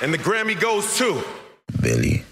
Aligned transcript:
And 0.00 0.14
the 0.14 0.18
Grammy 0.18 0.58
goes 0.58 0.96
to 0.98 1.24
Billy. 1.82 2.22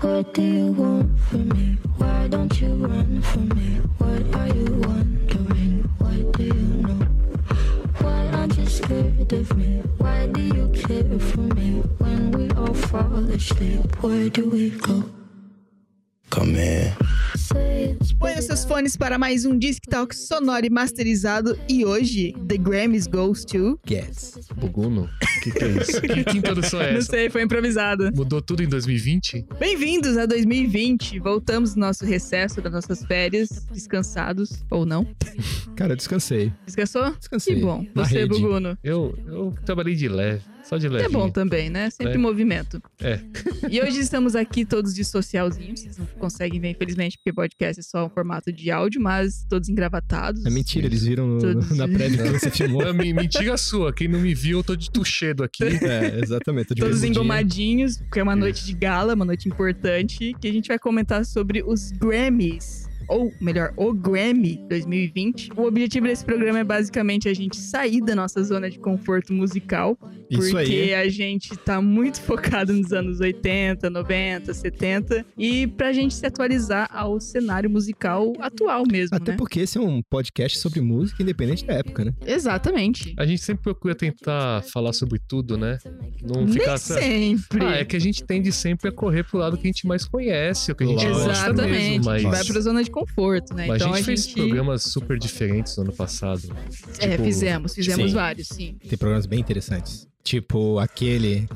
What 0.00 0.34
do 0.34 0.42
you 0.42 0.66
want 0.72 1.20
from 1.20 1.48
me? 1.50 1.78
Why 1.98 2.26
don't 2.26 2.60
you 2.60 2.74
run 2.74 3.22
from 3.22 3.48
me? 3.50 3.78
What 3.98 4.34
are 4.34 4.48
you 4.48 4.64
wondering? 4.82 5.88
What 5.98 6.32
do 6.32 6.42
you 6.42 6.52
know? 6.82 7.06
Why 8.00 8.26
aren't 8.32 8.58
you 8.58 8.66
scared 8.66 9.32
of 9.32 9.56
me? 9.56 9.82
Why 9.98 10.26
do 10.26 10.40
you 10.40 10.68
care 10.70 11.18
for 11.20 11.40
me? 11.40 11.80
When 11.98 12.32
we 12.32 12.50
all 12.56 12.74
fall 12.74 13.18
asleep, 13.30 14.02
where 14.02 14.28
do 14.30 14.50
we 14.50 14.70
go? 14.70 15.04
Come 16.30 16.54
here. 16.54 16.96
Põe 18.18 18.38
os 18.38 18.44
seus 18.46 18.64
fones 18.64 18.96
para 18.96 19.18
mais 19.18 19.44
um 19.44 19.58
Disc 19.58 19.82
Talk 19.88 20.14
sonoro 20.16 20.64
e 20.64 20.70
masterizado. 20.70 21.58
E 21.68 21.84
hoje, 21.84 22.34
The 22.48 22.56
Grammys 22.56 23.06
Goes 23.06 23.44
to... 23.44 23.78
Gets. 23.86 24.38
Buguno? 24.56 25.02
O 25.04 25.40
que, 25.42 25.50
que 25.52 25.64
é 25.64 25.68
isso? 25.68 26.00
Que, 26.00 26.24
que 26.24 26.38
introdução 26.38 26.80
é 26.80 26.92
Não 26.92 26.98
essa? 26.98 27.10
sei, 27.10 27.28
foi 27.30 27.42
improvisado. 27.42 28.10
Mudou 28.14 28.40
tudo 28.40 28.62
em 28.62 28.68
2020? 28.68 29.46
Bem-vindos 29.58 30.16
a 30.16 30.24
2020. 30.26 31.18
Voltamos 31.20 31.74
do 31.74 31.80
nosso 31.80 32.04
recesso, 32.04 32.60
das 32.62 32.72
nossas 32.72 33.04
férias, 33.04 33.66
descansados. 33.70 34.64
Ou 34.70 34.86
não. 34.86 35.06
Cara, 35.76 35.92
eu 35.92 35.96
descansei. 35.96 36.52
Descansou? 36.64 37.10
Descansei. 37.18 37.54
Que 37.56 37.60
bom. 37.60 37.84
Na 37.94 38.04
Você, 38.04 38.20
rede. 38.20 38.28
Buguno. 38.28 38.78
Eu, 38.82 39.16
eu 39.26 39.54
trabalhei 39.64 39.94
de 39.94 40.08
leve, 40.08 40.42
só 40.68 40.76
de 40.76 40.88
leve. 40.88 41.04
É 41.06 41.08
bom 41.08 41.30
também, 41.30 41.70
né? 41.70 41.88
Sempre 41.90 42.14
É. 42.14 42.18
movimento. 42.18 42.82
É. 43.00 43.20
E 43.70 43.80
hoje 43.80 43.98
estamos 44.00 44.36
aqui 44.36 44.64
todos 44.64 44.94
de 44.94 45.04
socialzinho. 45.04 45.76
Vocês 45.76 45.98
não 45.98 46.06
conseguem 46.18 46.60
ver, 46.60 46.70
infelizmente, 46.70 47.16
porque 47.18 47.32
podcast 47.32 47.80
é 47.80 47.82
só 47.82 48.06
um 48.06 48.08
formato 48.08 48.52
de 48.52 48.70
áudio, 48.70 49.00
mas 49.00 49.44
todos 49.48 49.68
engravatados. 49.68 50.44
É 50.46 50.50
mentira, 50.50 50.86
eles 50.86 51.02
viram 51.04 51.26
no- 51.26 51.38
Todos- 51.40 51.76
na 51.76 51.88
prévia 51.88 52.22
que 52.22 52.28
você 52.38 52.50
filmou. 52.50 52.94
Me- 52.94 53.12
mentira 53.12 53.56
sua. 53.56 53.92
Quem 53.92 54.06
não 54.08 54.20
me 54.20 54.34
viu, 54.34 54.58
eu 54.58 54.64
tô 54.64 54.76
de 54.76 54.90
tuxedo 54.90 55.42
aqui. 55.42 55.64
É, 55.64 56.20
exatamente. 56.22 56.68
tô 56.68 56.74
de 56.74 56.80
Todos 56.82 57.02
engomadinhos, 57.02 57.96
porque 57.98 58.20
é 58.20 58.22
uma 58.22 58.36
noite 58.36 58.64
de 58.64 58.72
gala, 58.74 59.14
uma 59.14 59.24
noite 59.24 59.48
importante, 59.48 60.32
que 60.40 60.46
a 60.48 60.52
gente 60.52 60.68
vai 60.68 60.78
comentar 60.78 61.24
sobre 61.24 61.62
os 61.66 61.90
Grammys. 61.92 62.86
Ou 63.08 63.32
melhor, 63.40 63.72
o 63.76 63.92
Grammy 63.92 64.60
2020. 64.68 65.50
O 65.56 65.62
objetivo 65.62 66.06
desse 66.06 66.24
programa 66.24 66.58
é 66.60 66.64
basicamente 66.64 67.28
a 67.28 67.34
gente 67.34 67.56
sair 67.56 68.00
da 68.00 68.14
nossa 68.14 68.42
zona 68.42 68.70
de 68.70 68.78
conforto 68.78 69.32
musical. 69.32 69.96
Isso 70.30 70.50
porque 70.50 70.72
aí. 70.72 70.94
a 70.94 71.08
gente 71.08 71.56
tá 71.56 71.80
muito 71.80 72.20
focado 72.20 72.72
nos 72.72 72.92
anos 72.92 73.20
80, 73.20 73.88
90, 73.88 74.52
70. 74.52 75.26
E 75.38 75.66
pra 75.66 75.92
gente 75.92 76.14
se 76.14 76.26
atualizar 76.26 76.88
ao 76.92 77.20
cenário 77.20 77.70
musical 77.70 78.32
atual 78.40 78.84
mesmo, 78.90 79.16
Até 79.16 79.32
né? 79.32 79.36
porque 79.36 79.60
esse 79.60 79.78
é 79.78 79.80
um 79.80 80.02
podcast 80.08 80.58
sobre 80.58 80.80
música 80.80 81.22
independente 81.22 81.64
da 81.64 81.74
época, 81.74 82.04
né? 82.04 82.12
Exatamente. 82.26 83.14
A 83.16 83.24
gente 83.26 83.42
sempre 83.42 83.62
procura 83.62 83.94
tentar 83.94 84.62
falar 84.72 84.92
sobre 84.92 85.18
tudo, 85.18 85.56
né? 85.56 85.78
Não 86.22 86.44
Nem 86.44 86.52
ficar... 86.54 86.78
sempre. 86.78 87.64
Ah, 87.64 87.76
é 87.76 87.84
que 87.84 87.96
a 87.96 88.00
gente 88.00 88.24
tende 88.24 88.52
sempre 88.52 88.88
a 88.88 88.92
correr 88.92 89.24
pro 89.24 89.38
lado 89.38 89.56
que 89.56 89.64
a 89.64 89.70
gente 89.70 89.86
mais 89.86 90.04
conhece, 90.04 90.72
o 90.72 90.74
que 90.74 90.84
a 90.84 90.86
gente 90.86 91.04
Lógico. 91.04 91.24
gosta 91.26 91.46
Exatamente. 91.48 91.72
mesmo, 91.72 92.04
mas... 92.04 92.22
Vai 92.22 92.44
pra 92.44 92.60
zona 92.60 92.82
de 92.82 92.90
conforto, 92.96 93.52
né? 93.54 93.66
Mas 93.66 93.82
então 93.82 93.92
a 93.92 93.96
gente 93.96 94.06
fez 94.06 94.26
programas 94.28 94.82
super 94.84 95.18
diferentes 95.18 95.76
no 95.76 95.82
ano 95.82 95.92
passado. 95.92 96.50
É, 96.98 97.10
Tipo, 97.10 97.24
fizemos, 97.24 97.74
fizemos 97.74 98.10
Sim. 98.10 98.14
vários, 98.14 98.48
sim. 98.48 98.76
Tem 98.88 98.96
programas 98.96 99.26
bem 99.26 99.38
interessantes. 99.38 100.08
Tipo 100.24 100.78
aquele. 100.78 101.46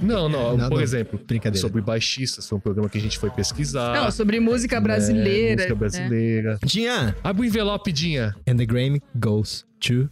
Não, 0.00 0.28
não, 0.28 0.56
Não, 0.56 0.68
por 0.68 0.76
não. 0.76 0.80
exemplo, 0.80 1.20
Brincadeira. 1.24 1.60
sobre 1.60 1.80
baixistas, 1.82 2.48
foi 2.48 2.58
um 2.58 2.60
programa 2.60 2.88
que 2.88 2.98
a 2.98 3.00
gente 3.00 3.18
foi 3.18 3.30
pesquisar. 3.30 3.94
Não, 3.94 4.10
sobre 4.10 4.40
música 4.40 4.76
né, 4.76 4.80
brasileira. 4.80 5.54
música 5.56 5.74
né? 5.74 5.78
brasileira. 5.78 6.58
Dinha! 6.64 7.16
Abre 7.22 7.42
o 7.42 7.44
envelope, 7.44 7.92
Dinha. 7.92 8.34
And 8.48 8.56
the 8.56 8.66
Grammy 8.66 9.00
goes 9.14 9.64
to. 9.80 10.08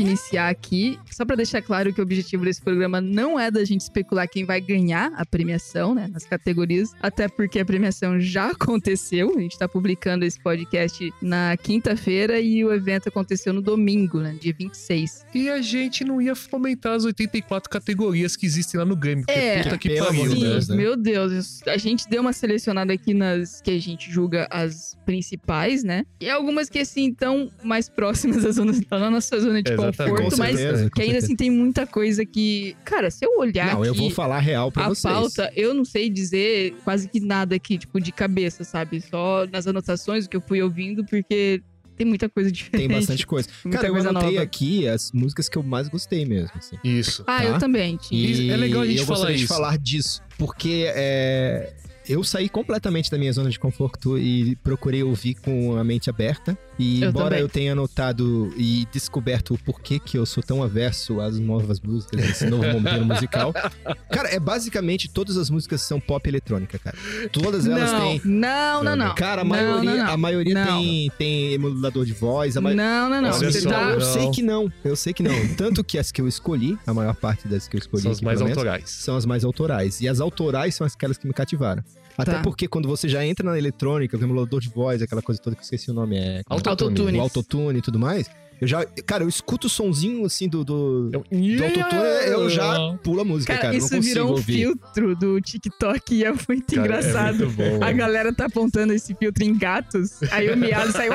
Gente 0.00 0.10
iniciar 0.10 0.48
aqui, 0.48 0.98
só 1.10 1.24
pra 1.24 1.36
deixar 1.36 1.62
claro 1.62 1.92
que 1.92 2.00
o 2.00 2.02
objetivo 2.02 2.44
desse 2.44 2.60
programa 2.60 3.00
não 3.00 3.38
é 3.38 3.50
da 3.50 3.64
gente 3.64 3.82
especular 3.82 4.28
quem 4.28 4.44
vai 4.44 4.60
ganhar 4.60 5.12
a 5.14 5.24
premiação, 5.24 5.94
né, 5.94 6.08
nas 6.08 6.24
categorias, 6.24 6.92
até 7.00 7.28
porque 7.28 7.60
a 7.60 7.64
premiação 7.64 8.20
já 8.20 8.50
aconteceu. 8.50 9.34
A 9.36 9.40
gente 9.40 9.58
tá 9.58 9.68
publicando 9.68 10.24
esse 10.24 10.40
podcast 10.40 11.12
na 11.22 11.56
quinta-feira 11.56 12.40
e 12.40 12.64
o 12.64 12.72
evento 12.72 13.08
aconteceu 13.08 13.52
no 13.52 13.60
domingo, 13.60 14.20
né, 14.20 14.36
dia 14.40 14.54
26. 14.58 15.26
E 15.34 15.48
a 15.48 15.60
gente 15.60 16.04
não 16.04 16.20
ia 16.20 16.34
fomentar 16.34 16.94
as 16.94 17.04
84 17.04 17.68
categorias 17.70 18.36
que 18.36 18.46
existem 18.46 18.78
lá 18.78 18.86
no 18.86 18.96
Grêmio. 18.96 19.24
Porque 19.26 19.38
É. 19.38 19.62
puta 19.62 19.78
que 19.78 19.88
Pelo 19.90 20.06
pariu, 20.06 20.24
né? 20.30 20.34
Deus, 20.40 20.68
né? 20.68 20.76
Meu 20.76 20.96
Deus, 20.96 21.62
a 21.66 21.76
gente 21.76 22.08
deu 22.08 22.20
uma 22.20 22.32
selecionada 22.32 22.92
aqui 22.92 23.14
nas 23.14 23.60
que 23.60 23.70
a 23.70 23.80
gente 23.80 24.10
julga 24.10 24.46
as 24.50 24.96
principais, 25.04 25.82
né? 25.82 26.04
E 26.20 26.30
algumas 26.30 26.68
que 26.68 26.78
assim 26.78 27.10
estão 27.10 27.50
mais 27.62 27.88
próximas 27.88 28.42
da, 28.44 28.50
zona, 28.50 28.72
da 28.88 29.10
nossa 29.10 29.38
zona 29.40 29.62
de 29.62 29.70
Exatamente. 29.70 29.89
Conforto, 29.92 30.30
Com 30.30 30.36
mas 30.36 30.56
certeza, 30.58 30.90
que 30.90 31.02
ainda 31.02 31.18
assim 31.18 31.36
tem 31.36 31.50
muita 31.50 31.86
coisa 31.86 32.24
que, 32.24 32.76
cara, 32.84 33.10
se 33.10 33.24
eu 33.24 33.38
olhar 33.38 33.74
Não, 33.74 33.84
eu 33.84 33.92
aqui 33.92 34.00
vou 34.00 34.10
falar 34.10 34.38
real 34.40 34.70
pra 34.72 34.86
a 34.86 34.88
vocês. 34.88 35.02
pauta, 35.12 35.52
eu 35.56 35.74
não 35.74 35.84
sei 35.84 36.08
dizer 36.10 36.74
quase 36.84 37.08
que 37.08 37.20
nada 37.20 37.54
aqui, 37.54 37.78
tipo 37.78 38.00
de 38.00 38.12
cabeça, 38.12 38.64
sabe? 38.64 39.00
Só 39.00 39.46
nas 39.50 39.66
anotações 39.66 40.26
o 40.26 40.28
que 40.28 40.36
eu 40.36 40.40
fui 40.40 40.60
ouvindo, 40.62 41.04
porque 41.04 41.62
tem 41.96 42.06
muita 42.06 42.28
coisa 42.30 42.50
diferente. 42.50 42.88
Tem 42.88 42.96
bastante 42.96 43.26
coisa. 43.26 43.48
Muita 43.64 43.76
Cara, 43.78 43.88
eu 43.88 43.92
coisa 43.92 44.08
anotei 44.08 44.30
nova. 44.30 44.42
aqui 44.42 44.88
as 44.88 45.12
músicas 45.12 45.48
que 45.50 45.58
eu 45.58 45.62
mais 45.62 45.86
gostei 45.88 46.24
mesmo. 46.24 46.50
Assim. 46.56 46.76
Isso. 46.82 47.22
Ah, 47.26 47.38
tá? 47.38 47.44
eu 47.44 47.58
também. 47.58 47.98
E- 48.10 48.50
é 48.50 48.56
legal 48.56 48.82
a 48.82 48.86
gente 48.86 49.00
eu 49.00 49.04
falar 49.04 49.16
gostaria 49.18 49.36
de 49.36 49.44
isso. 49.44 49.52
falar 49.54 49.76
disso, 49.78 50.22
porque 50.38 50.84
é, 50.94 51.74
eu 52.08 52.24
saí 52.24 52.48
completamente 52.48 53.10
da 53.10 53.18
minha 53.18 53.32
zona 53.32 53.50
de 53.50 53.58
conforto 53.58 54.16
e 54.18 54.56
procurei 54.56 55.02
ouvir 55.02 55.34
com 55.34 55.76
a 55.76 55.84
mente 55.84 56.08
aberta. 56.08 56.56
E 56.82 57.02
Eu 57.02 57.10
embora 57.10 57.24
também. 57.30 57.40
eu 57.40 57.48
tenha 57.48 57.74
notado 57.74 58.52
e 58.56 58.86
descoberto 58.90 59.52
o 59.54 59.58
porquê 59.58 59.98
que 59.98 60.16
eu 60.16 60.24
sou 60.24 60.42
tão 60.42 60.62
averso 60.62 61.20
às 61.20 61.38
novas 61.38 61.78
músicas, 61.80 62.24
esse 62.24 62.46
novo 62.46 62.64
momento 62.66 63.04
musical, 63.04 63.52
cara, 64.10 64.28
é 64.34 64.40
basicamente 64.40 65.08
todas 65.10 65.36
as 65.36 65.50
músicas 65.50 65.82
são 65.82 66.00
pop 66.00 66.26
eletrônica, 66.28 66.78
cara. 66.78 66.96
Todas 67.30 67.66
elas 67.66 67.92
não, 67.92 68.00
têm. 68.00 68.20
não, 68.24 68.82
não, 68.82 68.96
não. 68.96 69.14
Cara, 69.14 69.42
a 69.42 69.44
Não, 69.44 69.50
maioria, 69.50 69.90
não, 69.90 70.04
não. 70.06 70.12
a 70.12 70.16
maioria 70.16 70.54
Não. 70.54 70.80
tem, 70.80 71.12
tem 71.18 71.52
emulador 71.52 72.04
de 72.06 72.12
voz. 72.14 72.56
A 72.56 72.60
ma... 72.60 72.72
Não, 72.72 73.10
não, 73.10 73.20
não. 73.22 73.30
Olha 73.30 73.50
Você 73.52 73.60
só, 73.60 73.68
tá- 73.70 73.90
eu 73.90 74.00
sei 74.00 74.30
que 74.30 74.42
não, 74.42 74.72
eu 74.82 74.96
sei 74.96 75.12
que 75.12 75.22
não. 75.22 75.54
Tanto 75.56 75.84
que 75.84 75.98
as 75.98 76.10
que 76.10 76.20
eu 76.20 76.26
escolhi, 76.28 76.78
a 76.86 76.94
maior 76.94 77.14
parte 77.14 77.46
das 77.46 77.68
que 77.68 77.76
eu 77.76 77.78
escolhi, 77.78 78.02
São 78.04 78.12
as 78.12 78.20
mais 78.22 78.40
autorais. 78.40 78.88
são 78.88 79.16
as 79.16 79.26
mais 79.26 79.44
autorais. 79.44 80.00
E 80.00 80.08
as 80.08 80.18
autorais 80.20 80.74
são 80.74 80.86
aquelas 80.86 81.18
que 81.18 81.26
me 81.26 81.34
cativaram. 81.34 81.82
Até 82.16 82.32
Tá. 82.32 82.42
porque 82.42 82.68
quando 82.68 82.88
você 82.88 83.08
já 83.08 83.24
entra 83.24 83.48
na 83.50 83.56
eletrônica, 83.58 84.16
o 84.16 84.22
emulador 84.22 84.60
de 84.60 84.68
voz, 84.68 85.00
aquela 85.02 85.22
coisa 85.22 85.40
toda 85.40 85.56
que 85.56 85.60
eu 85.60 85.64
esqueci 85.64 85.90
o 85.90 85.94
nome, 85.94 86.16
é. 86.18 86.42
Autotune. 86.46 87.18
O 87.18 87.22
autotune 87.22 87.78
e 87.78 87.82
tudo 87.82 87.98
mais. 87.98 88.30
Eu 88.60 88.66
já. 88.68 88.84
Cara, 89.06 89.24
eu 89.24 89.28
escuto 89.28 89.66
o 89.66 89.70
sonzinho 89.70 90.24
assim 90.26 90.48
do. 90.48 90.64
Do, 90.64 91.10
Eu- 91.12 91.24
do 91.30 91.64
autotune, 91.64 92.02
eu 92.26 92.50
já 92.50 92.96
pulo 93.02 93.20
a 93.20 93.24
música, 93.24 93.52
Cara, 93.54 93.66
cara. 93.66 93.76
isso 93.76 94.00
virou 94.00 94.28
um 94.28 94.30
ouvir. 94.32 94.52
filtro 94.54 95.16
do 95.16 95.40
TikTok 95.40 96.14
e 96.14 96.24
é 96.24 96.30
muito 96.30 96.74
Cara, 96.74 96.80
engraçado. 96.86 97.44
É 97.44 97.46
muito. 97.70 97.82
A 97.84 97.92
galera 97.92 98.32
tá 98.34 98.46
apontando 98.46 98.92
esse 98.92 99.14
filtro 99.14 99.44
em 99.44 99.56
gatos, 99.56 100.22
aí 100.30 100.50
o 100.50 100.56
miado 100.56 100.92
sai. 100.92 101.08
é 101.08 101.10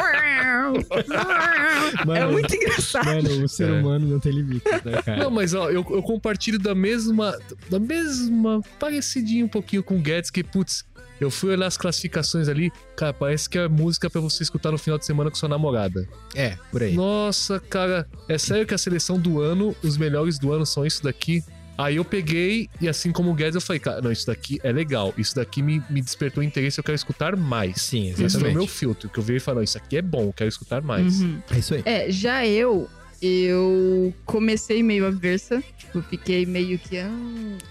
Mano, 2.05 2.31
muito 2.31 2.55
engraçado. 2.55 3.05
Mano, 3.05 3.43
o 3.43 3.47
ser 3.47 3.69
É. 3.69 3.79
humano 3.79 4.07
não 4.07 4.19
tem 4.19 4.31
limites, 4.31 4.71
né, 4.83 5.01
cara? 5.03 5.23
Não, 5.23 5.31
mas 5.31 5.53
ó, 5.53 5.69
eu, 5.69 5.85
eu 5.89 6.01
compartilho 6.03 6.59
da 6.59 6.75
mesma. 6.75 7.37
Da 7.69 7.79
mesma. 7.79 8.61
Parecidinho 8.79 9.45
um 9.45 9.49
pouquinho 9.49 9.83
com 9.83 9.95
o 9.97 10.01
Guedes, 10.01 10.29
que, 10.29 10.43
putz, 10.43 10.83
eu 11.19 11.31
fui 11.31 11.51
olhar 11.51 11.67
as 11.67 11.77
classificações 11.77 12.47
ali. 12.47 12.71
Cara, 12.95 13.13
parece 13.13 13.49
que 13.49 13.57
é 13.57 13.67
música 13.67 14.09
pra 14.09 14.21
você 14.21 14.43
escutar 14.43 14.71
no 14.71 14.77
final 14.77 14.97
de 14.97 15.05
semana 15.05 15.29
com 15.29 15.35
sua 15.35 15.49
namorada. 15.49 16.07
É, 16.33 16.57
por 16.71 16.83
aí. 16.83 16.93
Nossa, 16.93 17.59
cara, 17.59 18.07
é 18.27 18.37
sério 18.37 18.65
que 18.65 18.73
a 18.73 18.77
seleção 18.77 19.19
do 19.19 19.41
ano, 19.41 19.75
os 19.83 19.97
melhores 19.97 20.37
do 20.37 20.51
ano 20.51 20.65
são 20.65 20.85
isso 20.85 21.03
daqui? 21.03 21.43
Aí 21.77 21.97
eu 21.97 22.05
peguei 22.05 22.69
e 22.79 22.87
assim 22.87 23.11
como 23.11 23.31
o 23.31 23.33
Guedes, 23.33 23.55
eu 23.55 23.61
falei, 23.61 23.81
cara, 23.81 24.01
não, 24.01 24.11
isso 24.11 24.25
daqui 24.27 24.59
é 24.63 24.71
legal. 24.71 25.13
Isso 25.17 25.35
daqui 25.35 25.61
me, 25.61 25.83
me 25.89 26.01
despertou 26.01 26.41
interesse, 26.41 26.79
eu 26.79 26.83
quero 26.83 26.95
escutar 26.95 27.35
mais. 27.35 27.81
Sim, 27.81 28.07
Esse 28.07 28.15
foi 28.15 28.23
o 28.23 28.27
exatamente. 28.27 28.55
meu 28.55 28.67
filtro, 28.67 29.09
que 29.09 29.19
eu 29.19 29.23
vi 29.23 29.35
e 29.35 29.39
falei, 29.39 29.57
não, 29.57 29.63
isso 29.63 29.77
aqui 29.77 29.97
é 29.97 30.01
bom, 30.01 30.27
eu 30.27 30.33
quero 30.33 30.47
escutar 30.47 30.81
mais. 30.81 31.19
Uhum. 31.19 31.41
É 31.51 31.57
isso 31.57 31.73
aí. 31.73 31.83
É, 31.85 32.09
já 32.09 32.45
eu 32.47 32.89
eu 33.21 34.13
comecei 34.25 34.83
meio 34.83 35.05
aversa. 35.05 35.63
Tipo, 35.77 36.01
fiquei 36.01 36.45
meio 36.45 36.77
que. 36.77 36.97
Ah, 36.97 37.09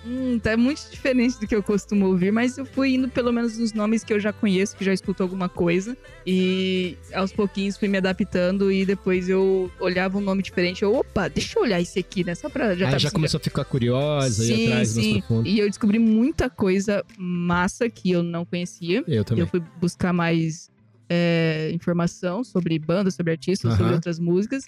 hum, 0.07 0.39
tá 0.43 0.57
muito 0.57 0.83
diferente 0.91 1.39
do 1.39 1.47
que 1.47 1.55
eu 1.55 1.63
costumo 1.63 2.07
ouvir, 2.07 2.33
mas 2.33 2.57
eu 2.59 2.65
fui 2.65 2.95
indo 2.95 3.09
pelo 3.09 3.33
menos 3.33 3.59
nos 3.59 3.73
nomes 3.73 4.03
que 4.03 4.13
eu 4.13 4.21
já 4.21 4.33
conheço, 4.33 4.77
que 4.77 4.85
já 4.85 4.93
escuto 4.93 5.23
alguma 5.23 5.49
coisa. 5.49 5.97
E 6.27 6.97
aos 7.13 7.33
pouquinhos 7.33 7.77
fui 7.77 7.89
me 7.89 7.99
adaptando 7.99 8.73
e 8.73 8.87
depois 8.87 9.29
eu 9.29 9.71
olhava 9.79 10.19
um 10.19 10.21
nome 10.21 10.43
diferente. 10.43 10.83
Eu, 10.83 10.95
opa, 10.95 11.29
deixa 11.29 11.59
eu 11.59 11.63
olhar 11.63 11.81
esse 11.81 11.99
aqui, 11.99 12.25
né? 12.25 12.35
Só 12.35 12.49
pra 12.49 12.75
já 12.75 12.87
Aí 12.87 12.93
tá 12.93 12.99
já 12.99 13.11
começou 13.11 13.39
a 13.39 13.41
ficar 13.41 13.65
curiosa, 13.65 14.43
Sim, 14.45 14.67
atrás 14.67 14.95
mais 14.97 15.07
sim. 15.07 15.19
profundo. 15.21 15.49
E 15.49 15.59
eu 15.59 15.69
descobri 15.69 15.99
muita 15.99 16.49
coisa 16.49 17.05
massa 17.19 17.89
que 17.89 18.11
eu 18.11 18.23
não 18.23 18.45
conhecia. 18.45 19.05
Eu 19.07 19.25
também. 19.25 19.43
Eu 19.43 19.49
fui 19.49 19.61
buscar 19.81 20.13
mais 20.13 20.71
é, 21.09 21.71
informação 21.73 22.43
sobre 22.43 22.79
bandas, 22.79 23.15
sobre 23.15 23.33
artistas, 23.33 23.77
sobre 23.77 23.93
outras 23.93 24.19
músicas. 24.19 24.65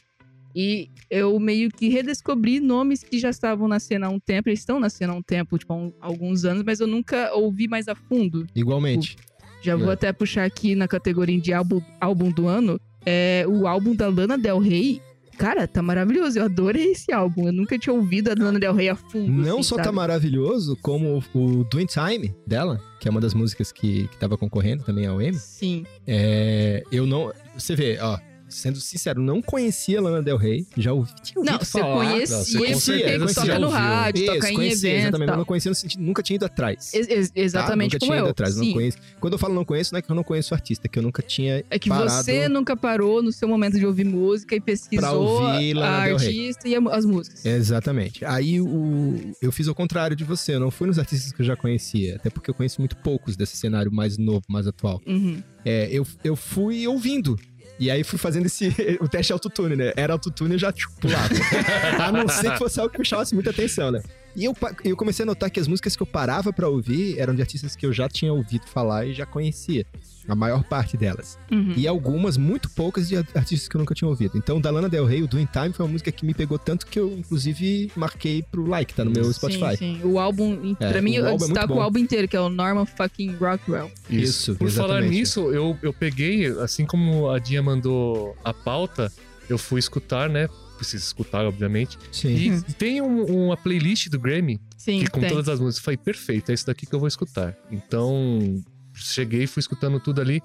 E 0.59 0.89
eu 1.11 1.39
meio 1.39 1.69
que 1.71 1.89
redescobri 1.91 2.61
nomes 2.61 3.03
que 3.05 3.19
já 3.19 3.29
estavam 3.29 3.69
na 3.69 3.79
cena 3.79 4.07
há 4.07 4.11
um 4.11 4.19
tempo, 4.19 4.49
eles 4.49 4.61
estão 4.61 4.81
na 4.81 4.89
cena 4.89 5.13
há 5.13 5.17
um 5.17 5.23
tempo, 5.23 5.59
tipo, 5.59 5.71
há 5.71 5.77
um- 5.77 5.93
alguns 6.01 6.47
anos, 6.47 6.63
mas 6.65 6.81
eu 6.81 6.87
nunca 6.87 7.31
ouvi 7.35 7.69
mais 7.69 7.89
a 7.89 7.95
fundo. 7.95 8.47
Igualmente. 8.57 9.17
Já 9.63 9.77
vou 9.77 9.91
É. 9.91 9.93
até 9.93 10.11
puxar 10.15 10.45
aqui 10.45 10.75
na 10.75 10.89
categoria 10.89 11.39
de 11.39 11.53
álbum, 11.53 11.83
álbum 12.01 12.31
do 12.31 12.47
ano. 12.49 12.81
É, 13.05 13.45
o 13.47 13.67
álbum 13.67 13.95
da 13.95 14.09
Lana 14.09 14.39
Del 14.39 14.59
Rey. 14.59 15.03
Cara, 15.37 15.69
tá 15.69 15.83
maravilhoso. 15.83 16.39
Eu 16.39 16.45
adorei 16.47 16.93
esse 16.93 17.13
álbum. 17.13 17.47
Eu 17.49 17.53
nunca 17.53 17.79
tinha 17.79 17.93
ouvido 17.93 18.31
a 18.31 18.35
Lana 18.35 18.59
Del 18.59 18.73
Rey 18.73 18.89
a 18.89 18.97
fundo. 18.97 19.31
Não 19.31 19.55
assim, 19.59 19.63
só 19.65 19.77
tá 19.77 19.85
sabe? 19.85 19.97
maravilhoso, 19.97 20.75
como 20.81 21.23
o, 21.35 21.39
o 21.39 21.65
Doing 21.65 21.85
Time 21.87 22.35
dela, 22.47 22.81
que 22.99 23.07
é 23.07 23.11
uma 23.11 23.21
das 23.21 23.35
músicas 23.35 23.71
que, 23.71 24.09
que 24.09 24.17
tava 24.17 24.39
concorrendo 24.39 24.83
também 24.85 25.05
ao 25.07 25.21
Emmy. 25.21 25.35
Sim. 25.35 25.85
É, 26.07 26.83
eu 26.91 27.07
não. 27.07 27.31
Você 27.57 27.77
vê, 27.77 27.99
ó. 28.01 28.19
Sendo 28.57 28.81
sincero, 28.81 29.21
não 29.21 29.43
conhecia 29.43 30.01
Lana 30.01 30.23
Del 30.23 30.37
Rey. 30.37 30.67
Já 30.77 30.93
ouvi. 30.93 31.13
Tinha 31.23 31.39
ouvido 31.39 31.53
Não, 31.53 31.59
você 31.59 31.79
falar. 31.81 31.95
conhecia, 31.97 32.37
Não, 32.37 32.45
você 32.45 32.53
com 32.53 32.65
porque 32.65 32.75
certeza 32.81 33.35
toca 33.35 33.59
no 33.59 33.69
rádio, 33.69 34.23
Isso, 34.25 34.33
toca 34.35 34.51
em 34.51 34.55
conhecia, 34.55 34.89
evento 34.91 35.03
exatamente. 35.03 35.29
mas 35.29 35.37
não 35.39 35.45
conhecia 35.45 35.69
no 35.71 35.75
sentido. 35.75 36.01
Nunca 36.03 36.23
tinha 36.23 36.35
ido 36.37 36.45
atrás. 36.47 36.95
Ex- 36.95 37.09
ex- 37.09 37.31
tá? 37.31 37.41
exatamente 37.41 37.93
Nunca 37.95 37.99
como 38.01 38.13
tinha 38.13 38.19
eu. 38.21 38.25
ido 38.25 38.31
atrás. 38.31 38.57
Não 38.57 38.65
Sim. 38.65 38.73
conheço. 38.73 38.99
Quando 39.21 39.33
eu 39.35 39.39
falo 39.39 39.55
não 39.55 39.65
conheço, 39.65 39.93
não 39.93 39.99
é 39.99 40.03
que 40.03 40.11
eu 40.11 40.17
não 40.17 40.25
conheço 40.25 40.53
o 40.53 40.55
artista, 40.55 40.87
é 40.87 40.89
que 40.89 40.99
eu 40.99 41.03
nunca 41.03 41.23
tinha 41.23 41.65
É 41.71 41.79
que 41.79 41.89
parado 41.89 42.11
você 42.11 42.49
nunca 42.49 42.77
parou 42.77 43.23
no 43.23 43.31
seu 43.31 43.47
momento 43.49 43.79
de 43.79 43.85
ouvir 43.87 44.05
música 44.05 44.55
e 44.57 44.61
pesquisou 44.61 45.21
ouvir 45.45 45.79
a 45.79 45.89
artista 46.05 46.67
e 46.69 46.75
as 46.75 47.05
músicas. 47.05 47.45
Exatamente. 47.45 48.25
Aí 48.25 48.61
o, 48.61 49.15
eu 49.43 49.53
fiz 49.53 49.67
o 49.69 49.75
contrário 49.75 50.17
de 50.17 50.25
você. 50.25 50.55
Eu 50.55 50.61
não 50.61 50.71
fui 50.71 50.87
nos 50.87 50.99
artistas 50.99 51.33
que 51.33 51.43
eu 51.43 51.47
já 51.47 51.57
conhecia. 51.57 52.17
Até 52.17 52.31
porque 52.31 52.51
eu 52.51 52.55
conheço 52.55 52.81
muito 52.81 52.97
poucos 52.97 53.37
desse 53.37 53.57
cenário 53.57 53.93
mais 53.93 54.17
novo, 54.17 54.43
mais 54.49 54.67
atual. 54.67 55.01
Uhum. 55.07 55.43
É, 55.65 55.89
eu, 55.91 56.07
eu 56.25 56.37
fui 56.37 56.87
ouvindo. 56.87 57.39
E 57.79 57.91
aí 57.91 58.03
fui 58.03 58.19
fazendo 58.19 58.47
esse 58.47 58.75
o 59.01 59.09
teste 59.09 59.33
autotune, 59.33 59.77
né? 59.77 59.93
Era 59.97 60.13
autotune 60.13 60.55
eu 60.55 60.59
já 60.59 60.73
tipo, 60.73 60.93
pulava. 61.01 61.29
a 62.03 62.13
não 62.13 62.29
ser 62.29 62.53
que 62.53 62.59
fosse 62.59 62.81
algo 62.81 62.93
que 62.93 62.99
me 62.99 63.05
chamasse 63.05 63.35
muita 63.35 63.51
atenção, 63.51 63.91
né? 63.91 64.03
E 64.37 64.45
eu, 64.45 64.55
eu 64.85 64.95
comecei 64.97 65.23
a 65.23 65.27
notar 65.27 65.51
que 65.51 65.59
as 65.59 65.67
músicas 65.67 65.97
que 65.97 66.03
eu 66.03 66.07
parava 66.07 66.53
pra 66.53 66.69
ouvir 66.69 67.19
eram 67.19 67.35
de 67.35 67.41
artistas 67.41 67.75
que 67.75 67.87
eu 67.87 67.93
já 67.93 68.07
tinha 68.07 68.31
ouvido 68.33 68.67
falar 68.67 69.07
e 69.07 69.15
já 69.15 69.25
conhecia. 69.25 69.87
A 70.29 70.35
maior 70.35 70.63
parte 70.65 70.97
delas. 70.97 71.39
Uhum. 71.53 71.73
E 71.77 71.87
algumas, 71.87 72.37
muito 72.37 72.69
poucas, 72.71 73.09
de 73.09 73.17
artistas 73.17 73.69
que 73.69 73.77
eu 73.77 73.79
nunca 73.79 73.95
tinha 73.95 74.09
ouvido. 74.09 74.37
Então, 74.37 74.61
da 74.61 74.71
Lana 74.71 74.89
Del 74.89 75.07
Rey, 75.07 75.23
o 75.23 75.29
Doing 75.29 75.49
Time 75.53 75.73
foi 75.73 75.87
uma 75.87 75.93
música 75.93 76.11
que 76.13 76.27
me 76.27 76.35
pegou 76.35 76.59
tanto 76.59 76.85
que 76.87 76.99
eu, 76.99 77.17
inclusive, 77.17 77.91
marquei 77.97 78.43
pro 78.43 78.67
like, 78.67 78.93
tá 78.93 79.05
no 79.05 79.11
meu 79.13 79.33
Spotify. 79.33 79.77
Sim, 79.79 80.01
sim. 80.01 80.01
O 80.05 80.19
álbum, 80.19 80.75
É, 80.81 80.91
pra 80.91 81.01
mim, 81.01 81.13
o 81.13 81.21
eu 81.21 81.29
álbum 81.29 81.45
é 81.45 81.49
destaco 81.49 81.69
bom. 81.69 81.79
o 81.79 81.81
álbum 81.81 81.99
inteiro, 82.01 82.27
que 82.27 82.37
é 82.37 82.41
o 82.41 82.49
Norman 82.49 82.85
fucking 82.85 83.37
Rockwell. 83.37 83.91
Isso, 84.11 84.57
Por 84.57 84.69
falar 84.71 84.95
exatamente. 84.97 85.19
nisso, 85.19 85.41
eu, 85.53 85.79
eu 85.81 85.93
peguei, 85.93 86.47
assim 86.61 86.85
como 86.85 87.31
a 87.31 87.39
Dinha 87.39 87.63
mandou 87.63 88.37
a 88.45 88.53
pauta, 88.53 89.11
eu 89.49 89.57
fui 89.57 89.79
escutar, 89.79 90.29
né? 90.29 90.49
Preciso 90.77 91.05
escutar, 91.05 91.45
obviamente. 91.47 91.99
Sim. 92.13 92.35
E 92.69 92.73
tem 92.75 93.01
um- 93.01 93.47
uma 93.47 93.57
playlist 93.57 94.09
do 94.09 94.19
Grammy 94.21 94.61
Sim, 94.77 95.01
que 95.05 95.11
com 95.11 95.21
tem. 95.21 95.31
todas 95.31 95.49
as 95.49 95.59
músicas. 95.59 95.79
Eu 95.79 95.85
falei, 95.85 95.97
perfeito, 95.97 96.51
é 96.51 96.55
isso 96.55 96.67
daqui 96.67 96.85
que 96.87 96.95
eu 96.95 96.99
vou 96.99 97.09
escutar. 97.09 97.57
Então, 97.71 98.63
cheguei, 98.95 99.47
fui 99.47 99.61
escutando 99.61 99.99
tudo 100.01 100.21
ali. 100.21 100.43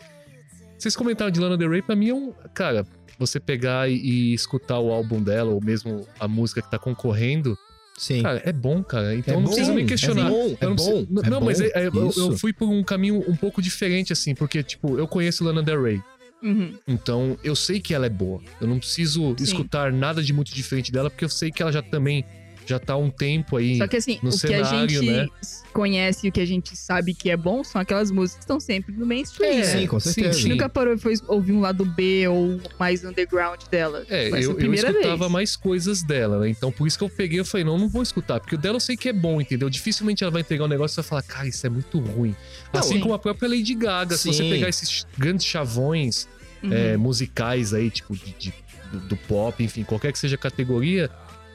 Vocês 0.78 0.96
comentaram 0.96 1.30
de 1.32 1.40
Lana 1.40 1.58
Del 1.58 1.70
Rey, 1.70 1.82
pra 1.82 1.96
mim 1.96 2.10
é 2.10 2.14
um. 2.14 2.34
Cara, 2.54 2.86
você 3.20 3.40
pegar 3.40 3.90
e, 3.90 3.96
e 3.96 4.34
escutar 4.34 4.80
o 4.80 4.92
álbum 4.92 5.22
dela, 5.22 5.52
ou 5.52 5.62
mesmo 5.64 6.08
a 6.20 6.28
música 6.28 6.62
que 6.62 6.72
tá 6.72 6.80
concorrendo, 6.80 7.56
Sim. 7.98 8.24
cara, 8.24 8.42
é 8.44 8.52
bom, 8.52 8.84
cara. 8.84 9.14
Então 9.14 9.34
É 9.34 9.38
não 9.38 9.44
bom, 9.44 9.50
precisa 9.52 9.74
nem 9.76 9.86
questionar. 9.86 10.28
É 10.28 10.30
bom, 10.30 10.58
é 10.60 10.66
não, 10.66 10.76
bom. 10.76 10.76
preciso- 10.76 11.20
é 11.26 11.30
não, 11.30 11.40
bom. 11.40 11.46
mas 11.46 11.62
é- 11.62 11.72
é- 11.76 11.88
eu, 11.88 12.12
eu 12.18 12.38
fui 12.38 12.52
por 12.52 12.68
um 12.68 12.84
caminho 12.84 13.24
um 13.30 13.36
pouco 13.36 13.62
diferente, 13.62 14.12
assim, 14.12 14.34
porque, 14.34 14.64
tipo, 14.64 14.98
eu 14.98 15.08
conheço 15.08 15.44
Lana 15.44 15.62
Del 15.62 15.84
Rey. 15.84 16.02
Uhum. 16.42 16.74
Então, 16.88 17.38
eu 17.44 17.56
sei 17.56 17.80
que 17.80 17.94
ela 17.94 18.06
é 18.06 18.10
boa. 18.10 18.42
Eu 18.60 18.68
não 18.68 18.80
preciso 18.80 19.36
Sim. 19.38 19.44
escutar 19.44 19.92
nada 19.92 20.24
de 20.24 20.34
muito 20.34 20.54
diferente 20.54 20.92
dela, 20.92 21.10
porque 21.10 21.26
eu 21.26 21.30
sei 21.30 21.52
que 21.52 21.62
ela 21.62 21.72
já 21.72 21.82
também 21.82 22.26
já 22.72 22.80
tá 22.80 22.94
há 22.94 22.98
um 22.98 23.10
tempo 23.10 23.58
aí. 23.58 23.78
Só 23.78 23.88
que 23.88 23.98
assim, 23.98 24.20
no 24.24 24.30
o 24.30 24.40
que 24.40 24.54
a 24.54 24.66
cenário, 24.66 24.90
gente 24.90 25.06
né? 25.12 25.28
conhece 25.72 26.26
e 26.26 26.30
o 26.30 26.32
que 26.32 26.42
a 26.42 26.46
gente 26.46 26.76
sabe 26.76 27.14
que 27.14 27.30
é 27.30 27.38
bom 27.38 27.64
são 27.64 27.80
aquelas 27.80 28.12
músicas 28.12 28.38
que 28.40 28.44
estão 28.44 28.60
sempre 28.60 28.94
no 28.94 29.06
mainstream. 29.06 29.60
É? 29.60 29.64
Sim, 29.64 29.88
com 29.88 30.00
sim, 30.00 30.12
certeza. 30.14 30.30
A 30.38 30.42
gente 30.42 30.50
nunca 30.50 30.68
parou 30.70 30.94
e 30.94 30.98
foi 30.98 31.14
ouvir 31.28 31.52
um 31.52 31.60
lado 31.62 31.86
B 31.86 32.28
ou 32.28 32.60
mais 32.80 33.04
underground 33.04 33.62
dela. 33.70 34.06
É, 34.10 34.26
a 34.34 34.42
eu, 34.42 34.60
eu 34.60 34.74
escutava 34.74 35.18
vez. 35.18 35.32
mais 35.32 35.56
coisas 35.56 36.02
dela, 36.04 36.40
né? 36.40 36.50
Então, 36.50 36.72
por 36.72 36.88
isso 36.88 36.98
que 36.98 37.04
eu 37.04 37.10
peguei 37.10 37.40
e 37.42 37.44
falei, 37.44 37.64
não, 37.66 37.78
não 37.78 37.88
vou 37.90 38.02
escutar. 38.02 38.40
Porque 38.40 38.56
o 38.56 38.58
dela 38.58 38.78
eu 38.78 38.80
sei 38.82 38.98
que 38.98 39.10
é 39.10 39.14
bom, 39.14 39.40
entendeu? 39.40 39.70
Dificilmente 39.70 40.24
ela 40.24 40.32
vai 40.32 40.42
entregar 40.42 40.66
um 40.66 40.68
negócio 40.68 40.96
e 40.96 40.98
vai 41.02 41.06
falar, 41.06 41.24
cara, 41.24 41.48
isso 41.48 41.66
é 41.66 41.70
muito 41.70 42.00
ruim. 42.00 42.36
Não, 42.74 42.80
assim 42.80 42.96
sim. 42.96 43.00
como 43.00 43.14
a 43.14 43.20
própria 43.20 43.48
Lady 43.50 43.76
Gaga. 43.76 44.16
Se 44.18 44.28
você 44.28 44.44
Sim. 44.44 44.50
pegar 44.50 44.70
esses 44.70 45.06
grandes 45.18 45.46
chavões 45.46 46.28
Uhum. 46.64 46.72
é, 46.72 46.96
musicais 46.96 47.74
aí, 47.74 47.90
tipo, 47.90 48.16
de, 48.16 48.34
de- 48.38 48.54
do, 48.92 49.00
do 49.00 49.18
pop, 49.18 49.64
enfim, 49.64 49.84
qualquer 49.84 50.12
que 50.12 50.20
seja 50.20 50.36
a 50.36 50.38
categoria, 50.38 51.10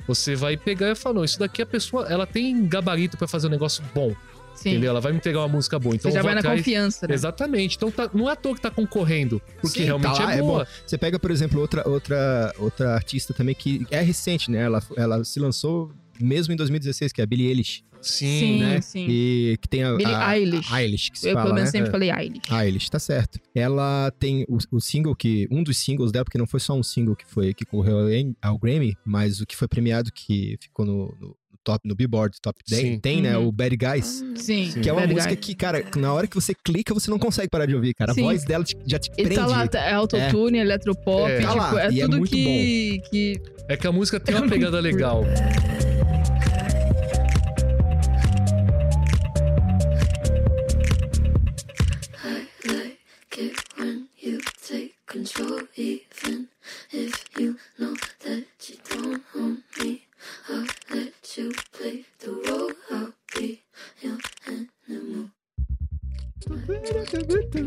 você 0.07 0.35
vai 0.35 0.57
pegar 0.57 0.91
e 0.91 0.95
falar, 0.95 1.17
não, 1.17 1.25
isso 1.25 1.39
daqui 1.39 1.63
a 1.63 1.67
pessoa, 1.67 2.07
ela 2.09 2.27
tem 2.27 2.67
gabarito 2.67 3.17
pra 3.17 3.27
fazer 3.27 3.47
um 3.47 3.51
negócio 3.51 3.83
bom, 3.95 4.15
Sim. 4.55 4.71
entendeu? 4.71 4.91
Ela 4.91 5.01
vai 5.01 5.13
me 5.13 5.19
entregar 5.19 5.41
uma 5.41 5.49
música 5.49 5.79
boa. 5.79 5.95
Então 5.95 6.11
Você 6.11 6.17
já 6.17 6.23
vai 6.23 6.35
na 6.35 6.41
atrás... 6.41 6.61
confiança, 6.61 7.07
né? 7.07 7.15
Exatamente. 7.15 7.77
Então 7.77 7.91
tá- 7.91 8.11
não 8.15 8.29
é 8.29 8.33
à 8.33 8.37
toa 8.37 8.55
que 8.55 8.61
tá 8.61 8.71
concorrendo, 8.71 9.41
porque 9.61 9.81
Sim, 9.81 9.85
realmente 9.85 10.17
tá 10.17 10.25
lá, 10.25 10.35
é 10.35 10.39
é 10.39 10.41
boa. 10.43 10.67
Você 10.87 10.97
pega, 10.97 11.19
por 11.19 11.31
exemplo, 11.31 11.61
outra, 11.61 11.89
outra, 11.89 12.55
outra 12.59 12.95
artista 12.95 13.35
também 13.35 13.55
que 13.55 13.87
é 13.91 14.01
recente, 14.01 14.51
né? 14.51 14.63
Ela, 14.63 14.83
ela 14.97 15.25
se 15.25 15.39
lançou 15.41 15.93
mesmo 16.21 16.53
em 16.53 16.57
2016, 16.57 17.13
que 17.13 17.21
é 17.21 17.25
a 17.25 17.27
Billie 17.27 17.49
Eilish. 17.49 17.85
Sim, 18.09 18.39
Sim, 18.39 18.59
né? 18.61 18.81
sim. 18.81 19.07
E 19.09 19.59
que 19.61 19.69
tem 19.69 19.83
a. 19.85 19.95
Billie 19.95 20.15
a, 20.15 20.39
Eilish. 20.39 20.69
a 20.73 20.83
Eilish, 20.83 21.11
que 21.11 21.19
se 21.19 21.29
Eu, 21.29 21.35
fala, 21.35 21.45
pelo 21.47 21.55
menos, 21.55 21.73
né? 21.73 21.79
sempre 21.79 21.91
falei 21.91 22.11
Eilish. 22.11 22.41
A 22.51 22.65
Eilish, 22.65 22.89
tá 22.91 22.99
certo. 22.99 23.39
Ela 23.55 24.13
tem 24.19 24.45
o, 24.49 24.59
o 24.77 24.81
single 24.81 25.15
que. 25.15 25.47
Um 25.51 25.63
dos 25.63 25.77
singles 25.79 26.13
dela, 26.13 26.25
porque 26.25 26.39
não 26.39 26.47
foi 26.47 26.61
só 26.61 26.75
um 26.75 26.83
single 26.83 27.17
que 27.17 27.27
foi 27.27 27.53
que 27.55 27.65
correu 27.65 28.09
em- 28.13 28.35
ao 28.43 28.59
Grammy, 28.59 28.97
mas 29.05 29.41
o 29.41 29.47
que 29.47 29.57
foi 29.57 29.67
premiado 29.69 30.11
que 30.13 30.57
ficou 30.61 30.85
no, 30.87 31.15
no- 31.21 31.37
top, 31.65 31.81
no 31.85 31.97
Billboard 31.97 32.41
Top 32.41 32.57
10, 32.69 32.81
Sim. 32.81 32.99
tem, 33.01 33.21
né? 33.21 33.37
Uhum. 33.37 33.49
O 33.49 33.53
Bad 33.53 33.77
Guys. 33.77 34.23
Sim. 34.37 34.71
Que 34.81 34.89
é 34.89 34.93
uma 34.93 35.01
Bad 35.01 35.13
música 35.15 35.35
Guy. 35.35 35.41
que, 35.43 35.55
cara, 35.57 35.85
na 35.97 36.13
hora 36.13 36.29
que 36.29 36.35
você 36.37 36.55
clica, 36.55 36.95
você 36.95 37.11
não 37.11 37.19
consegue 37.19 37.49
parar 37.49 37.67
de 37.67 37.75
ouvir, 37.75 37.93
cara. 37.93 38.15
Sim. 38.15 38.21
A 38.21 38.25
voz 38.27 38.45
dela 38.45 38.63
te- 38.63 38.77
já 38.87 39.01
te 39.01 39.11
E 39.11 39.23
prende. 39.25 39.35
tá 39.35 39.47
lá, 39.47 39.67
tá- 39.67 39.81
é 39.81 39.93
autotune, 39.93 40.59
eletropop, 40.59 41.29
É. 41.29 41.41
tipo, 41.41 41.49
Tá 41.49 41.55
lá, 41.73 41.85
é 41.87 41.91
e 41.91 42.01
é 42.01 42.05
tudo 42.05 42.19
muito 42.19 42.31
que, 42.31 43.01
que. 43.11 43.43
É 43.69 43.77
que 43.77 43.85
a 43.85 43.91
música 43.91 44.21
tem 44.21 44.37
uma 44.37 44.47
pegada 44.49 44.79
legal. 44.79 45.25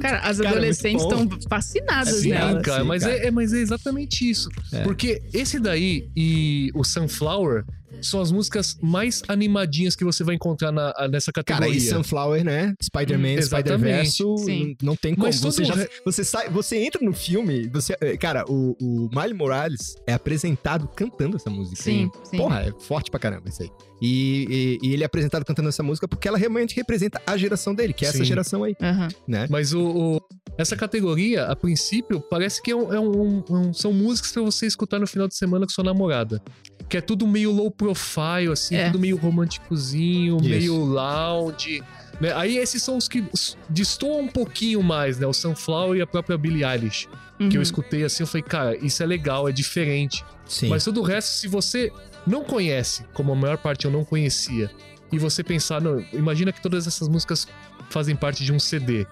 Cara, 0.09 0.29
as 0.29 0.37
Cara, 0.37 0.49
adolescentes 0.49 1.03
muito 1.05 1.15
bom. 1.15 1.23
estão 1.35 1.49
fascinadas 1.49 2.15
Sim, 2.15 2.29
nela. 2.29 2.57
Sim, 2.57 2.61
cara, 2.61 2.81
sim, 2.81 2.87
mas, 2.87 3.03
cara. 3.03 3.15
É, 3.15 3.27
é- 3.27 3.31
mas 3.31 3.53
é 3.53 3.57
exatamente 3.59 4.29
isso. 4.29 4.49
É. 4.73 4.83
Porque 4.83 5.21
esse 5.33 5.59
daí 5.59 6.09
e 6.15 6.71
o 6.73 6.83
Sunflower 6.83 7.63
são 8.01 8.21
as 8.21 8.31
músicas 8.31 8.77
mais 8.81 9.21
animadinhas 9.27 9.95
que 9.95 10.03
você 10.03 10.23
vai 10.23 10.35
encontrar 10.35 10.71
na- 10.71 10.93
nessa 11.11 11.31
Cara, 11.31 11.43
categoria. 11.43 11.77
e 11.77 11.81
Sunflower, 11.81 12.43
né? 12.43 12.73
Spider-Man, 12.81 13.37
Hum, 13.39 13.41
Spider-Verse, 13.41 14.23
Sim. 14.45 14.75
não, 14.81 14.95
tem 14.95 15.13
como. 15.15 15.25
Mas 15.27 15.39
Você, 15.41 15.63
já, 15.63 15.73
re- 15.75 15.89
você, 16.05 16.23
sai, 16.23 16.49
você 16.49 16.77
entra 16.77 17.03
no 17.03 17.13
filme, 17.13 17.67
você, 17.67 17.95
eh, 18.01 18.17
cara, 18.17 18.45
o, 18.47 18.75
o 18.81 19.09
Miley 19.13 19.33
Morales 19.33 19.95
é 20.07 20.13
apresentado 20.13 20.87
cantando 20.95 21.35
essa 21.37 21.49
música. 21.49 21.81
Sim, 21.81 22.09
sim. 22.23 22.37
Porra, 22.37 22.61
é 22.61 22.73
forte 22.79 23.09
pra 23.11 23.19
caramba 23.19 23.49
isso 23.49 23.63
aí. 23.63 23.69
E, 24.01 24.77
e- 24.81 24.87
e 24.87 24.93
ele 24.93 25.03
é 25.03 25.05
apresentado 25.05 25.43
cantando 25.43 25.67
essa 25.67 25.83
música 25.83 26.07
porque 26.07 26.27
ela 26.27 26.37
realmente 26.37 26.73
representa 26.75 27.21
a 27.27 27.35
geração 27.35 27.75
dele, 27.75 27.91
que 27.93 28.05
é 28.05 28.09
essa 28.09 28.19
Sim. 28.19 28.23
geração 28.25 28.63
aí, 28.63 28.73
Aham. 28.81 29.09
né? 29.27 29.45
Mas 29.49 29.73
o, 29.73 29.81
o- 30.15 30.21
essa 30.57 30.75
categoria, 30.75 31.45
a 31.45 31.55
princípio, 31.55 32.21
parece 32.21 32.61
que 32.61 32.71
é 32.71 32.75
um- 32.75 32.93
é 32.93 32.99
um- 32.99 33.43
um- 33.49 33.73
são 33.73 33.91
músicas 33.91 34.31
pra 34.31 34.41
você 34.41 34.65
escutar 34.65 34.99
no 34.99 35.07
final 35.07 35.27
de 35.27 35.35
semana 35.35 35.65
com 35.65 35.71
sua 35.73 35.83
namorada. 35.83 36.41
Que 36.89 36.97
é 36.97 37.01
tudo 37.01 37.27
meio 37.27 37.51
low 37.51 37.69
profile, 37.69 38.51
assim, 38.51 38.75
É. 38.75 38.87
tudo 38.87 38.99
meio 38.99 39.15
românticozinho, 39.15 40.37
Isso. 40.37 40.49
meio 40.49 40.75
lounge. 40.83 41.83
Né? 42.19 42.33
Aí 42.33 42.57
esses 42.57 42.81
são 42.83 42.97
os 42.97 43.07
que 43.07 43.23
destoam 43.69 44.21
um 44.21 44.27
pouquinho 44.27 44.81
mais, 44.83 45.17
né? 45.19 45.25
O 45.27 45.33
Sunflower 45.33 45.97
e 45.97 46.01
a 46.01 46.07
própria 46.07 46.37
Billie 46.37 46.63
Eilish. 46.65 47.07
Que 47.37 47.45
eu 47.45 47.51
Uhum. 47.55 47.61
escutei 47.61 48.03
assim, 48.03 48.23
eu 48.23 48.27
falei, 48.27 48.43
cara, 48.43 48.75
isso 48.85 49.01
é 49.01 49.05
legal, 49.05 49.47
é 49.47 49.51
diferente. 49.53 50.25
Sim. 50.45 50.67
Mas 50.67 50.83
todo 50.83 50.99
o 50.99 51.03
resto, 51.03 51.29
se 51.29 51.47
você 51.47 51.89
não 52.27 52.43
conhece, 52.43 53.05
como 53.13 53.31
a 53.31 53.35
maior 53.35 53.57
parte 53.57 53.85
eu 53.85 53.91
não 53.91 54.03
conhecia, 54.03 54.69
e 55.09 55.17
você 55.17 55.41
pensar, 55.41 55.79
não, 55.79 56.03
imagina 56.11 56.51
que 56.51 56.61
todas 56.61 56.85
essas 56.85 57.07
músicas 57.07 57.47
fazem 57.89 58.13
parte 58.15 58.43
de 58.43 58.51
um 58.51 58.59
CD. 58.59 59.07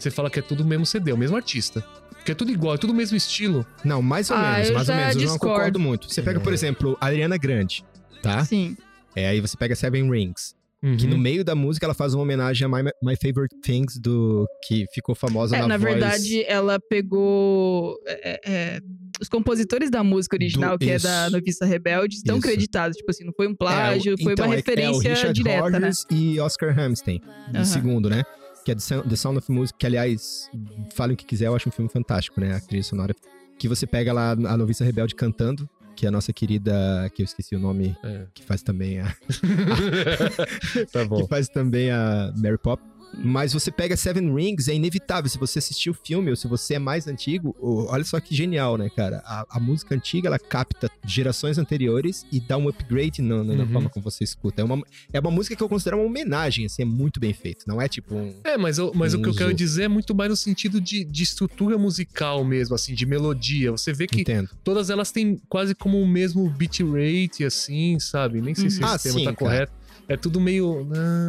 Você 0.00 0.10
fala 0.10 0.30
que 0.30 0.38
é 0.38 0.42
tudo 0.42 0.62
o 0.62 0.66
mesmo 0.66 0.84
CD, 0.86 1.10
é 1.10 1.14
o 1.14 1.18
mesmo 1.18 1.36
artista. 1.36 1.84
Que 2.24 2.32
é 2.32 2.34
tudo 2.34 2.50
igual, 2.50 2.74
é 2.74 2.78
tudo 2.78 2.92
o 2.92 2.96
mesmo 2.96 3.16
estilo. 3.16 3.64
Não, 3.84 4.02
mais 4.02 4.30
ou 4.30 4.36
Ah, 4.36 4.52
menos, 4.54 4.70
mais 4.72 4.88
ou 4.88 4.94
menos. 4.94 5.14
Eu 5.14 5.20
não 5.22 5.26
discordo. 5.28 5.54
concordo 5.54 5.78
muito. 5.80 6.12
Você 6.12 6.20
pega, 6.22 6.40
por 6.40 6.52
exemplo, 6.52 6.96
a 7.00 7.06
Ariana 7.06 7.36
Grande, 7.38 7.84
tá? 8.22 8.44
Sim. 8.44 8.76
É, 9.16 9.28
aí 9.28 9.40
você 9.40 9.56
pega 9.56 9.74
Seven 9.76 10.10
Rings. 10.10 10.54
Que 10.82 11.04
Uhum. 11.04 11.10
no 11.10 11.18
meio 11.18 11.44
da 11.44 11.54
música 11.54 11.84
ela 11.84 11.92
faz 11.92 12.14
uma 12.14 12.22
homenagem 12.22 12.64
a 12.64 12.68
My, 12.68 12.88
My 13.02 13.14
Favorite 13.14 13.54
Things, 13.62 13.98
do 13.98 14.46
que 14.66 14.86
ficou 14.94 15.14
famosa 15.14 15.54
É, 15.54 15.60
na, 15.60 15.68
na 15.68 15.76
voz 15.76 15.90
verdade, 15.92 16.42
ela 16.44 16.78
pegou. 16.80 17.96
é, 18.06 18.40
é, 18.46 18.80
os 19.20 19.28
compositores 19.28 19.90
da 19.90 20.02
música 20.02 20.36
original, 20.36 20.78
Do- 20.78 20.86
que 20.86 20.94
isso. 20.94 21.06
é 21.06 21.10
da 21.10 21.30
Noviça 21.30 21.66
Rebelde, 21.66 22.16
estão 22.16 22.36
Isso. 22.38 22.46
creditados. 22.46 22.96
Tipo 22.96 23.10
assim, 23.10 23.24
não 23.24 23.32
foi 23.36 23.46
um 23.46 23.54
plágio, 23.54 24.14
É, 24.14 24.22
foi 24.22 24.32
então, 24.32 24.46
uma 24.46 24.54
é- 24.54 24.56
referência 24.56 25.08
é 25.08 25.12
o 25.12 25.14
Richard 25.14 25.34
direta, 25.34 25.68
né? 25.70 25.78
Rodgers 25.78 26.06
e 26.10 26.40
Oscar 26.40 26.70
Hammerstein, 26.78 27.18
do 27.50 27.56
Aham. 27.56 27.64
segundo, 27.64 28.08
né? 28.08 28.22
Que 28.70 28.94
é 28.94 29.02
The 29.02 29.16
Sound, 29.16 29.38
of 29.38 29.50
Music, 29.50 29.76
que 29.78 29.86
aliás, 29.86 30.48
falem 30.94 31.14
o 31.14 31.16
que 31.16 31.24
quiser, 31.24 31.46
eu 31.48 31.56
acho 31.56 31.68
um 31.68 31.72
filme 31.72 31.90
fantástico, 31.90 32.40
né? 32.40 32.54
A 32.54 32.60
trilha 32.60 32.82
sonora. 32.84 33.14
Que 33.58 33.66
você 33.68 33.86
pega 33.86 34.12
lá 34.12 34.30
a 34.30 34.56
Noviça 34.56 34.84
Rebelde 34.84 35.14
cantando, 35.14 35.68
que 35.96 36.06
é 36.06 36.08
a 36.08 36.12
nossa 36.12 36.32
querida, 36.32 37.10
que 37.14 37.22
eu 37.22 37.24
esqueci 37.24 37.54
o 37.56 37.58
nome, 37.58 37.96
É. 38.02 38.26
que 38.32 38.42
faz 38.44 38.62
também 38.62 39.00
a, 39.00 39.14
tá 40.92 41.04
bom. 41.04 41.22
que 41.22 41.28
faz 41.28 41.48
também 41.48 41.90
a 41.90 42.32
Mary 42.36 42.58
Pop. 42.58 42.82
Mas 43.12 43.52
você 43.52 43.70
pega 43.70 43.96
Seven 43.96 44.34
Rings, 44.34 44.68
é 44.68 44.74
inevitável. 44.74 45.28
Se 45.28 45.36
você 45.38 45.58
assistiu 45.58 45.92
o 45.92 45.96
filme 46.06 46.30
ou 46.30 46.36
se 46.36 46.46
você 46.46 46.74
é 46.74 46.78
mais 46.78 47.06
antigo, 47.06 47.54
o- 47.58 47.86
olha 47.90 48.04
só 48.04 48.18
que 48.20 48.34
genial, 48.34 48.76
né, 48.78 48.88
cara? 48.88 49.20
A, 49.24 49.44
a 49.50 49.60
música 49.60 49.94
antiga, 49.94 50.28
ela 50.28 50.38
capta 50.38 50.90
gerações 51.04 51.58
anteriores 51.58 52.24
e 52.32 52.40
dá 52.40 52.56
um 52.56 52.68
upgrade 52.68 53.20
na, 53.20 53.42
na- 53.42 53.54
na 53.54 53.64
Uhum. 53.64 53.70
forma 53.72 53.90
como 53.90 54.04
você 54.04 54.24
escuta. 54.24 54.62
É 54.62 54.64
uma, 54.64 54.80
é 55.12 55.20
uma 55.20 55.30
música 55.30 55.56
que 55.56 55.62
eu 55.62 55.68
considero 55.68 55.98
uma 55.98 56.06
homenagem, 56.06 56.66
assim, 56.66 56.82
é 56.82 56.84
muito 56.84 57.18
bem 57.20 57.32
feito. 57.34 57.64
Não 57.66 57.80
é 57.80 57.88
tipo 57.88 58.14
um... 58.14 58.34
É, 58.44 58.56
mas, 58.56 58.78
eu- 58.78 58.92
mas 58.94 59.12
o 59.14 59.20
que 59.20 59.28
eu 59.28 59.34
quero 59.34 59.52
dizer 59.52 59.84
é 59.84 59.88
muito 59.88 60.14
mais 60.14 60.30
no 60.30 60.36
sentido 60.36 60.80
de, 60.80 61.04
de 61.04 61.22
estrutura 61.22 61.76
musical 61.76 62.44
mesmo, 62.44 62.74
assim, 62.74 62.94
de 62.94 63.04
melodia. 63.06 63.70
Você 63.72 63.92
vê 63.92 64.06
que 64.06 64.20
Entendo. 64.20 64.48
todas 64.62 64.88
elas 64.90 65.10
têm 65.10 65.40
quase 65.48 65.74
como 65.74 66.00
o 66.00 66.06
mesmo 66.06 66.48
beat 66.50 66.80
rate, 66.80 67.44
assim, 67.44 67.98
sabe? 67.98 68.40
Nem 68.40 68.54
sei 68.54 68.70
se 68.70 68.80
Uhum. 68.80 68.86
esse 68.86 68.94
Ah, 68.94 68.98
termo 68.98 69.18
sim, 69.18 69.24
tá 69.24 69.32
cara. 69.34 69.36
correto. 69.36 69.72
É 70.10 70.16
tudo 70.16 70.40
meio. 70.40 70.88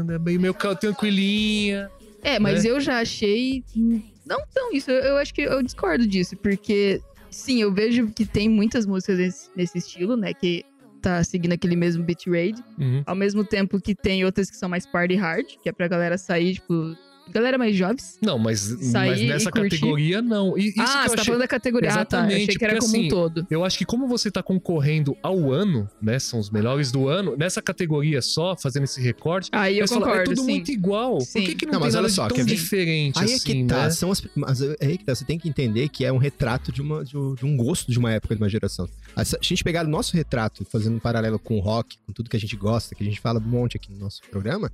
é 0.10 0.18
meio, 0.18 0.42
meio 0.42 0.54
tranquilinha. 0.56 1.88
É, 2.24 2.40
mas 2.40 2.64
né? 2.64 2.72
eu 2.72 2.80
já 2.80 3.00
achei. 3.00 3.64
Não 4.26 4.42
tão 4.52 4.74
isso. 4.74 4.90
Eu, 4.90 5.02
eu 5.04 5.18
acho 5.18 5.32
que 5.32 5.44
eu 5.44 5.62
discordo 5.62 6.08
disso, 6.08 6.36
porque 6.36 7.00
sim, 7.30 7.62
eu 7.62 7.72
vejo 7.72 8.08
que 8.08 8.26
tem 8.26 8.50
muitas 8.50 8.88
músicas 8.88 9.20
nesse, 9.20 9.50
nesse 9.56 9.78
estilo, 9.78 10.18
né? 10.18 10.34
Que 10.34 10.66
tá 11.00 11.24
seguindo 11.24 11.54
aquele 11.54 11.76
mesmo 11.76 12.04
beat 12.04 12.26
rate. 12.26 12.60
Uhum. 12.80 13.04
Ao 13.06 13.16
mesmo 13.16 13.44
tempo 13.44 13.80
que 13.80 13.94
tem 13.94 14.26
outras 14.26 14.50
que 14.50 14.58
são 14.58 14.68
mais 14.68 14.84
party 14.88 15.14
hard, 15.14 15.46
que 15.62 15.70
é 15.70 15.72
pra 15.72 15.88
galera 15.88 16.18
sair, 16.18 16.56
tipo. 16.56 16.98
Galera 17.32 17.58
mais 17.58 17.76
jovens. 17.76 18.18
Não, 18.22 18.38
mas, 18.38 18.60
Sair 18.60 19.10
mas 19.10 19.22
nessa 19.22 19.52
categoria, 19.52 20.22
não. 20.22 20.58
E, 20.58 20.66
isso 20.68 20.74
que 20.74 20.80
ah, 20.82 20.84
eu 20.84 20.88
você 20.88 20.94
tá 20.94 21.14
achei- 21.14 21.26
falando 21.26 21.42
da 21.42 21.48
categoria. 21.48 21.90
Ah, 21.90 22.06
tá. 22.06 22.18
Exatamente, 22.20 22.44
achei 22.44 22.56
que 22.56 22.66
era 22.66 22.74
porque, 22.74 22.86
como 22.86 22.98
assim, 22.98 23.06
um 23.08 23.10
todo. 23.10 23.48
Eu 23.50 23.64
acho 23.66 23.78
que 23.78 23.86
como 23.86 24.08
você 24.08 24.30
tá 24.32 24.44
concorrendo 24.44 25.16
ao 25.24 25.52
ano, 25.52 25.90
né? 26.02 26.20
São 26.20 26.40
os 26.40 26.50
melhores 26.50 26.92
do 26.92 27.08
ano, 27.08 27.36
nessa 27.38 27.62
categoria 27.62 28.22
só, 28.22 28.56
fazendo 28.56 28.84
esse 28.84 29.02
recorte, 29.02 29.50
Aí 29.52 29.80
eu 29.80 29.88
você 29.88 29.94
fala, 29.94 30.06
concordo, 30.08 30.32
é 30.32 30.36
tudo 30.36 30.46
sim. 30.46 30.52
muito 30.52 30.72
igual. 30.72 31.20
Sim. 31.22 31.40
Por 31.40 31.50
que, 31.50 31.56
que 31.56 31.66
não, 31.66 31.74
Não, 31.74 31.80
tem 31.80 31.88
mas 31.88 31.94
nada 31.94 32.04
olha 32.04 32.10
de 32.10 32.16
só, 32.16 32.28
tão 32.28 32.46
diferente 32.46 33.20
Aí 33.20 33.32
é 33.32 33.36
assim, 33.36 33.44
que 33.46 33.66
tá, 33.66 33.84
né? 33.84 33.90
são 33.92 34.12
as, 34.12 34.22
mas 34.36 34.62
é 34.62 34.76
aí 34.82 34.98
que 34.98 35.06
tá, 35.06 35.16
você 35.16 35.26
tem 35.26 35.38
que 35.40 35.48
entender 35.50 35.90
que 35.90 36.06
é 36.06 36.12
um 36.12 36.18
retrato 36.18 36.72
de, 36.72 36.82
uma, 36.82 37.04
de, 37.04 37.18
um, 37.18 37.58
gosto 37.58 37.92
de 37.92 37.98
uma 38.00 38.12
época, 38.12 38.36
de 38.36 38.42
uma 38.42 38.50
geração. 38.50 38.88
A 39.16 39.24
gente 39.42 39.64
pegar 39.64 39.86
o 39.86 39.90
nosso 39.90 40.16
retrato, 40.16 40.66
fazendo 40.72 40.96
um 40.96 41.00
paralelo 41.00 41.40
com 41.40 41.58
o 41.58 41.60
rock, 41.60 41.98
com 42.06 42.14
tudo 42.14 42.30
que 42.30 42.38
a 42.38 42.40
gente 42.40 42.56
gosta, 42.56 42.96
que 42.96 43.04
a 43.04 43.06
gente 43.06 43.20
fala 43.20 43.40
um 43.40 43.44
monte 43.44 43.78
aqui 43.78 43.92
no 43.92 44.00
nosso 44.00 44.22
programa, 44.30 44.72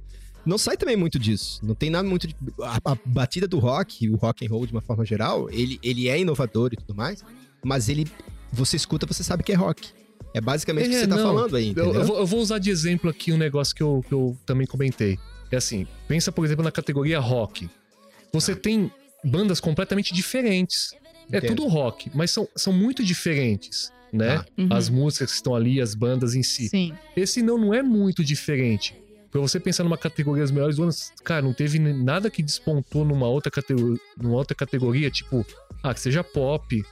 não 0.48 0.58
sai 0.58 0.78
também 0.78 0.96
muito 0.96 1.20
disso. 1.20 1.60
Não 1.64 1.76
tem 1.76 1.90
nada 1.90 2.08
muito 2.08 2.28
de. 2.28 2.36
A, 2.62 2.92
a 2.94 2.98
batida 3.06 3.48
do 3.48 3.60
rock, 3.60 4.10
o 4.10 4.16
rock 4.16 4.46
and 4.46 4.50
roll 4.50 4.66
de 4.66 4.72
uma 4.72 4.82
forma 4.82 5.06
geral, 5.06 5.50
ele, 5.52 5.80
ele 5.84 6.08
é 6.08 6.20
inovador 6.20 6.72
e 6.74 6.78
tudo 6.78 6.96
mais, 6.96 7.24
mas 7.64 7.90
ele. 7.90 8.08
Você 8.52 8.78
escuta, 8.78 9.06
você 9.06 9.24
sabe 9.24 9.44
que 9.44 9.52
é 9.52 9.56
rock. 9.56 9.90
É 10.34 10.40
basicamente 10.42 10.88
o 10.88 10.90
que 10.90 10.96
É, 10.96 11.00
você 11.02 11.08
tá 11.08 11.16
não. 11.16 11.24
falando 11.24 11.56
aí, 11.56 11.66
Eu, 11.66 11.72
entendeu? 11.72 11.94
eu 11.94 12.06
vou, 12.06 12.18
eu 12.20 12.26
vou 12.26 12.40
usar 12.40 12.60
de 12.60 12.70
exemplo 12.70 13.10
aqui 13.10 13.32
um 13.34 13.38
negócio 13.38 13.76
que 13.76 13.84
eu, 13.84 14.04
que 14.08 14.14
eu 14.14 14.38
também 14.46 14.66
comentei. 14.68 15.18
É 15.52 15.58
assim, 15.58 15.86
pensa, 16.08 16.32
por 16.32 16.46
exemplo, 16.46 16.64
na 16.64 16.72
categoria 16.72 17.20
rock. 17.20 17.70
Você 18.34 18.56
tem 18.56 18.92
bandas 19.24 19.60
completamente 19.60 20.14
diferentes. 20.14 20.94
É 21.32 21.38
Entendo. 21.38 21.56
tudo 21.56 21.68
rock, 21.68 22.10
mas 22.16 22.32
são, 22.32 22.48
são 22.56 22.72
muito 22.72 23.04
diferentes, 23.04 23.92
né? 24.14 24.38
Tá. 24.38 24.46
Uhum. 24.58 24.68
As 24.72 24.90
músicas 24.90 25.32
que 25.32 25.36
estão 25.36 25.54
ali, 25.56 25.82
as 25.82 25.94
bandas 25.94 26.36
em 26.36 26.44
si. 26.44 26.70
Sim. 26.70 26.94
Esse 27.16 27.42
não, 27.42 27.58
não 27.58 27.74
é 27.74 27.82
muito 27.84 28.24
diferente. 28.24 28.96
Pra 29.38 29.48
você 29.48 29.60
pensar 29.60 29.84
numa 29.84 30.00
categoria 30.00 30.42
dos 30.42 30.52
melhores 30.52 30.78
do 30.78 30.84
ano, 30.84 30.92
cara, 31.24 31.44
não 31.44 31.54
teve 31.54 31.78
nada 31.78 32.28
que 32.28 32.42
despontou 32.42 33.06
numa 33.06 33.28
outra 33.28 33.52
categoria, 33.52 34.02
numa 34.20 34.36
outra 34.36 34.56
categoria 34.56 35.12
tipo, 35.12 35.46
ah, 35.84 35.94
que 35.94 36.00
seja 36.00 36.24
pop 36.24 36.84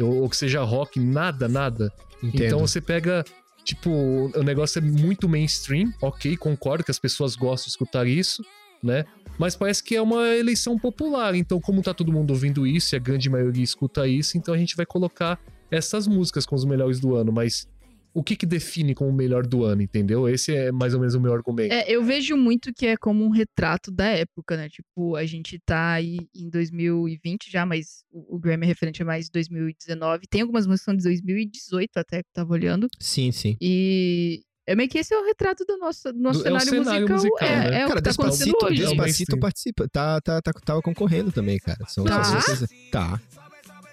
ou, 0.00 0.22
ou 0.22 0.30
que 0.30 0.36
seja 0.36 0.62
rock, 0.62 0.98
nada, 0.98 1.46
nada. 1.46 1.92
Entendo. 2.22 2.44
Então 2.44 2.58
você 2.60 2.80
pega, 2.80 3.22
tipo, 3.64 3.90
o 4.34 4.42
negócio 4.42 4.78
é 4.78 4.80
muito 4.80 5.28
mainstream, 5.28 5.92
ok, 6.00 6.38
concordo 6.38 6.84
que 6.84 6.90
as 6.90 6.98
pessoas 6.98 7.36
gostam 7.36 7.66
de 7.66 7.72
escutar 7.72 8.06
isso, 8.06 8.42
né? 8.82 9.04
Mas 9.38 9.54
parece 9.54 9.84
que 9.84 9.94
é 9.94 10.00
uma 10.00 10.26
eleição 10.28 10.78
popular, 10.78 11.34
então 11.34 11.60
como 11.60 11.82
tá 11.82 11.92
todo 11.92 12.10
mundo 12.10 12.30
ouvindo 12.30 12.66
isso 12.66 12.94
e 12.94 12.96
a 12.96 12.98
grande 12.98 13.28
maioria 13.28 13.62
escuta 13.62 14.08
isso, 14.08 14.38
então 14.38 14.54
a 14.54 14.58
gente 14.58 14.74
vai 14.74 14.86
colocar 14.86 15.38
essas 15.70 16.08
músicas 16.08 16.46
com 16.46 16.56
os 16.56 16.64
melhores 16.64 16.98
do 16.98 17.14
ano, 17.14 17.30
mas 17.30 17.68
o 18.12 18.22
que 18.24 18.34
que 18.36 18.44
define 18.46 18.94
como 18.94 19.10
o 19.10 19.12
melhor 19.14 19.46
do 19.46 19.62
ano, 19.64 19.82
entendeu? 19.82 20.28
Esse 20.28 20.54
é 20.54 20.72
mais 20.72 20.94
ou 20.94 21.00
menos 21.00 21.14
o 21.14 21.20
meu 21.20 21.32
argumento. 21.32 21.72
É, 21.72 21.84
eu 21.90 22.02
vejo 22.02 22.36
muito 22.36 22.72
que 22.72 22.86
é 22.86 22.96
como 22.96 23.24
um 23.24 23.30
retrato 23.30 23.90
da 23.90 24.06
época, 24.06 24.56
né? 24.56 24.68
Tipo, 24.68 25.14
a 25.16 25.24
gente 25.24 25.58
tá 25.64 25.92
aí 25.92 26.18
em 26.34 26.48
2020 26.50 27.50
já, 27.50 27.64
mas 27.64 28.02
o, 28.10 28.36
o 28.36 28.38
Grammy 28.38 28.64
é 28.64 28.68
referente 28.68 29.02
a 29.02 29.04
mais 29.04 29.28
2019. 29.30 30.26
Tem 30.28 30.40
algumas 30.42 30.66
músicas 30.66 30.80
que 30.80 30.84
são 30.86 30.96
de 30.96 31.02
2018 31.04 31.90
até 31.96 32.16
que 32.22 32.28
eu 32.28 32.32
tava 32.34 32.52
olhando. 32.52 32.88
Sim, 32.98 33.30
sim. 33.32 33.56
E 33.60 34.42
é 34.66 34.74
meio 34.74 34.88
que 34.88 34.98
esse 34.98 35.12
é 35.14 35.18
o 35.18 35.24
retrato 35.24 35.64
do 35.64 35.78
nosso, 35.78 36.12
do 36.12 36.18
nosso 36.18 36.40
Do- 36.42 36.48
é 36.48 36.52
o 36.52 36.60
cenário, 36.60 36.84
cenário 36.84 37.08
musical. 37.08 37.16
musical, 37.16 37.48
é, 37.48 37.70
né? 37.70 37.80
é 37.80 37.84
o 37.84 37.88
Cara, 37.88 38.00
que 38.00 38.04
tá 38.04 38.10
acontecendo 38.10 38.44
Despacito, 38.52 38.66
hoje. 38.66 38.74
É 38.82 38.86
Despacito 38.86 38.98
mainstream. 39.02 39.40
participa, 39.40 39.88
tá, 39.88 40.20
tá, 40.20 40.42
tá, 40.42 40.52
tava 40.64 40.82
concorrendo 40.82 41.30
também, 41.32 41.58
cara. 41.58 41.78
São, 41.88 42.04
Tá? 42.04 42.42
coisas- 42.44 42.68
Tá. 42.90 43.20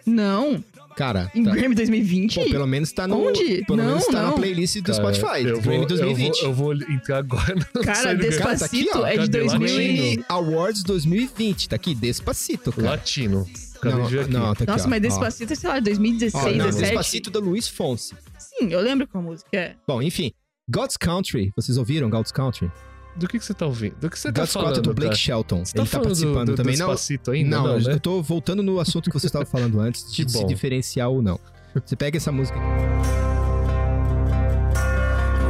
Não, 0.05 0.63
Cara, 0.97 1.31
em 1.35 1.43
tá. 1.43 1.51
Grammy 1.51 1.75
2020? 1.75 2.35
Pô, 2.35 2.45
pelo 2.49 2.65
menos 2.65 2.91
tá 2.91 3.07
no. 3.07 3.27
Onde? 3.27 3.63
Pelo 3.65 3.77
Não, 3.77 3.85
menos 3.85 4.05
tá 4.07 4.13
na 4.13 4.23
não. 4.23 4.33
playlist 4.33 4.77
do 4.77 4.91
Cara, 4.91 5.13
Spotify. 5.13 5.47
eu 5.47 5.61
Grammy 5.61 5.77
vou, 5.77 5.85
2020. 5.87 6.41
Eu 6.41 6.53
vou, 6.53 6.73
eu 6.73 6.79
vou 6.79 6.89
entrar 6.95 7.17
agora 7.19 7.53
no 7.75 7.81
Cara, 7.83 8.15
Grammy. 8.15 8.37
Cara, 8.37 8.57
tá 8.57 8.65
aqui, 8.65 8.77
Despacito 8.83 8.97
ó. 8.99 9.05
é 9.05 9.11
de 9.11 9.17
Cadê? 9.17 9.39
2000 9.45 9.59
Grammy 9.59 10.25
Awards 10.27 10.83
2020. 10.83 11.69
Tá 11.69 11.75
aqui, 11.75 11.93
Despacito, 11.93 12.71
cara. 12.73 12.89
Latino. 12.89 13.47
Não, 13.83 14.09
não, 14.27 14.55
tá 14.55 14.63
aqui, 14.63 14.71
Nossa, 14.71 14.87
ó. 14.87 14.89
mas 14.89 14.97
Ó. 14.97 15.07
Despacito 15.07 15.53
é, 15.53 15.55
sei 15.55 15.69
lá, 15.69 15.79
2016, 15.79 16.43
Ó, 16.43 16.49
não, 16.57 16.65
17. 16.65 16.81
Despacito 16.87 17.29
da 17.29 17.39
Luiz 17.39 17.67
Fonse. 17.67 18.15
Sim, 18.39 18.69
eu 18.71 18.81
lembro 18.81 19.07
qual 19.07 19.23
música 19.23 19.49
é. 19.55 19.75
Bom, 19.87 20.01
enfim. 20.01 20.31
God's 20.67 20.97
Country. 20.97 21.51
Vocês 21.55 21.77
ouviram 21.77 22.09
God's 22.09 22.31
Country? 22.31 22.71
Do 23.17 23.27
que, 23.27 23.39
que 23.39 23.45
você 23.45 23.53
tá 23.53 23.65
ouvindo? 23.65 23.95
Do 23.99 24.09
que 24.09 24.19
você 24.19 24.31
tá 24.31 24.41
God's 24.41 24.53
falando, 24.53 24.67
Country 24.75 24.81
do 24.83 24.93
Blake 24.93 25.09
cara? 25.09 25.17
Shelton. 25.17 25.65
Você 25.65 25.73
tá 25.73 25.81
Ele 25.81 25.89
tá 25.89 25.91
falando 25.91 26.03
do- 26.03 26.07
participando 26.09 26.47
do, 26.49 26.55
também. 26.55 26.75
do 26.75 26.79
Não, 26.79 27.33
ainda? 27.33 27.49
não, 27.57 27.67
Não, 27.67 27.79
né? 27.79 27.93
eu 27.93 27.99
tô 27.99 28.21
voltando 28.21 28.61
no 28.61 28.79
assunto 28.79 29.09
que 29.09 29.19
você 29.19 29.25
estava 29.27 29.45
falando 29.45 29.79
antes, 29.79 30.09
de 30.13 30.23
Que 30.25 30.31
se 30.31 30.43
diferenciar 30.45 31.09
ou 31.09 31.21
não. 31.21 31.39
Você 31.85 31.95
pega 31.95 32.17
essa 32.17 32.31
música 32.31 32.57
aqui. 32.59 32.67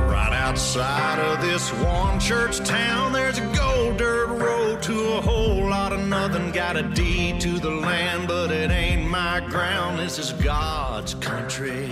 Right 0.10 0.34
outside 0.34 1.20
of 1.20 1.42
this 1.42 1.72
one 1.84 2.20
church 2.20 2.60
town, 2.64 3.12
there's 3.14 3.38
a 3.38 3.46
gold 3.56 3.98
dirt 3.98 4.30
road 4.30 4.82
to 4.84 4.94
a 5.18 5.22
whole 5.22 5.68
lot 5.70 5.94
of 5.94 6.02
nothing. 6.08 6.52
Got 6.52 6.78
a 6.78 6.84
deed 6.84 7.40
to 7.42 7.60
the 7.60 7.70
land, 7.70 8.28
but 8.28 8.52
it 8.52 8.72
ain't 8.72 9.10
my 9.10 9.42
ground. 9.50 10.00
This 10.00 10.18
is 10.20 10.32
God's 10.44 11.16
country. 11.16 11.90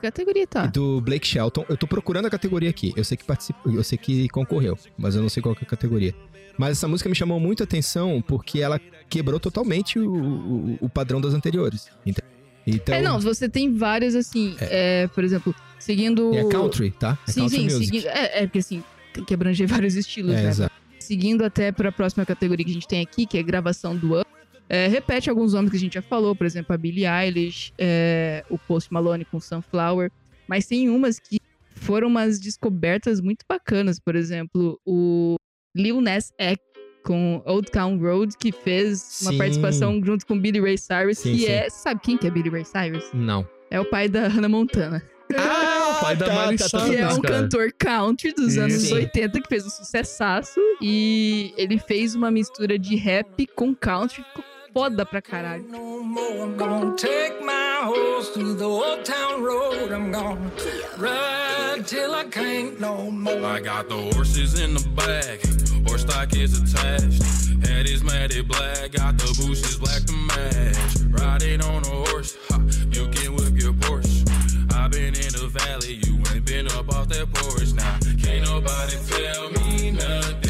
Que 0.00 0.06
categoria 0.06 0.46
tá? 0.46 0.66
do 0.66 1.00
Blake 1.00 1.26
Shelton. 1.26 1.64
Eu 1.68 1.76
tô 1.76 1.86
procurando 1.86 2.26
a 2.26 2.30
categoria 2.30 2.70
aqui. 2.70 2.92
Eu 2.96 3.04
sei 3.04 3.16
que 3.16 3.24
participou, 3.24 3.72
eu 3.74 3.84
sei 3.84 3.98
que 3.98 4.28
concorreu, 4.30 4.78
mas 4.96 5.14
eu 5.14 5.22
não 5.22 5.28
sei 5.28 5.42
qual 5.42 5.54
é 5.54 5.62
a 5.62 5.66
categoria. 5.66 6.14
Mas 6.58 6.72
essa 6.78 6.88
música 6.88 7.08
me 7.08 7.14
chamou 7.14 7.38
muito 7.40 7.62
a 7.62 7.64
atenção 7.64 8.22
porque 8.26 8.60
ela 8.60 8.80
quebrou 9.08 9.38
totalmente 9.40 9.98
o, 9.98 10.10
o, 10.12 10.78
o 10.82 10.88
padrão 10.88 11.20
das 11.20 11.34
anteriores. 11.34 11.88
Ent- 12.06 12.18
Então, 12.66 12.94
É, 12.94 13.00
não, 13.02 13.18
você 13.20 13.48
tem 13.48 13.74
várias, 13.74 14.14
assim, 14.14 14.54
é, 14.60 15.06
por 15.08 15.24
exemplo, 15.24 15.54
seguindo... 15.78 16.34
é 16.34 16.44
country, 16.48 16.90
tá? 16.90 17.18
É 17.26 17.30
Sim, 17.32 17.40
country 17.40 17.56
sim, 17.56 17.64
music. 17.64 17.84
seguindo... 17.86 18.06
É, 18.08 18.42
é, 18.42 18.46
porque 18.46 18.58
assim, 18.58 18.82
tem 19.14 19.24
que 19.24 19.32
abranger 19.34 19.66
vários 19.68 19.94
estilos, 19.96 20.34
É, 20.34 20.42
né? 20.42 20.48
exato. 20.50 20.74
Seguindo 20.98 21.44
até 21.44 21.72
pra 21.72 21.90
próxima 21.90 22.24
categoria 22.26 22.64
que 22.64 22.70
a 22.70 22.74
gente 22.74 22.86
tem 22.86 23.00
aqui, 23.00 23.26
que 23.26 23.36
é 23.38 23.42
gravação 23.42 23.96
do 23.96 24.14
ano. 24.14 24.24
É, 24.70 24.86
repete 24.86 25.28
alguns 25.28 25.52
nomes 25.52 25.68
que 25.72 25.76
a 25.76 25.80
gente 25.80 25.94
já 25.94 26.02
falou, 26.02 26.36
por 26.36 26.46
exemplo, 26.46 26.72
a 26.72 26.78
Billie 26.78 27.04
Eilish, 27.04 27.72
é, 27.76 28.44
o 28.48 28.56
Post 28.56 28.92
Malone 28.92 29.24
com 29.24 29.40
Sunflower. 29.40 30.12
Mas 30.46 30.64
tem 30.66 30.88
umas 30.88 31.18
que 31.18 31.38
foram 31.74 32.06
umas 32.06 32.38
descobertas 32.38 33.20
muito 33.20 33.44
bacanas. 33.48 33.98
Por 33.98 34.14
exemplo, 34.14 34.80
o 34.86 35.34
Lil 35.74 36.00
Nas 36.00 36.32
X 36.38 36.56
com 37.02 37.42
Old 37.46 37.68
Town 37.70 37.98
Road, 37.98 38.36
que 38.38 38.52
fez 38.52 39.20
uma 39.22 39.32
Sim. 39.32 39.38
participação 39.38 40.00
junto 40.04 40.24
com 40.24 40.38
Billy 40.38 40.60
Ray 40.60 40.78
Cyrus, 40.78 41.18
Sim, 41.18 41.32
que 41.32 41.38
sim. 41.46 41.46
é. 41.46 41.68
Sabe 41.68 42.00
quem 42.00 42.16
que 42.16 42.28
é 42.28 42.30
Billy 42.30 42.48
Ray 42.48 42.64
Cyrus? 42.64 43.10
Não. 43.12 43.48
É 43.72 43.80
o 43.80 43.84
pai 43.84 44.08
da 44.08 44.28
Hannah 44.28 44.48
Montana. 44.48 45.02
Ah, 45.36 45.94
o 45.98 46.00
pai 46.00 46.14
da 46.16 46.26
Miley 46.26 46.58
Que 46.58 46.68
Cyrus, 46.68 46.90
é 46.90 47.08
um 47.08 47.20
cara. 47.20 47.42
cantor 47.42 47.72
country 47.76 48.32
dos 48.32 48.56
anos 48.56 48.84
Isso. 48.84 48.94
80 48.94 49.40
que 49.40 49.48
fez 49.48 49.66
um 49.66 49.70
sucessaço. 49.70 50.60
E 50.80 51.52
ele 51.56 51.78
fez 51.78 52.14
uma 52.14 52.30
mistura 52.30 52.78
de 52.78 52.94
rap 52.96 53.46
com 53.56 53.74
country. 53.74 54.22
Ficou 54.22 54.44
foda 54.72 55.04
pra 55.04 55.20
caralho. 55.20 55.64
no 55.68 56.02
more. 56.02 56.42
I'm 56.42 56.56
gonna 56.56 56.96
take 56.96 57.42
my 57.42 57.80
horse 57.82 58.30
through 58.30 58.54
the 58.54 58.64
old 58.64 59.04
town 59.04 59.42
road. 59.42 59.92
I'm 59.92 60.10
gonna 60.12 60.50
ride 60.96 61.86
till 61.86 62.14
I 62.14 62.24
can't 62.24 62.80
no 62.80 63.10
more. 63.10 63.44
I 63.44 63.60
got 63.60 63.88
the 63.88 63.96
horses 64.14 64.60
in 64.60 64.74
the 64.74 64.88
back, 64.90 65.40
horse 65.86 66.02
stock 66.02 66.34
is 66.36 66.60
attached. 66.60 67.22
Head 67.66 67.88
is 67.88 68.02
matted 68.02 68.48
black, 68.48 68.92
got 68.92 69.18
the 69.18 69.26
bushes 69.38 69.76
black 69.76 70.02
to 70.04 70.12
match. 70.12 71.20
Riding 71.20 71.62
on 71.62 71.82
a 71.84 72.10
horse, 72.10 72.36
ha, 72.48 72.60
you 72.90 73.08
can 73.08 73.34
whip 73.34 73.60
your 73.60 73.72
Porsche. 73.72 74.28
i 74.74 74.88
been 74.88 75.14
in 75.14 75.32
the 75.32 75.48
valley, 75.52 76.00
you 76.04 76.16
ain't 76.32 76.44
been 76.44 76.66
up 76.68 76.88
off 76.94 77.08
that 77.08 77.32
porch. 77.34 77.72
Now, 77.74 77.98
can't 78.22 78.44
nobody 78.46 78.96
tell 79.08 79.50
me 79.50 79.90
nothing. 79.90 80.49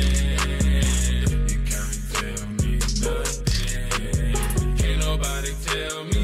Tell 5.70 6.04
me 6.04 6.19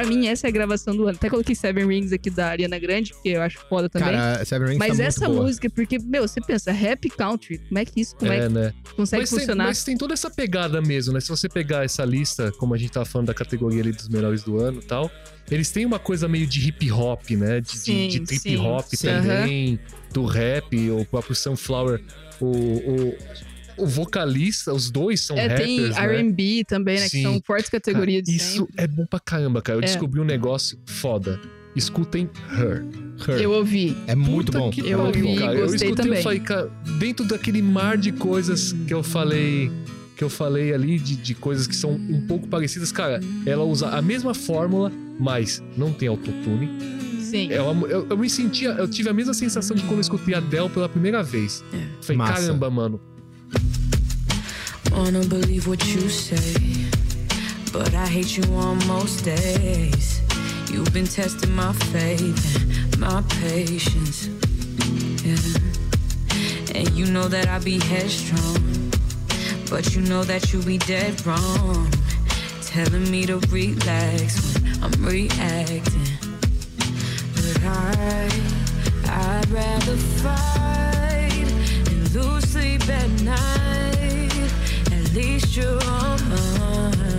Pra 0.00 0.08
mim, 0.08 0.26
essa 0.28 0.46
é 0.46 0.48
a 0.48 0.50
gravação 0.50 0.96
do 0.96 1.02
ano. 1.06 1.16
Até 1.16 1.28
coloquei 1.28 1.54
Seven 1.54 1.86
Rings 1.86 2.12
aqui 2.12 2.30
da 2.30 2.48
Ariana 2.48 2.78
Grande, 2.78 3.12
porque 3.12 3.28
eu 3.30 3.42
acho 3.42 3.58
foda 3.68 3.88
também. 3.88 4.12
Cara, 4.12 4.44
Seven 4.44 4.68
Rings 4.68 4.78
Mas 4.78 4.96
tá 4.98 5.04
essa 5.04 5.20
muito 5.26 5.34
boa. 5.34 5.46
música, 5.46 5.68
porque, 5.70 5.98
meu, 5.98 6.26
você 6.26 6.40
pensa, 6.40 6.72
rap 6.72 7.08
country, 7.10 7.58
como 7.68 7.78
é 7.78 7.84
que 7.84 8.00
isso 8.00 8.16
como 8.16 8.32
é, 8.32 8.38
É, 8.38 8.42
que 8.46 8.48
né? 8.48 8.74
consegue 8.96 9.22
mas, 9.22 9.30
tem, 9.30 9.38
funcionar? 9.40 9.64
mas 9.66 9.84
tem 9.84 9.96
toda 9.96 10.14
essa 10.14 10.30
pegada 10.30 10.80
mesmo, 10.80 11.12
né? 11.12 11.20
Se 11.20 11.28
você 11.28 11.48
pegar 11.48 11.84
essa 11.84 12.04
lista, 12.04 12.50
como 12.52 12.74
a 12.74 12.78
gente 12.78 12.92
tava 12.92 13.04
falando 13.04 13.26
da 13.28 13.34
categoria 13.34 13.80
ali 13.82 13.92
dos 13.92 14.08
melhores 14.08 14.42
do 14.42 14.58
ano 14.58 14.80
e 14.80 14.84
tal, 14.84 15.10
eles 15.50 15.70
têm 15.70 15.84
uma 15.84 15.98
coisa 15.98 16.26
meio 16.28 16.46
de 16.46 16.66
hip 16.66 16.90
hop, 16.90 17.30
né? 17.32 17.60
De, 17.60 17.70
de- 17.72 17.78
Sim, 17.78 18.08
de 18.08 18.20
trip 18.20 18.40
sim, 18.40 18.56
hop 18.56 18.86
sim. 18.88 19.06
também, 19.06 19.78
do 20.12 20.24
rap, 20.24 20.90
o 20.90 21.04
próprio 21.04 21.34
Sunflower, 21.34 22.00
o, 22.40 22.46
o, 22.46 23.18
o 23.82 23.86
vocalista, 23.86 24.72
os 24.72 24.90
dois 24.90 25.20
são 25.20 25.36
É, 25.36 25.48
tem 25.48 25.80
rappers, 25.80 25.96
né? 25.96 26.16
R&B 26.16 26.64
também, 26.66 26.96
né? 26.98 27.04
Que 27.04 27.10
Sim. 27.10 27.22
são 27.22 27.40
fortes 27.46 27.70
categorias 27.70 28.22
de 28.22 28.36
Isso 28.36 28.58
sempre. 28.66 28.74
é 28.76 28.86
bom 28.86 29.06
pra 29.06 29.20
caramba, 29.20 29.60
cara. 29.62 29.78
Eu 29.78 29.82
É. 29.82 29.86
descobri 29.86 30.20
um 30.20 30.24
negócio 30.24 30.78
foda. 30.86 31.40
Escutem 31.76 32.28
Her. 32.52 32.84
Her. 33.28 33.40
Eu 33.40 33.52
ouvi. 33.52 33.96
É 34.08 34.14
muito 34.14 34.46
Puta 34.46 34.58
bom. 34.58 34.70
que 34.70 34.80
Eu 34.80 34.98
pariu, 35.04 35.24
ouvi, 35.26 35.38
cara. 35.40 35.54
Eu 35.54 35.66
gostei 35.68 35.88
escutei 35.88 36.04
também. 36.04 36.20
e 36.20 36.22
falei, 36.22 36.40
cara, 36.40 36.70
dentro 36.98 37.24
daquele 37.26 37.62
mar 37.62 37.96
de 37.96 38.10
coisas 38.12 38.72
que 38.86 38.92
eu 38.92 39.02
falei, 39.04 39.70
que 40.16 40.24
eu 40.24 40.28
falei 40.28 40.74
ali, 40.74 40.98
de, 40.98 41.14
de 41.16 41.34
coisas 41.34 41.66
que 41.68 41.76
são 41.76 41.92
um 41.92 42.26
pouco 42.26 42.48
parecidas, 42.48 42.90
cara, 42.90 43.20
ela 43.46 43.62
usa 43.64 43.88
a 43.88 44.02
mesma 44.02 44.34
fórmula, 44.34 44.90
mas 45.18 45.62
não 45.76 45.92
tem 45.92 46.08
autotune. 46.08 46.68
Sim. 47.20 47.52
É 47.52 47.62
uma- 47.62 47.86
eu, 47.86 48.04
eu 48.10 48.18
me 48.18 48.28
sentia, 48.28 48.70
eu 48.70 48.88
tive 48.88 49.08
a 49.08 49.12
mesma 49.12 49.32
sensação 49.32 49.76
de 49.76 49.82
quando 49.84 49.94
eu 49.94 50.00
escutei 50.00 50.34
a 50.34 50.38
Adele 50.38 50.68
pela 50.70 50.88
primeira 50.88 51.22
vez. 51.22 51.62
Falei, 52.02 52.16
Massa. 52.18 52.32
caramba, 52.32 52.68
mano. 52.68 53.00
Wanna 54.92 55.24
believe 55.24 55.66
what 55.66 55.84
you 55.86 56.08
say, 56.08 56.86
but 57.72 57.94
I 57.94 58.06
hate 58.06 58.36
you 58.36 58.44
on 58.54 58.84
most 58.86 59.24
days. 59.24 60.20
You've 60.70 60.92
been 60.92 61.06
testing 61.06 61.54
my 61.54 61.72
faith 61.72 62.56
and 62.92 62.98
my 62.98 63.22
patience. 63.40 64.28
Yeah. 65.24 66.76
And 66.76 66.90
you 66.90 67.06
know 67.06 67.28
that 67.28 67.48
I 67.48 67.58
be 67.60 67.78
headstrong, 67.78 68.90
but 69.70 69.94
you 69.94 70.02
know 70.02 70.24
that 70.24 70.52
you 70.52 70.62
be 70.62 70.78
dead 70.78 71.24
wrong. 71.26 71.90
Telling 72.62 73.10
me 73.10 73.26
to 73.26 73.38
relax 73.50 74.58
when 74.60 74.84
I'm 74.84 75.04
reacting. 75.04 76.08
But 77.34 77.64
I, 77.64 78.28
I'd 79.06 79.48
rather 79.50 79.96
fight 80.22 81.48
and 81.90 82.14
lose 82.14 82.44
sleep 82.44 82.88
at 82.88 83.10
night. 83.22 83.99
Least 85.12 85.56
you're 85.56 85.82
on 85.86 86.28
mine. 86.28 87.09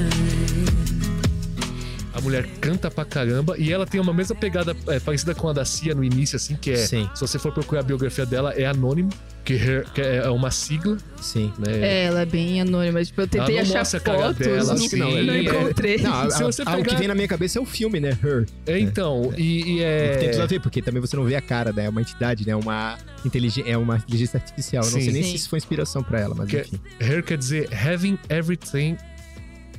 A 2.21 2.23
mulher 2.23 2.45
canta 2.59 2.91
pra 2.91 3.03
caramba 3.03 3.55
e 3.57 3.73
ela 3.73 3.85
tem 3.85 3.99
uma 3.99 4.13
mesma 4.13 4.35
pegada 4.35 4.75
é, 4.87 4.99
parecida 4.99 5.33
com 5.33 5.49
a 5.49 5.53
da 5.53 5.65
Cia 5.65 5.95
no 5.95 6.03
início, 6.03 6.35
assim, 6.35 6.55
que 6.55 6.69
é. 6.71 6.75
Sim. 6.77 7.09
Se 7.15 7.21
você 7.21 7.39
for 7.39 7.51
procurar 7.51 7.81
a 7.81 7.83
biografia 7.83 8.25
dela, 8.27 8.53
é 8.53 8.65
anônimo, 8.65 9.09
que, 9.43 9.53
her- 9.53 9.85
que 9.91 9.99
é 10.01 10.29
uma 10.29 10.51
sigla, 10.51 10.97
Sim. 11.19 11.51
né? 11.57 11.79
É, 11.79 12.03
ela 12.05 12.21
é 12.21 12.25
bem 12.25 12.61
anônima. 12.61 13.03
Tipo, 13.03 13.21
eu 13.21 13.27
tentei 13.27 13.55
Ela 13.57 13.63
não 13.65 13.71
achar 13.71 13.79
mostra 13.79 13.97
a 13.97 14.01
cara 14.01 14.17
fotos, 14.19 14.37
dela, 14.37 14.75
que 14.75 14.95
não, 14.97 15.09
não, 15.23 15.33
é- 15.33 15.41
encontrei. 15.41 15.97
Não, 15.97 16.13
a- 16.13 16.29
Se 16.29 16.43
você 16.43 16.61
a- 16.61 16.65
o 16.65 16.75
pegar- 16.77 16.89
que 16.89 16.95
vem 16.95 17.07
na 17.07 17.15
minha 17.15 17.27
cabeça 17.27 17.57
é 17.57 17.61
o 17.61 17.65
filme, 17.65 17.99
né? 17.99 18.15
Her. 18.23 18.45
É, 18.67 18.77
então, 18.77 19.33
e, 19.35 19.77
e 19.77 19.83
é. 19.83 20.17
Tem 20.17 20.29
tudo 20.31 20.43
a 20.43 20.45
ver, 20.45 20.61
porque 20.61 20.79
também 20.79 21.01
você 21.01 21.15
não 21.17 21.23
vê 21.23 21.35
a 21.35 21.41
cara, 21.41 21.73
né? 21.73 21.85
É 21.85 21.89
uma 21.89 22.01
entidade, 22.01 22.45
né? 22.45 22.55
Uma 22.55 22.99
inteligen... 23.25 23.63
É 23.67 23.75
uma 23.77 23.97
inteligência 23.97 24.37
artificial. 24.37 24.83
Eu 24.83 24.91
não 24.91 24.99
Sim. 24.99 25.05
sei 25.05 25.13
nem 25.13 25.23
Sim. 25.23 25.29
se 25.31 25.35
isso 25.37 25.49
foi 25.49 25.57
inspiração 25.57 26.03
pra 26.03 26.19
ela, 26.19 26.35
mas 26.35 26.47
Que- 26.47 26.59
enfim. 26.61 26.79
Her 26.99 27.23
quer 27.23 27.37
dizer 27.39 27.67
having 27.73 28.19
everything 28.29 28.95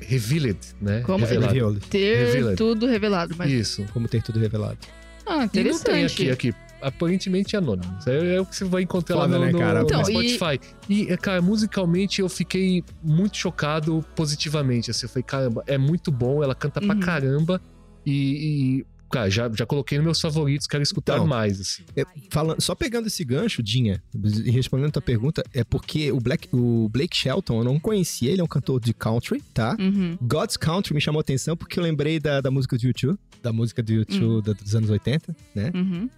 revealed, 0.08 0.58
né? 0.80 1.00
Como- 1.00 1.24
Revelado. 1.24 1.52
Revealed. 1.54 1.86
Ter 1.88 2.26
Revealed. 2.26 2.56
tudo 2.56 2.86
revelado. 2.86 3.34
Mas... 3.36 3.50
Isso. 3.50 3.84
Como 3.92 4.08
ter 4.08 4.22
tudo 4.22 4.38
revelado. 4.38 4.78
Ah, 5.26 5.34
E 5.34 5.36
não 5.38 5.44
interessante. 5.44 5.84
tem 6.16 6.30
aqui, 6.30 6.50
aqui. 6.50 6.54
Aparentemente 6.80 7.54
é 7.54 7.58
anônimo. 7.60 7.96
É, 8.06 8.34
é 8.34 8.40
o 8.40 8.44
que 8.44 8.56
você 8.56 8.64
vai 8.64 8.82
encontrar 8.82 9.14
Foda, 9.16 9.38
lá 9.38 9.38
no, 9.38 9.44
né, 9.46 9.52
no- 9.52 9.58
cara? 9.60 9.78
no 9.80 9.84
Então, 9.86 10.00
e- 10.02 10.04
Spotify. 10.30 10.60
E... 10.88 11.12
é, 11.12 11.16
cara, 11.16 11.40
musicalmente 11.40 12.20
eu 12.20 12.28
fiquei 12.28 12.82
muito 13.02 13.36
chocado 13.36 14.04
positivamente. 14.16 14.90
Assim, 14.90 15.06
eu 15.06 15.08
falei, 15.10 15.22
caramba, 15.22 15.62
é 15.68 15.78
muito 15.78 16.10
bom, 16.10 16.42
ela 16.42 16.54
canta 16.56 16.80
pra 16.80 16.94
Uhum. 16.94 17.00
caramba. 17.00 17.60
E, 18.04 18.80
e, 18.80 18.86
cara, 19.12 19.30
já, 19.30 19.50
já 19.54 19.64
coloquei 19.66 19.98
nos 19.98 20.04
meus 20.04 20.20
favoritos, 20.20 20.66
quero 20.66 20.82
escutar 20.82 21.14
Então, 21.16 21.26
mais, 21.26 21.60
assim. 21.60 21.82
É, 21.96 22.04
falando, 22.30 22.60
só 22.60 22.74
pegando 22.74 23.06
esse 23.06 23.24
gancho, 23.24 23.62
Dinha, 23.62 24.02
e 24.44 24.50
respondendo 24.50 24.88
a 24.88 24.92
tua 24.92 25.02
pergunta, 25.02 25.42
é 25.54 25.62
porque 25.62 26.10
o, 26.10 26.18
Black, 26.18 26.48
o 26.52 26.88
Blake 26.88 27.16
Shelton, 27.16 27.58
eu 27.60 27.64
não 27.64 27.78
conhecia, 27.78 28.30
ele 28.30 28.40
é 28.40 28.44
um 28.44 28.48
cantor 28.48 28.80
de 28.80 28.92
country, 28.94 29.42
tá? 29.54 29.76
Uhum. 29.78 30.16
God's 30.22 30.56
Country 30.56 30.94
me 30.94 31.00
chamou 31.00 31.18
a 31.18 31.22
atenção 31.22 31.56
porque 31.56 31.78
eu 31.78 31.82
lembrei 31.82 32.18
da, 32.18 32.40
da 32.40 32.50
música 32.50 32.76
do 32.76 32.82
YouTube, 32.86 33.18
da 33.42 33.52
música 33.52 33.82
do 33.82 33.92
YouTube 33.92 34.24
Hum. 34.24 34.40
da- 34.40 34.52
dos 34.52 34.74
anos 34.74 34.88
80, 34.90 35.36
né? 35.54 35.70
Uhum. 35.74 36.08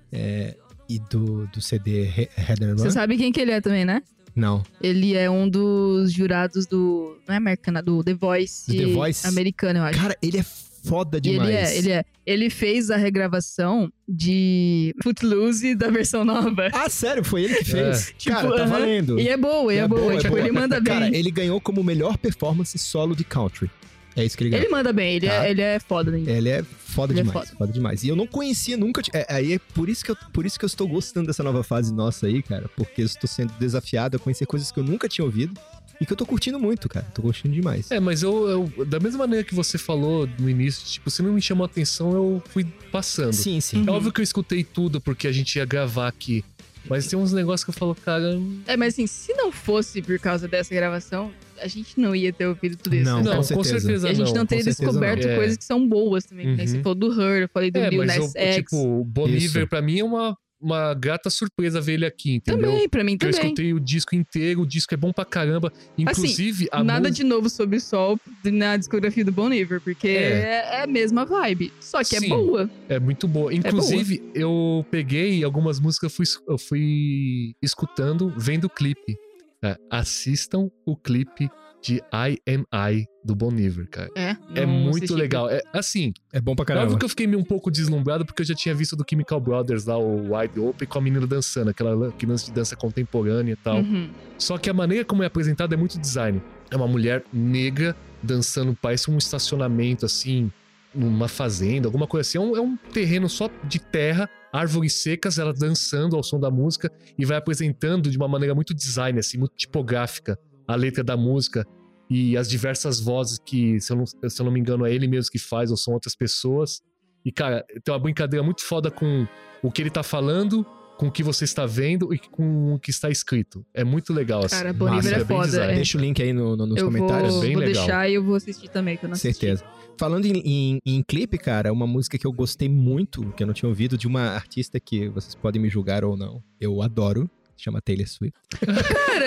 E 0.88 0.98
do, 1.10 1.46
do 1.48 1.60
CD 1.60 2.02
He- 2.04 2.28
Head 2.36 2.62
and 2.64 2.76
Você 2.76 2.84
Run. 2.84 2.90
sabe 2.90 3.16
quem 3.16 3.32
que 3.32 3.40
ele 3.40 3.50
é 3.52 3.60
também, 3.60 3.84
né? 3.84 4.02
Não. 4.36 4.62
Ele 4.82 5.14
é 5.14 5.30
um 5.30 5.48
dos 5.48 6.12
jurados 6.12 6.66
do. 6.66 7.16
Não 7.26 7.34
é 7.34 7.38
americana, 7.38 7.80
do 7.82 8.02
The 8.04 8.14
Voice. 8.14 8.66
Do 8.70 8.76
The 8.76 8.92
Voice? 8.92 9.26
Americano, 9.26 9.78
eu 9.78 9.84
acho. 9.84 9.98
Cara, 9.98 10.16
ele 10.20 10.38
é 10.38 10.44
foda 10.84 11.20
demais. 11.20 11.48
ele 11.48 11.56
é, 11.56 11.78
ele 11.78 11.90
é. 11.92 12.04
Ele 12.26 12.50
fez 12.50 12.90
a 12.90 12.96
regravação 12.96 13.90
de 14.08 14.94
Footloose 15.02 15.74
da 15.74 15.90
versão 15.90 16.24
nova. 16.24 16.68
Ah, 16.72 16.88
sério? 16.88 17.22
Foi 17.24 17.44
ele 17.44 17.56
que 17.56 17.64
fez? 17.64 18.14
Tipo, 18.16 18.36
Cara, 18.36 18.56
tá 18.56 18.64
valendo. 18.64 19.18
E 19.20 19.28
é 19.28 19.36
boa, 19.36 19.74
e 19.74 19.78
é, 19.78 19.86
boa. 19.88 20.16
tipo, 20.18 20.36
ele 20.38 20.50
manda 20.52 20.80
bem. 20.80 20.94
Cara, 20.94 21.16
ele 21.16 21.30
ganhou 21.30 21.60
como 21.60 21.82
melhor 21.84 22.16
performance 22.16 22.78
solo 22.78 23.14
de 23.14 23.24
country. 23.24 23.70
É 24.16 24.24
isso 24.24 24.36
que 24.38 24.44
ele 24.44 24.50
ganhou. 24.50 24.64
Ele 24.64 24.70
manda 24.72 24.92
bem, 24.92 25.16
ele, 25.16 25.26
Tá. 25.26 25.44
é, 25.46 25.50
ele 25.50 25.60
é 25.60 25.78
foda, 25.80 26.10
né? 26.12 26.22
Ele 26.24 26.48
é 26.48 26.62
foda 26.62 27.12
Ele 27.12 27.20
é 27.20 27.22
demais, 27.24 27.46
foda. 27.48 27.58
foda. 27.58 27.72
demais. 27.72 28.04
E 28.04 28.08
eu 28.08 28.14
não 28.16 28.26
conhecia 28.28 28.76
nunca. 28.76 29.02
É, 29.12 29.26
aí 29.28 29.54
é 29.54 29.58
por 29.74 29.88
isso, 29.88 30.04
que 30.04 30.10
eu, 30.12 30.16
por 30.32 30.46
isso 30.46 30.56
que 30.58 30.64
eu 30.64 30.68
estou 30.68 30.86
gostando 30.86 31.26
dessa 31.26 31.42
nova 31.42 31.64
fase 31.64 31.92
nossa 31.92 32.26
aí, 32.26 32.40
cara. 32.40 32.70
Porque 32.76 33.02
eu 33.02 33.06
estou 33.06 33.28
sendo 33.28 33.52
desafiado 33.58 34.16
a 34.16 34.20
conhecer 34.20 34.46
coisas 34.46 34.70
que 34.70 34.78
eu 34.78 34.84
nunca 34.84 35.08
tinha 35.08 35.24
ouvido 35.24 35.60
e 36.00 36.06
que 36.06 36.12
eu 36.12 36.16
tô 36.16 36.26
curtindo 36.26 36.58
muito, 36.58 36.88
cara. 36.88 37.06
Tô 37.14 37.22
curtindo 37.22 37.54
demais. 37.54 37.90
É, 37.90 38.00
mas 38.00 38.22
eu, 38.22 38.48
eu- 38.76 38.84
da 38.86 38.98
mesma 39.00 39.20
maneira 39.20 39.44
que 39.44 39.54
você 39.54 39.78
falou 39.78 40.28
no 40.38 40.48
início, 40.50 40.84
tipo, 40.86 41.10
se 41.10 41.22
não 41.22 41.32
me 41.32 41.40
chamou 41.42 41.64
a 41.64 41.66
atenção, 41.66 42.12
eu 42.12 42.42
fui 42.50 42.64
passando. 42.90 43.32
Sim, 43.32 43.60
sim. 43.60 43.84
É 43.86 43.90
óbvio 43.90 44.12
que 44.12 44.20
eu 44.20 44.24
escutei 44.24 44.64
tudo 44.64 45.00
porque 45.00 45.26
a 45.28 45.32
gente 45.32 45.56
ia 45.56 45.64
gravar 45.64 46.08
aqui. 46.08 46.44
Mas 46.86 47.06
tem 47.06 47.18
uns 47.18 47.32
negócios 47.32 47.64
que 47.64 47.70
eu 47.70 47.74
falo, 47.74 47.94
cara. 47.94 48.38
É, 48.66 48.76
mas 48.76 48.92
assim, 48.92 49.06
se 49.06 49.32
não 49.32 49.50
fosse 49.50 50.02
por 50.02 50.18
causa 50.18 50.46
dessa 50.46 50.74
gravação, 50.74 51.32
a 51.58 51.66
gente 51.66 51.98
não 51.98 52.14
ia 52.14 52.30
ter 52.30 52.46
ouvido 52.46 52.76
tudo 52.76 52.94
isso. 52.94 53.04
Não, 53.10 53.18
né? 53.22 53.24
Não, 53.24 53.36
com 53.42 53.54
com 53.54 53.64
certeza. 53.64 53.80
certeza, 53.80 54.06
E 54.08 54.10
a 54.10 54.12
gente 54.14 54.26
não, 54.28 54.34
não. 54.34 54.46
teria 54.46 54.64
certeza 54.64 54.90
descoberto 54.90 55.24
não. 55.24 55.30
É. 55.30 55.36
coisas 55.36 55.56
que 55.56 55.64
são 55.64 55.88
boas 55.88 56.24
também. 56.26 56.46
Né? 56.54 56.60
Uhum. 56.62 56.66
Você 56.68 56.82
falou 56.82 56.94
do 56.94 57.22
Her, 57.22 57.42
eu 57.44 57.48
falei 57.48 57.70
do 57.70 57.78
É, 57.78 57.90
mas 57.90 58.06
Nas 58.08 58.16
eu, 58.18 58.42
X. 58.42 58.56
tipo, 58.56 58.76
o 59.00 59.02
Boniver 59.02 59.66
pra 59.66 59.80
mim 59.80 60.00
é 60.00 60.04
uma, 60.04 60.36
uma 60.64 60.94
grata 60.94 61.28
surpresa 61.30 61.80
ver 61.80 61.94
ele 61.94 62.06
aqui, 62.06 62.36
entendeu? 62.36 62.70
também, 62.70 62.88
pra 62.88 63.04
mim 63.04 63.16
Que 63.18 63.26
eu 63.26 63.30
também. 63.30 63.44
escutei 63.46 63.74
o 63.74 63.78
disco 63.80 64.14
inteiro, 64.14 64.62
o 64.62 64.66
disco 64.66 64.94
é 64.94 64.96
bom 64.96 65.12
pra 65.12 65.24
caramba. 65.24 65.72
Inclusive, 65.98 66.68
a 66.72 66.82
Nada 66.82 67.08
música... 67.08 67.16
de 67.16 67.24
novo 67.24 67.48
sobre 67.50 67.76
o 67.76 67.80
sol 67.80 68.18
na 68.44 68.76
discografia 68.76 69.24
do 69.24 69.30
Bon 69.32 69.52
Iver, 69.52 69.80
porque 69.80 70.08
É. 70.08 70.72
é. 70.78 70.82
a 70.82 70.86
mesma 70.86 71.24
vibe. 71.24 71.72
Só 71.80 71.98
que 71.98 72.18
Sim. 72.18 72.26
é 72.26 72.28
boa. 72.28 72.70
É 72.88 72.98
muito 72.98 73.28
boa. 73.28 73.52
Inclusive, 73.54 74.22
eu 74.34 74.84
peguei 74.90 75.44
algumas 75.44 75.78
músicas, 75.78 76.10
eu 76.10 76.16
fui, 76.16 76.26
eu 76.48 76.58
fui 76.58 77.54
escutando, 77.62 78.32
vendo 78.36 78.64
o 78.64 78.70
clipe. 78.70 79.16
É, 79.62 79.76
assistam 79.90 80.70
o 80.84 80.94
clipe 80.96 81.48
de 81.82 81.96
I 82.12 82.38
Am 82.48 82.64
I 82.72 83.06
do 83.24 83.34
Bon 83.34 83.50
Iver, 83.52 83.88
cara. 83.88 84.10
É, 84.14 84.36
É 84.54 84.66
não 84.66 84.72
muito 84.74 85.04
assisti. 85.04 85.14
legal. 85.14 85.48
É, 85.48 85.62
assim, 85.72 86.12
É 86.32 86.40
bom 86.40 86.54
pra 86.54 86.62
óbvio 86.64 86.76
caramba. 86.76 86.98
que 86.98 87.04
eu 87.04 87.08
fiquei 87.08 87.26
meio 87.26 87.40
um 87.40 87.44
pouco 87.44 87.70
deslumbrado 87.70 88.24
porque 88.26 88.42
eu 88.42 88.46
já 88.46 88.54
tinha 88.54 88.74
visto 88.74 88.94
do 88.94 89.04
Chemical 89.08 89.40
Brothers 89.40 89.86
lá, 89.86 89.96
o 89.96 90.36
Wide 90.36 90.60
Open, 90.60 90.86
com 90.86 90.98
a 90.98 91.00
menina 91.00 91.26
dançando, 91.26 91.70
aquela 91.70 92.12
que 92.12 92.26
lance 92.26 92.46
de 92.46 92.52
dança 92.52 92.76
contemporânea 92.76 93.52
e 93.52 93.56
tal. 93.56 93.78
Uhum. 93.78 94.10
Só 94.36 94.58
que 94.58 94.68
a 94.68 94.74
maneira 94.74 95.04
como 95.04 95.22
é 95.22 95.26
apresentado 95.26 95.72
é 95.72 95.76
muito 95.76 95.98
design. 95.98 96.42
É 96.70 96.76
uma 96.76 96.86
mulher 96.88 97.24
negra 97.32 97.96
dançando, 98.22 98.76
parece 98.80 99.10
um 99.10 99.16
estacionamento 99.16 100.04
assim, 100.04 100.50
numa 100.94 101.26
fazenda, 101.28 101.88
alguma 101.88 102.06
coisa 102.06 102.28
assim. 102.28 102.38
É 102.38 102.40
um, 102.40 102.56
é 102.56 102.60
um 102.60 102.76
terreno 102.76 103.28
só 103.28 103.48
de 103.64 103.78
terra, 103.78 104.28
árvores 104.52 104.92
secas, 104.94 105.38
ela 105.38 105.52
dançando 105.52 106.14
ao 106.14 106.22
som 106.22 106.38
da 106.38 106.50
música 106.50 106.90
e 107.18 107.24
vai 107.24 107.36
apresentando 107.36 108.10
de 108.10 108.16
uma 108.16 108.28
maneira 108.28 108.54
muito 108.54 108.74
design, 108.74 109.18
assim, 109.18 109.38
muito 109.38 109.54
tipográfica, 109.56 110.38
a 110.68 110.74
letra 110.76 111.02
da 111.02 111.16
música 111.16 111.66
e 112.10 112.36
as 112.36 112.48
diversas 112.48 113.00
vozes 113.00 113.38
que, 113.44 113.80
se 113.80 113.92
eu 113.92 113.96
não, 113.96 114.06
se 114.06 114.16
eu 114.40 114.44
não 114.44 114.52
me 114.52 114.60
engano, 114.60 114.84
é 114.86 114.92
ele 114.94 115.06
mesmo 115.08 115.30
que 115.30 115.38
faz 115.38 115.70
ou 115.70 115.76
são 115.76 115.94
outras 115.94 116.14
pessoas. 116.14 116.82
E, 117.24 117.32
cara, 117.32 117.64
tem 117.82 117.92
uma 117.94 117.98
brincadeira 117.98 118.44
muito 118.44 118.62
foda 118.62 118.90
com 118.90 119.26
o 119.62 119.70
que 119.70 119.80
ele 119.80 119.90
tá 119.90 120.02
falando, 120.02 120.64
com 120.98 121.08
o 121.08 121.10
que 121.10 121.22
você 121.22 121.44
está 121.44 121.64
vendo 121.66 122.12
e 122.14 122.18
com 122.18 122.74
o 122.74 122.78
que 122.78 122.90
está 122.90 123.10
escrito. 123.10 123.64
É 123.72 123.82
muito 123.82 124.12
legal, 124.12 124.44
assim. 124.44 124.54
Cara, 124.56 124.72
Bon 124.72 124.84
Massa, 124.86 125.08
Iver 125.08 125.18
é 125.18 125.22
é 125.22 125.24
bem 125.24 125.36
foda. 125.38 125.64
é. 125.64 125.74
Deixa 125.74 125.98
o 125.98 126.00
link 126.00 126.22
aí 126.22 126.32
no- 126.32 126.54
no- 126.56 126.66
nos 126.66 126.76
eu 126.78 126.84
comentários. 126.84 127.32
vou, 127.34 127.42
É 127.42 127.46
bem 127.46 127.54
vou 127.56 127.64
legal. 127.64 127.84
deixar 127.86 128.08
e 128.10 128.14
eu 128.14 128.22
vou 128.22 128.34
assistir 128.34 128.68
também, 128.68 128.96
que 128.98 129.04
eu 129.04 129.08
não 129.08 129.14
assisti. 129.14 129.34
Certeza. 129.40 129.64
Falando 129.98 130.26
em, 130.26 130.32
em, 130.44 130.78
em 130.84 131.02
clipe, 131.02 131.38
cara, 131.38 131.72
uma 131.72 131.86
música 131.86 132.18
que 132.18 132.26
eu 132.26 132.32
gostei 132.32 132.68
muito, 132.68 133.32
que 133.32 133.42
eu 133.42 133.46
não 133.46 133.54
tinha 133.54 133.68
ouvido, 133.68 133.96
de 133.96 134.06
uma 134.06 134.22
artista 134.30 134.78
que 134.78 135.08
vocês 135.08 135.34
podem 135.34 135.62
me 135.62 135.68
julgar 135.70 136.04
ou 136.04 136.16
não. 136.16 136.42
Eu 136.60 136.82
adoro. 136.82 137.28
Chama 137.56 137.80
Taylor 137.80 138.06
Swift. 138.08 138.36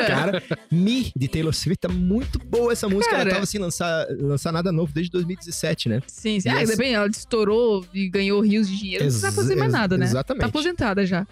Cara, 0.07 0.43
Me, 0.71 1.11
de 1.15 1.27
Taylor 1.27 1.53
Swift, 1.53 1.79
tá 1.81 1.89
muito 1.89 2.37
boa 2.39 2.73
essa 2.73 2.87
música. 2.89 3.11
Cara. 3.15 3.23
Ela 3.29 3.33
tava 3.35 3.45
sem 3.45 3.59
lançar, 3.59 4.05
lançar 4.19 4.51
nada 4.51 4.71
novo 4.71 4.91
desde 4.93 5.11
2017, 5.11 5.89
né? 5.89 6.01
Sim, 6.07 6.39
sim. 6.39 6.49
E 6.49 6.51
Ah, 6.51 6.61
essa- 6.61 6.71
ainda 6.71 6.75
bem, 6.75 6.93
ela 6.93 7.07
estourou 7.07 7.85
e 7.93 8.09
ganhou 8.09 8.41
rios 8.41 8.67
de 8.69 8.77
dinheiro. 8.77 9.03
Não 9.03 9.09
precisa 9.09 9.27
Ex- 9.27 9.35
fazer 9.35 9.55
mais 9.55 9.71
ex- 9.71 9.79
nada, 9.81 9.97
né? 9.97 10.05
exatamente. 10.05 10.41
Tá 10.41 10.47
aposentada 10.47 11.05
já. 11.05 11.25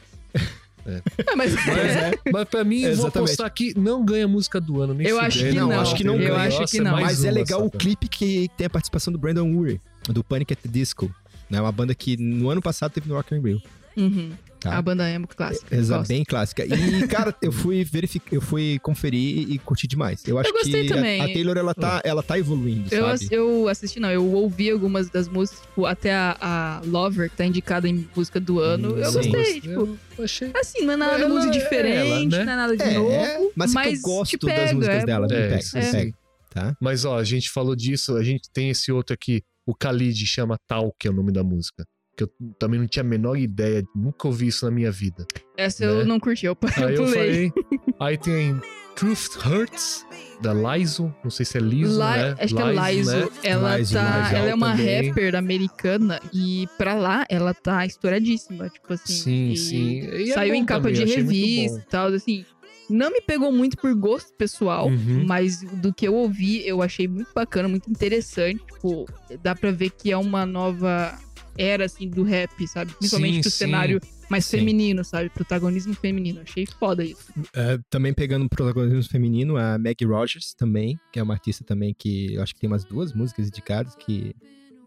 É. 0.86 1.02
Ah, 1.28 1.36
mas 1.36 1.54
Mas, 1.54 1.56
mas 2.32 2.48
pra 2.48 2.64
mim, 2.64 2.82
eu 2.82 2.96
vou 2.96 3.08
apostar 3.08 3.52
que 3.54 3.78
não 3.78 4.06
ganha 4.06 4.28
música 4.28 4.62
do 4.62 4.82
ano. 4.82 4.94
Nem 4.94 5.08
Eu 5.08 5.20
acho 5.20 5.40
que 5.40 5.52
Não, 5.52 5.68
não. 5.70 5.80
acho 5.82 5.96
que 5.96 6.04
não 6.04 6.14
eu 6.16 6.20
ganha. 6.36 6.48
acho 6.48 6.62
Nossa, 6.62 6.72
que 6.78 6.82
não. 6.84 6.92
Mas 6.94 7.24
é 7.26 7.32
legal 7.32 7.66
o 7.66 7.70
cara. 7.72 7.84
clipe 7.84 8.08
que 8.08 8.50
tem 8.58 8.68
a 8.68 8.70
participação 8.70 9.12
do 9.12 9.20
Brandon 9.20 9.50
Urie, 9.52 9.82
do 10.10 10.24
Panic! 10.24 10.54
at 10.54 10.60
the 10.60 10.70
Disco. 10.70 11.14
Né? 11.50 11.60
Uma 11.62 11.72
banda 11.72 11.94
que 11.94 12.16
no 12.18 12.50
ano 12.50 12.62
passado 12.62 12.92
teve 12.92 13.08
no 13.10 13.16
Rock 13.16 13.36
in 13.36 13.42
Rio. 13.42 13.62
Uhum. 13.98 14.32
Tá. 14.66 14.78
A 14.78 14.82
banda 14.82 15.08
emo 15.10 15.28
clássica. 15.28 15.76
Exa 15.76 15.98
Gosto. 16.00 16.08
bem 16.10 16.24
clássica. 16.24 16.66
E, 16.66 17.06
cara, 17.08 17.36
eu 17.42 17.52
fui 17.52 17.84
verificar, 17.84 18.34
eu 18.36 18.42
fui 18.42 18.80
conferir 18.80 19.48
e 19.50 19.60
curti 19.60 19.88
demais. 19.88 20.24
Eu 20.28 20.40
acho 20.40 20.52
gostei 20.52 20.88
que 20.88 20.92
a- 20.94 20.96
também. 20.96 21.22
A, 21.22 21.26
Taylor, 21.26 21.56
ela 21.58 21.74
tá, 21.76 22.02
ela 22.04 22.24
tá 22.24 22.40
evoluindo, 22.40 22.94
Eu, 22.94 23.16
sabe? 23.18 23.28
eu 23.36 23.68
assisti, 23.68 24.00
não, 24.00 24.10
eu 24.10 24.26
ouvi 24.34 24.72
algumas 24.72 25.08
das 25.10 25.28
músicas, 25.28 25.62
tipo, 25.62 25.86
até 25.86 26.14
a, 26.16 26.36
a 26.42 26.82
Lover, 26.86 27.30
que 27.30 27.38
tá 27.38 27.46
indicada 27.46 27.88
em 27.88 28.10
música 28.16 28.40
do 28.40 28.60
ano. 28.60 28.96
Hum, 28.96 28.98
eu 28.98 29.12
sim. 29.12 29.32
gostei, 29.32 29.62
tipo, 29.62 30.00
Eu 30.18 30.24
achei. 30.26 30.52
assim, 30.56 30.84
não 30.84 30.94
é 30.94 30.98
nada 30.98 31.14
Ela 31.20 31.30
muito 31.30 31.48
é 31.48 31.52
diferente, 31.52 32.36
ela, 32.36 32.40
né? 32.40 32.46
não 32.46 32.54
é 32.54 32.56
nada 32.56 32.76
de 32.78 32.84
É, 32.84 32.94
novo, 32.96 33.52
mas, 33.56 33.74
mas, 33.74 33.88
é 33.88 33.92
que 33.92 33.98
eu 33.98 34.02
gosto 34.02 34.32
te 34.32 34.46
das 34.48 34.56
pega, 34.56 34.74
músicas 34.74 35.04
é 35.04 35.06
dela. 35.06 35.28
Me 35.28 35.36
É, 35.36 35.42
pega, 35.48 35.56
me 35.56 35.62
sim. 35.62 35.92
pega. 35.92 36.14
Tá? 36.50 36.76
Mas 36.82 37.06
ó, 37.06 37.20
a 37.20 37.24
gente 37.24 37.52
falou 37.52 37.76
disso, 37.76 38.16
a 38.16 38.24
gente 38.24 38.50
tem 38.52 38.70
esse 38.70 38.92
outro 38.92 39.14
aqui, 39.14 39.44
o 39.68 39.74
Khalid 39.74 40.26
chama 40.26 40.58
Tal, 40.68 40.92
que 40.98 41.08
é 41.08 41.12
o 41.12 41.14
nome 41.14 41.32
da 41.32 41.44
música. 41.44 41.86
Que 42.16 42.24
eu 42.24 42.30
também 42.58 42.80
não 42.80 42.88
tinha 42.88 43.04
a 43.04 43.08
menor 43.08 43.36
ideia, 43.38 43.84
nunca 43.96 44.28
ouvi 44.28 44.48
isso 44.48 44.66
na 44.66 44.72
minha 44.72 44.92
vida. 44.92 45.26
Essa 45.58 45.86
né? 45.86 45.92
eu 46.02 46.06
não 46.06 46.20
curti, 46.20 46.46
eu, 46.48 46.58
eu 46.78 46.88
Aí 46.88 46.96
eu 46.96 47.08
falei. 47.08 47.54
Aí 48.00 48.18
tem 48.18 48.60
Truth 48.96 49.36
Hurts, 49.46 50.06
da 50.42 50.54
Lizo, 50.54 51.14
não 51.24 51.30
sei 51.30 51.46
se 51.46 51.58
é 51.58 51.62
Lizo, 51.62 51.98
Lá, 51.98 52.16
né? 52.18 52.36
acho 52.40 52.56
que 52.56 52.62
é 52.62 52.66
Laiso. 52.66 53.12
né? 53.18 53.28
Ela, 53.44 53.62
Laiso, 53.64 53.94
tá, 53.96 54.30
ela 54.34 54.50
é 54.50 54.54
uma 54.54 54.72
também. 54.78 55.08
rapper 55.10 55.36
americana 55.36 56.20
e 56.34 56.68
pra 56.78 56.94
lá 56.94 57.26
ela 57.30 57.54
tá 57.54 57.86
estouradíssima. 57.86 58.70
Tipo 58.70 58.94
assim. 58.94 59.14
Sim, 59.14 59.52
e 59.52 59.58
sim. 59.58 60.00
E 60.00 60.32
é 60.32 60.34
Saiu 60.34 60.54
bom 60.54 60.60
em 60.62 60.66
capa 60.66 60.84
também, 60.90 61.06
de 61.06 61.16
revista 61.16 61.80
e 61.80 61.90
tal, 61.90 62.08
assim. 62.08 62.46
Não 62.90 63.12
me 63.12 63.20
pegou 63.20 63.52
muito 63.52 63.76
por 63.78 63.94
gosto 63.96 64.32
pessoal, 64.36 64.88
Uhum. 64.88 65.26
mas 65.28 65.62
do 65.62 65.92
que 65.94 66.08
eu 66.08 66.14
ouvi, 66.14 66.66
eu 66.68 66.82
achei 66.84 67.08
muito 67.08 67.32
bacana, 67.34 67.68
muito 67.68 67.90
interessante. 67.90 68.64
Tipo, 68.74 69.06
dá 69.42 69.56
pra 69.56 69.72
ver 69.72 69.90
que 69.90 70.12
é 70.12 70.18
uma 70.18 70.46
nova 70.46 71.18
era, 71.58 71.86
assim, 71.86 72.08
do 72.10 72.24
rap, 72.24 72.68
sabe? 72.68 72.94
Principalmente 72.94 73.36
Sim, 73.36 73.42
pro 73.42 73.52
sim. 73.52 73.58
cenário 73.58 74.02
mais 74.30 74.46
Sim. 74.46 74.58
feminino, 74.58 75.04
sabe? 75.04 75.30
Protagonismo 75.30 75.94
feminino. 75.94 76.42
Achei 76.42 76.66
foda 76.66 77.04
isso. 77.04 77.32
É, 77.54 77.80
também 77.90 78.14
pegando 78.14 78.46
o 78.46 78.50
protagonismo 78.50 79.04
feminino, 79.10 79.58
a 79.58 79.78
Maggie 79.78 80.06
Rogers 80.06 80.54
também, 80.54 81.00
que 81.12 81.20
é 81.20 81.24
uma 81.24 81.34
artista 81.34 81.64
também 81.64 81.94
que 81.98 82.34
eu 82.34 82.42
acho 82.42 82.54
que 82.54 82.60
tem 82.60 82.68
umas 82.68 82.84
duas 82.84 83.14
músicas 83.14 83.48
indicadas, 83.48 83.96
que 83.96 84.36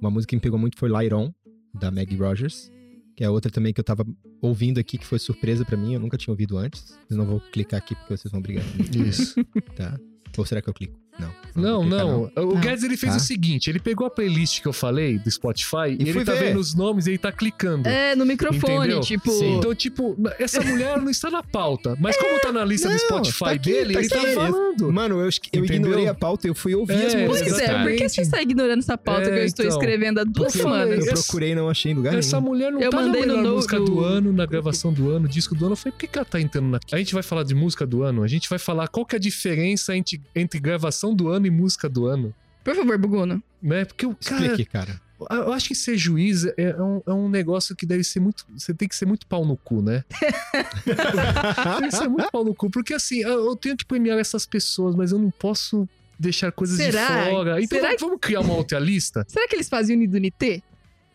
uma 0.00 0.10
música 0.10 0.30
que 0.30 0.36
me 0.36 0.42
pegou 0.42 0.58
muito 0.58 0.78
foi 0.78 0.88
Light 0.88 1.12
On, 1.12 1.32
da 1.74 1.90
Maggie 1.90 2.16
Rogers, 2.16 2.70
que 3.16 3.24
é 3.24 3.30
outra 3.30 3.50
também 3.50 3.72
que 3.72 3.80
eu 3.80 3.84
tava 3.84 4.06
ouvindo 4.40 4.78
aqui, 4.78 4.96
que 4.98 5.06
foi 5.06 5.18
surpresa 5.18 5.64
pra 5.64 5.76
mim, 5.76 5.94
eu 5.94 6.00
nunca 6.00 6.16
tinha 6.16 6.32
ouvido 6.32 6.56
antes. 6.56 6.96
Mas 7.08 7.16
não 7.16 7.26
vou 7.26 7.40
clicar 7.40 7.78
aqui 7.78 7.94
porque 7.94 8.16
vocês 8.16 8.30
vão 8.30 8.40
brigar 8.40 8.64
Isso. 9.06 9.34
tá? 9.74 9.98
Ou 10.36 10.46
será 10.46 10.62
que 10.62 10.68
eu 10.68 10.74
clico? 10.74 10.96
Não. 11.18 11.38
Não, 11.56 11.80
clicar, 11.82 11.98
não. 12.06 12.22
O 12.36 12.54
Não. 12.54 12.60
Guedes 12.60 12.84
ele 12.84 12.96
fez 12.96 13.12
Tá. 13.14 13.18
o 13.18 13.20
seguinte: 13.20 13.68
ele 13.68 13.80
pegou 13.80 14.06
a 14.06 14.10
playlist 14.10 14.60
que 14.62 14.68
eu 14.68 14.72
falei 14.72 15.18
do 15.18 15.28
Spotify 15.28 15.88
e, 15.98 16.04
E 16.04 16.08
ele 16.10 16.24
tá 16.24 16.32
ver. 16.34 16.44
vendo 16.48 16.60
os 16.60 16.72
nomes 16.74 17.06
e 17.06 17.10
ele 17.10 17.18
tá 17.18 17.32
clicando. 17.32 17.88
É, 17.88 18.14
no 18.14 18.24
microfone, 18.24 18.76
Entendeu? 18.86 19.00
tipo. 19.00 19.30
Sim. 19.32 19.56
Então, 19.56 19.74
tipo, 19.74 20.16
essa 20.38 20.60
mulher 20.62 20.98
não 21.00 21.10
está 21.10 21.30
na 21.30 21.42
pauta. 21.42 21.96
Mas 21.98 22.16
como 22.16 22.38
tá 22.40 22.52
na 22.52 22.64
lista 22.64 22.86
do 22.88 22.92
não, 22.92 22.98
Spotify 23.00 23.38
tá 23.40 23.50
aqui, 23.50 23.70
dele, 23.72 23.94
tá 23.94 24.00
ele 24.00 24.08
tá 24.08 24.20
aqui. 24.22 24.34
falando. 24.34 24.92
Mano, 24.92 25.20
eu, 25.20 25.28
eu 25.52 25.64
ignorei 25.64 26.06
a 26.06 26.14
pauta, 26.14 26.46
eu 26.46 26.54
fui 26.54 26.76
ouvir 26.76 26.92
É, 26.94 27.06
as 27.06 27.14
músicas. 27.16 27.52
Pois 27.54 27.60
é, 27.68 27.82
por 27.82 27.92
que 27.96 28.08
você 28.08 28.20
está 28.20 28.40
ignorando 28.40 28.78
essa 28.78 28.96
pauta 28.96 29.22
É, 29.22 29.24
que 29.32 29.38
eu 29.40 29.44
estou 29.44 29.64
então. 29.64 29.78
escrevendo 29.78 30.20
há 30.20 30.24
duas 30.24 30.52
semanas? 30.52 31.04
Eu 31.06 31.12
Essa- 31.12 31.22
procurei 31.24 31.50
e 31.52 31.54
não 31.56 31.68
achei 31.68 31.90
em 31.90 31.94
lugar 31.96 32.14
Essa 32.16 32.36
nenhum. 32.36 32.48
mulher 32.48 32.70
não 32.70 32.80
Eu 32.80 32.90
tá 32.90 33.00
na 33.00 33.06
mandei 33.06 33.22
no 33.22 33.26
melhor 33.28 33.42
no- 33.42 33.54
música 33.56 33.80
do 33.80 34.00
ano, 34.04 34.32
na 34.32 34.46
gravação 34.46 34.92
do 34.92 35.10
ano, 35.10 35.26
disco 35.26 35.56
do 35.56 35.64
ano. 35.64 35.72
Eu 35.72 35.76
falei, 35.76 35.92
por 35.92 35.98
que, 35.98 36.06
que 36.06 36.18
ela 36.18 36.24
tá 36.24 36.40
entrando 36.40 36.68
na... 36.68 36.78
A 36.92 36.98
gente 36.98 37.12
vai 37.14 37.22
falar 37.24 37.42
de 37.42 37.54
música 37.54 37.84
do 37.84 38.04
ano? 38.04 38.22
A 38.22 38.28
gente 38.28 38.48
vai 38.48 38.58
falar 38.60 38.86
qual 38.86 39.04
que 39.04 39.16
é 39.16 39.18
a 39.18 39.20
diferença 39.20 39.96
entre, 39.96 40.20
entre 40.36 40.60
gravação 40.60 41.07
do 41.14 41.28
ano 41.28 41.46
e 41.46 41.50
música 41.50 41.88
do 41.88 42.06
ano. 42.06 42.34
Por 42.64 42.74
favor, 42.74 42.98
Buguno. 42.98 43.42
Né? 43.62 43.84
Porque 43.84 44.06
o 44.06 44.14
cara, 44.14 44.42
Explique, 44.46 44.64
cara. 44.70 45.00
eu 45.30 45.52
acho 45.52 45.68
que 45.68 45.74
ser 45.74 45.96
juiz 45.96 46.44
é, 46.44 46.54
é 46.58 46.82
um, 46.82 47.02
é 47.06 47.12
um 47.12 47.28
negócio 47.28 47.74
que 47.74 47.84
deve 47.86 48.04
ser 48.04 48.20
muito. 48.20 48.44
Você 48.56 48.72
tem 48.74 48.86
que 48.86 48.94
ser 48.94 49.06
muito 49.06 49.26
pau 49.26 49.44
no 49.44 49.56
cu, 49.56 49.80
né? 49.82 50.04
tem 51.80 51.88
que 51.88 51.96
ser 51.96 52.08
muito 52.08 52.30
pau 52.30 52.44
no 52.44 52.54
cu. 52.54 52.70
Porque 52.70 52.94
assim, 52.94 53.20
eu 53.20 53.46
eu 53.46 53.56
tenho 53.56 53.76
que 53.76 53.84
premiar 53.84 54.18
essas 54.18 54.46
pessoas, 54.46 54.94
mas 54.94 55.12
eu 55.12 55.18
não 55.18 55.30
posso 55.30 55.88
deixar 56.18 56.52
coisas 56.52 56.76
Será? 56.76 57.24
de 57.24 57.30
fora. 57.30 57.62
Então 57.62 57.78
Será 57.78 57.96
vamos, 57.98 58.18
criar 58.20 58.40
uma 58.40 58.54
outra 58.54 58.78
lista? 58.78 59.24
Será 59.28 59.46
que 59.48 59.56
eles 59.56 59.68
fazem 59.68 59.96
Unidunité? 59.96 60.62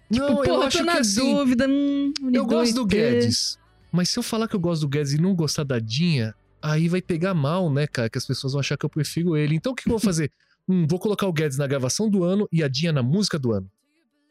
não, 0.10 0.27
Tipo, 0.27 0.39
eu 0.43 0.43
porra, 0.56 0.67
acho 0.67 0.77
tô 0.77 0.84
que 0.84 0.89
na 0.91 0.99
assim. 0.99 1.34
dúvida. 1.36 1.67
Hum, 1.67 2.13
Eu 2.32 2.45
gosto 2.45 2.75
do. 2.75 2.86
Guedes. 2.86 3.58
Mas 3.91 4.10
se 4.10 4.17
eu 4.17 4.23
falar 4.23 4.47
que 4.47 4.56
eu 4.56 4.60
gosto 4.60 4.82
do 4.82 4.88
Guedes 4.89 5.13
e 5.13 5.21
não 5.21 5.36
gostar 5.36 5.63
da 5.63 5.77
Dinha, 5.79 6.34
aí 6.63 6.88
vai 6.88 7.02
pegar 7.02 7.34
mal, 7.34 7.71
né, 7.71 7.86
cara? 7.86 8.10
Que 8.10 8.17
as 8.17 8.26
pessoas 8.26 8.54
vão 8.54 8.62
achar 8.62 8.78
que 8.78 8.86
eu 8.86 8.89
prefiro 8.89 9.36
ele. 9.36 9.56
Então 9.56 9.73
o 9.73 9.76
que 9.76 9.88
eu 9.88 9.91
vou 9.91 9.99
fazer? 9.99 10.32
hum, 10.67 10.88
vou 10.89 10.97
colocar 10.97 11.28
o 11.28 11.34
Guedes 11.34 11.58
na 11.58 11.67
gravação 11.67 12.10
do 12.10 12.23
ano 12.23 12.47
e 12.52 12.63
a 12.63 12.67
Dinha 12.69 12.93
na 12.93 13.04
música 13.04 13.38
do 13.38 13.52
ano. 13.52 13.69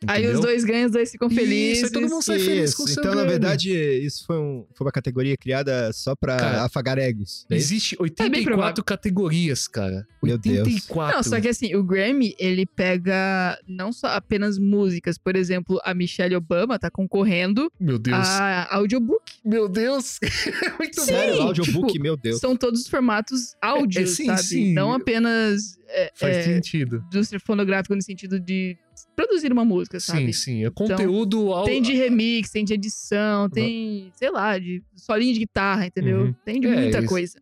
Aí 0.09 0.23
os 0.23 0.31
Entendeu? 0.31 0.41
dois 0.43 0.65
ganham, 0.65 0.87
os 0.87 0.93
dois 0.93 1.11
ficam 1.11 1.29
Isso, 1.29 1.39
aí 1.41 1.47
felizes. 1.47 1.91
todo 1.91 2.09
mundo 2.09 2.23
sai 2.23 2.39
feliz 2.39 2.75
com 2.75 2.83
o 2.85 2.91
então, 2.91 3.15
na 3.15 3.25
verdade, 3.25 3.71
isso 3.73 4.25
foi, 4.27 4.39
um- 4.39 4.65
foi 4.75 4.85
uma 4.87 4.93
categoria 4.93 5.37
criada 5.37 5.93
só 5.93 6.15
pra 6.17 6.37
Cara, 6.37 6.63
afagar 6.65 6.99
egos. 6.99 7.47
é 7.51 7.57
isso? 7.57 7.67
Existe 7.75 7.97
bem 7.97 8.03
84 8.05 8.45
provável. 8.45 8.85
categorias, 8.85 9.69
cara. 9.69 10.07
Meu 10.23 10.39
Deus. 10.39 10.67
84. 10.67 11.17
Não, 11.17 11.23
só 11.23 11.41
que 11.41 11.49
assim, 11.49 11.75
o 11.75 11.83
Grammy, 11.83 12.35
ele 12.39 12.65
pega 12.67 13.59
não 13.67 13.93
só 13.93 14.09
apenas 14.09 14.59
músicas. 14.59 15.19
Por 15.19 15.37
exemplo, 15.37 15.81
a 15.85 15.95
Michelle 15.95 16.35
Obama 16.37 16.79
tá 16.79 16.91
concorrendo 16.91 17.71
Meu 17.81 17.99
Deus. 17.99 18.19
a 18.27 18.75
audiobook. 18.77 19.23
Meu 19.45 19.69
Deus. 19.69 20.19
Muito 20.79 21.01
Sim, 21.01 21.07
Sério, 21.07 21.37
bom. 21.37 21.43
audiobook, 21.49 21.93
tipo, 21.93 22.03
meu 22.03 22.17
Deus. 22.17 22.39
São 22.41 22.57
todos 22.57 22.83
os 22.83 22.87
formatos 22.89 23.55
áudio, 23.61 24.01
É, 24.01 24.03
é, 24.03 24.07
sim, 24.07 24.27
sabe? 24.27 24.43
sim. 24.43 24.73
Não 24.73 24.93
apenas 24.93 25.77
é, 25.89 26.11
Faz 26.15 26.37
é, 26.37 26.43
sentido. 26.45 27.05
indústria 27.13 27.41
fonográfica 27.41 27.95
no 27.95 28.03
sentido 28.03 28.39
de 28.41 28.77
produzir 29.17 29.53
uma 29.53 29.65
música, 29.65 30.01
sabe? 30.01 30.33
Sim, 30.33 30.33
sim. 30.33 30.65
É 30.65 30.71
conteúdo 30.71 31.53
ao... 31.53 31.65
Tem 31.65 31.81
de 31.83 31.93
remix, 31.95 32.51
tem 32.51 32.65
de 32.65 32.75
edição, 32.75 33.49
tem, 33.51 34.11
sei 34.17 34.31
lá, 34.31 34.59
de 34.59 34.83
solinho 34.97 35.35
de 35.35 35.41
guitarra, 35.41 35.87
entendeu? 35.87 36.23
Uhum. 36.23 36.35
Tem 36.45 36.61
de 36.61 36.67
É, 36.67 36.81
muita 36.81 36.99
isso. 37.01 37.09
coisa. 37.09 37.39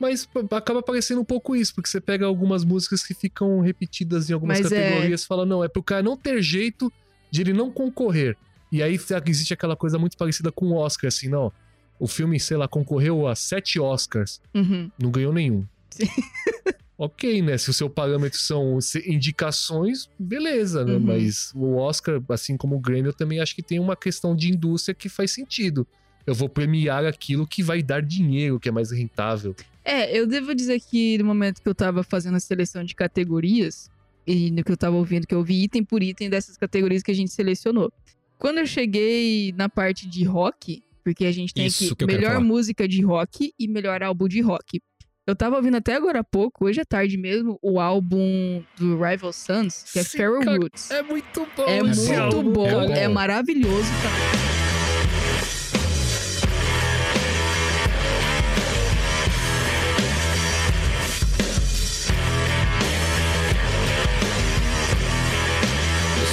Mas 0.00 0.28
acaba 0.50 0.82
parecendo 0.82 1.20
um 1.20 1.24
pouco 1.24 1.54
isso, 1.54 1.74
porque 1.74 1.88
você 1.88 2.00
pega 2.00 2.26
algumas 2.26 2.64
músicas 2.64 3.04
que 3.06 3.14
ficam 3.14 3.60
repetidas 3.60 4.28
em 4.28 4.32
algumas 4.32 4.60
Mas 4.60 4.72
é- 4.72 4.82
categorias 4.88 5.22
e 5.22 5.26
fala, 5.26 5.46
não, 5.46 5.62
é 5.62 5.68
pro 5.68 5.82
cara 5.82 6.02
não 6.02 6.16
ter 6.16 6.42
jeito 6.42 6.92
de 7.30 7.40
ele 7.42 7.52
não 7.52 7.70
concorrer. 7.70 8.36
E 8.72 8.82
aí 8.82 8.98
existe 9.26 9.52
aquela 9.54 9.76
coisa 9.76 9.98
muito 9.98 10.16
parecida 10.16 10.50
com 10.50 10.66
o 10.66 10.74
Oscar, 10.74 11.08
assim, 11.08 11.28
não. 11.28 11.52
O 12.00 12.08
filme, 12.08 12.40
sei 12.40 12.56
lá, 12.56 12.66
concorreu 12.66 13.28
a 13.28 13.36
sete 13.36 13.78
Oscars, 13.78 14.40
Uhum. 14.54 14.90
não 14.98 15.10
ganhou 15.10 15.32
nenhum. 15.32 15.64
Sim. 15.90 16.04
ok, 17.02 17.42
né? 17.42 17.58
Se 17.58 17.68
o 17.68 17.72
seu 17.72 17.90
parâmetro 17.90 18.38
são 18.38 18.78
indicações, 19.04 20.08
beleza, 20.16 20.84
né? 20.84 20.94
Uhum. 20.94 21.00
Mas 21.00 21.52
o 21.54 21.74
Oscar, 21.74 22.22
assim 22.28 22.56
como 22.56 22.76
o 22.76 22.78
Grammy, 22.78 23.06
eu 23.06 23.12
também 23.12 23.40
acho 23.40 23.56
que 23.56 23.62
tem 23.62 23.80
uma 23.80 23.96
questão 23.96 24.36
de 24.36 24.48
indústria 24.48 24.94
que 24.94 25.08
faz 25.08 25.32
sentido. 25.32 25.84
Eu 26.24 26.32
vou 26.32 26.48
premiar 26.48 27.04
aquilo 27.04 27.44
que 27.44 27.60
vai 27.60 27.82
dar 27.82 28.00
dinheiro, 28.00 28.60
que 28.60 28.68
é 28.68 28.72
mais 28.72 28.92
rentável. 28.92 29.56
É, 29.84 30.16
eu 30.16 30.28
devo 30.28 30.54
dizer 30.54 30.80
que 30.80 31.18
no 31.18 31.24
momento 31.24 31.60
que 31.60 31.68
eu 31.68 31.74
tava 31.74 32.04
fazendo 32.04 32.36
a 32.36 32.40
seleção 32.40 32.84
de 32.84 32.94
categorias, 32.94 33.90
e 34.24 34.52
no 34.52 34.62
que 34.62 34.70
eu 34.70 34.76
tava 34.76 34.94
ouvindo, 34.94 35.26
que 35.26 35.34
eu 35.34 35.42
vi 35.42 35.64
item 35.64 35.82
por 35.82 36.04
item 36.04 36.30
dessas 36.30 36.56
categorias 36.56 37.02
que 37.02 37.10
a 37.10 37.14
gente 37.14 37.32
selecionou. 37.32 37.92
Quando 38.38 38.58
eu 38.58 38.66
cheguei 38.66 39.52
na 39.56 39.68
parte 39.68 40.08
de 40.08 40.22
rock, 40.22 40.84
porque 41.02 41.24
a 41.24 41.32
gente 41.32 41.52
tem 41.52 41.66
Isso 41.66 41.94
aqui 41.94 42.06
melhor 42.06 42.40
música 42.40 42.86
de 42.86 43.02
rock 43.02 43.52
e 43.58 43.66
melhor 43.66 44.04
álbum 44.04 44.28
de 44.28 44.40
rock. 44.40 44.80
Eu 45.24 45.36
tava 45.36 45.54
ouvindo 45.54 45.76
até 45.76 45.94
agora 45.94 46.18
há 46.18 46.24
pouco, 46.24 46.64
hoje 46.64 46.80
à 46.80 46.84
tarde 46.84 47.16
mesmo, 47.16 47.56
o 47.62 47.78
álbum 47.78 48.60
do 48.76 49.00
Rival 49.00 49.32
Sons, 49.32 49.84
que 49.92 50.00
é 50.00 50.02
Sim, 50.02 50.16
Feral 50.18 50.40
cara, 50.40 50.56
Roots. 50.56 50.90
É 50.90 51.00
muito 51.00 51.46
bom. 51.56 51.64
É 51.64 51.78
esse 51.78 52.08
muito 52.08 52.20
álbum, 52.20 52.52
bom, 52.52 52.92
é 52.92 53.06
maravilhoso. 53.06 53.88
Tá? 54.02 54.52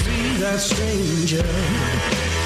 see 0.03 0.37
that 0.37 0.59
stranger 0.59 2.38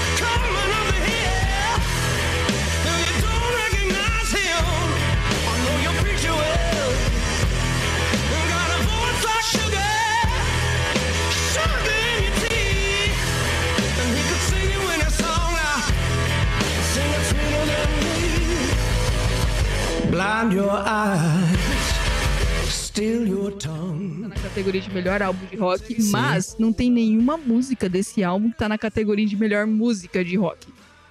Blind 20.14 20.54
your 20.54 20.70
eyes, 20.86 22.70
still 22.70 23.28
your 23.28 23.52
tongue. 23.54 24.28
na 24.28 24.36
categoria 24.36 24.80
de 24.80 24.94
melhor 24.94 25.24
álbum 25.24 25.44
de 25.50 25.58
rock, 25.58 26.00
Sim. 26.02 26.12
mas 26.12 26.56
não 26.60 26.72
tem 26.72 26.92
nenhuma 26.92 27.36
música 27.36 27.90
desse 27.90 28.24
álbum 28.24 28.52
que 28.52 28.58
tá 28.58 28.70
na 28.70 28.78
categoria 28.78 29.26
de 29.26 29.36
melhor 29.36 29.66
música 29.66 30.24
de 30.24 30.36
rock. 30.38 30.68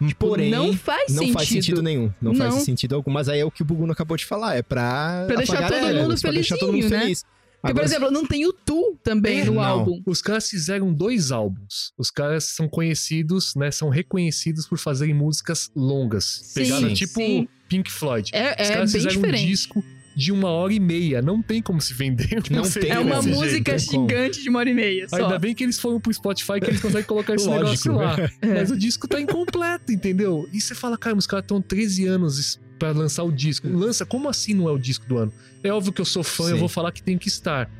Tipo, 0.06 0.28
Porém, 0.28 0.50
não 0.50 0.72
faz 0.72 1.10
não 1.10 1.18
sentido. 1.18 1.32
faz 1.34 1.48
sentido 1.48 1.82
nenhum. 1.82 2.12
Não, 2.20 2.32
Não. 2.32 2.50
faz 2.52 2.62
sentido 2.64 2.94
algum. 2.94 3.10
Mas 3.10 3.28
aí 3.28 3.40
é 3.40 3.44
o 3.44 3.50
que 3.50 3.62
o 3.62 3.64
Buguno 3.64 3.92
acabou 3.92 4.16
de 4.16 4.24
falar. 4.24 4.54
É 4.56 4.62
pra. 4.62 5.24
Pra 5.26 5.36
deixar 5.36 5.62
todo 5.68 5.74
elas, 5.76 6.02
mundo 6.08 6.20
pra 6.20 6.30
deixar 6.32 6.56
todo 6.56 6.72
mundo 6.72 6.82
felizinho, 6.82 6.98
né? 6.98 7.02
feliz. 7.04 7.22
Porque, 7.22 7.60
por 7.60 7.70
Agora, 7.70 7.84
exemplo, 7.86 8.10
não 8.10 8.26
tem 8.26 8.44
o 8.46 8.52
Tu 8.52 8.96
também 9.04 9.40
É, 9.40 9.44
no 9.44 9.54
não. 9.54 9.62
álbum. 9.62 10.02
Os 10.04 10.20
caras 10.20 10.48
fizeram 10.48 10.92
dois 10.92 11.30
álbuns. 11.30 11.92
Os 11.96 12.10
caras 12.10 12.44
são 12.44 12.68
conhecidos, 12.68 13.54
né? 13.54 13.70
São 13.70 13.88
reconhecidos 13.88 14.66
por 14.66 14.78
fazerem 14.78 15.14
músicas 15.14 15.70
longas. 15.76 16.40
Sim, 16.42 16.60
Pegaram 16.62 16.92
tipo 16.94 17.20
sim. 17.20 17.48
Pink 17.72 17.90
Floyd. 17.90 18.30
É, 18.32 18.52
Os 18.62 18.68
é 18.68 18.72
caras 18.74 18.92
bem 18.92 19.00
fizeram 19.00 19.18
um 19.18 19.22
diferente. 19.22 19.46
disco 19.46 19.84
de 20.14 20.30
uma 20.30 20.48
hora 20.50 20.72
e 20.72 20.78
meia. 20.78 21.22
Não 21.22 21.40
tem 21.40 21.62
como 21.62 21.80
se 21.80 21.94
vender. 21.94 22.42
Não 22.50 22.64
Você 22.64 22.80
tem 22.80 22.90
É 22.90 22.98
uma 22.98 23.16
desse 23.16 23.28
música 23.30 23.78
jeito. 23.78 23.90
gigante 23.92 24.42
de 24.42 24.48
uma 24.50 24.58
hora 24.58 24.68
e 24.70 24.74
meia 24.74 25.08
só. 25.08 25.16
Ainda 25.16 25.38
bem 25.38 25.54
que 25.54 25.64
eles 25.64 25.78
foram 25.80 25.98
pro 25.98 26.12
Spotify 26.12 26.60
que 26.60 26.66
eles 26.70 26.80
conseguem 26.80 27.04
colocar 27.06 27.34
esse 27.34 27.46
Lógico, 27.46 27.88
negócio 27.92 27.92
lá. 27.94 28.30
É. 28.42 28.54
Mas 28.60 28.70
o 28.70 28.76
disco 28.76 29.08
tá 29.08 29.18
incompleto, 29.20 29.90
entendeu? 29.90 30.46
E 30.52 30.60
você 30.60 30.74
fala, 30.74 30.98
cara, 30.98 31.16
os 31.16 31.26
caras 31.26 31.44
estão 31.44 31.62
13 31.62 32.06
anos 32.06 32.60
pra 32.78 32.90
lançar 32.90 33.22
o 33.22 33.32
disco. 33.32 33.66
Lança, 33.68 34.04
como 34.04 34.28
assim 34.28 34.52
não 34.54 34.68
é 34.68 34.72
o 34.72 34.78
disco 34.78 35.06
do 35.06 35.16
ano? 35.16 35.32
É 35.64 35.72
óbvio 35.72 35.92
que 35.92 36.00
eu 36.00 36.04
sou 36.04 36.22
fã, 36.22 36.44
eu 36.44 36.54
Sim. 36.54 36.60
vou 36.60 36.68
falar 36.68 36.92
que 36.92 37.02
tem 37.02 37.16
que 37.16 37.28
estar. 37.28 37.70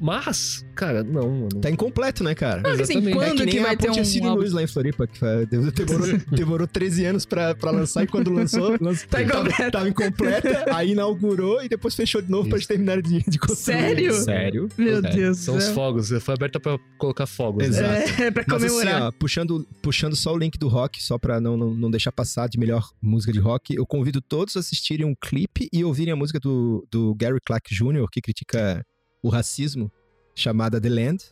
Mas, 0.00 0.64
cara, 0.74 1.02
não, 1.02 1.28
mano. 1.30 1.60
Tá 1.60 1.70
incompleto, 1.70 2.22
né, 2.22 2.34
cara? 2.34 2.60
Não, 2.62 2.70
assim, 2.70 2.82
exatamente. 2.82 3.12
quando 3.14 3.24
é 3.26 3.30
que 3.34 3.44
nem 3.44 3.54
que 3.54 3.60
vai 3.60 3.74
a 3.74 3.76
ter 3.76 3.86
Ponte 3.88 4.00
um 4.00 4.04
Cine? 4.04 4.28
Luz 4.28 4.52
lá 4.52 4.62
em 4.62 4.66
Floripa, 4.66 5.06
que 5.06 5.18
foi- 5.18 5.46
demorou, 5.46 6.18
demorou 6.30 6.66
13 6.68 7.04
anos 7.04 7.24
pra, 7.26 7.54
pra 7.54 7.70
lançar 7.70 8.04
e 8.04 8.06
quando 8.06 8.30
lançou, 8.32 8.76
lançou 8.80 9.08
Tá 9.08 9.18
tava, 9.18 9.24
incompleta. 9.24 9.70
tava 9.70 9.88
incompleta, 9.88 10.64
aí 10.74 10.92
inaugurou 10.92 11.62
e 11.64 11.68
depois 11.68 11.94
fechou 11.94 12.20
de 12.20 12.30
novo 12.30 12.48
pra 12.48 12.56
eles 12.58 12.66
terminarem 12.66 13.02
de, 13.02 13.22
de 13.28 13.38
construir. 13.38 13.56
Sério? 13.78 14.12
Sério. 14.14 14.68
Meu 14.76 15.00
Sério. 15.00 15.16
Deus 15.16 15.38
São 15.38 15.56
os 15.56 15.68
fogos. 15.68 16.10
Foi 16.20 16.34
aberta 16.34 16.60
pra 16.60 16.78
colocar 16.98 17.26
fogos. 17.26 17.62
né? 17.62 17.68
Exato. 18.04 18.22
É, 18.22 18.30
pra 18.30 18.44
Mas 18.48 18.64
assim, 18.64 18.74
comemorar. 18.78 19.02
ó, 19.02 19.12
puxando, 19.12 19.66
puxando 19.82 20.16
só 20.16 20.32
o 20.34 20.38
link 20.38 20.58
do 20.58 20.68
rock, 20.68 21.02
só 21.02 21.18
pra 21.18 21.40
não, 21.40 21.56
não, 21.56 21.74
não 21.74 21.90
deixar 21.90 22.12
passar 22.12 22.48
de 22.48 22.58
melhor 22.58 22.88
música 23.00 23.32
de 23.32 23.38
rock, 23.38 23.74
eu 23.74 23.86
convido 23.86 24.20
todos 24.20 24.56
a 24.56 24.60
assistirem 24.60 25.06
um 25.06 25.14
clipe 25.14 25.68
e 25.72 25.84
ouvirem 25.84 26.12
a 26.12 26.16
música 26.16 26.38
do, 26.40 26.86
do 26.90 27.14
Gary 27.14 27.38
Clark 27.44 27.74
Jr., 27.74 28.06
que 28.10 28.20
critica 28.20 28.84
o 29.26 29.30
racismo, 29.30 29.90
chamada 30.34 30.80
The 30.80 30.88
Land, 30.88 31.24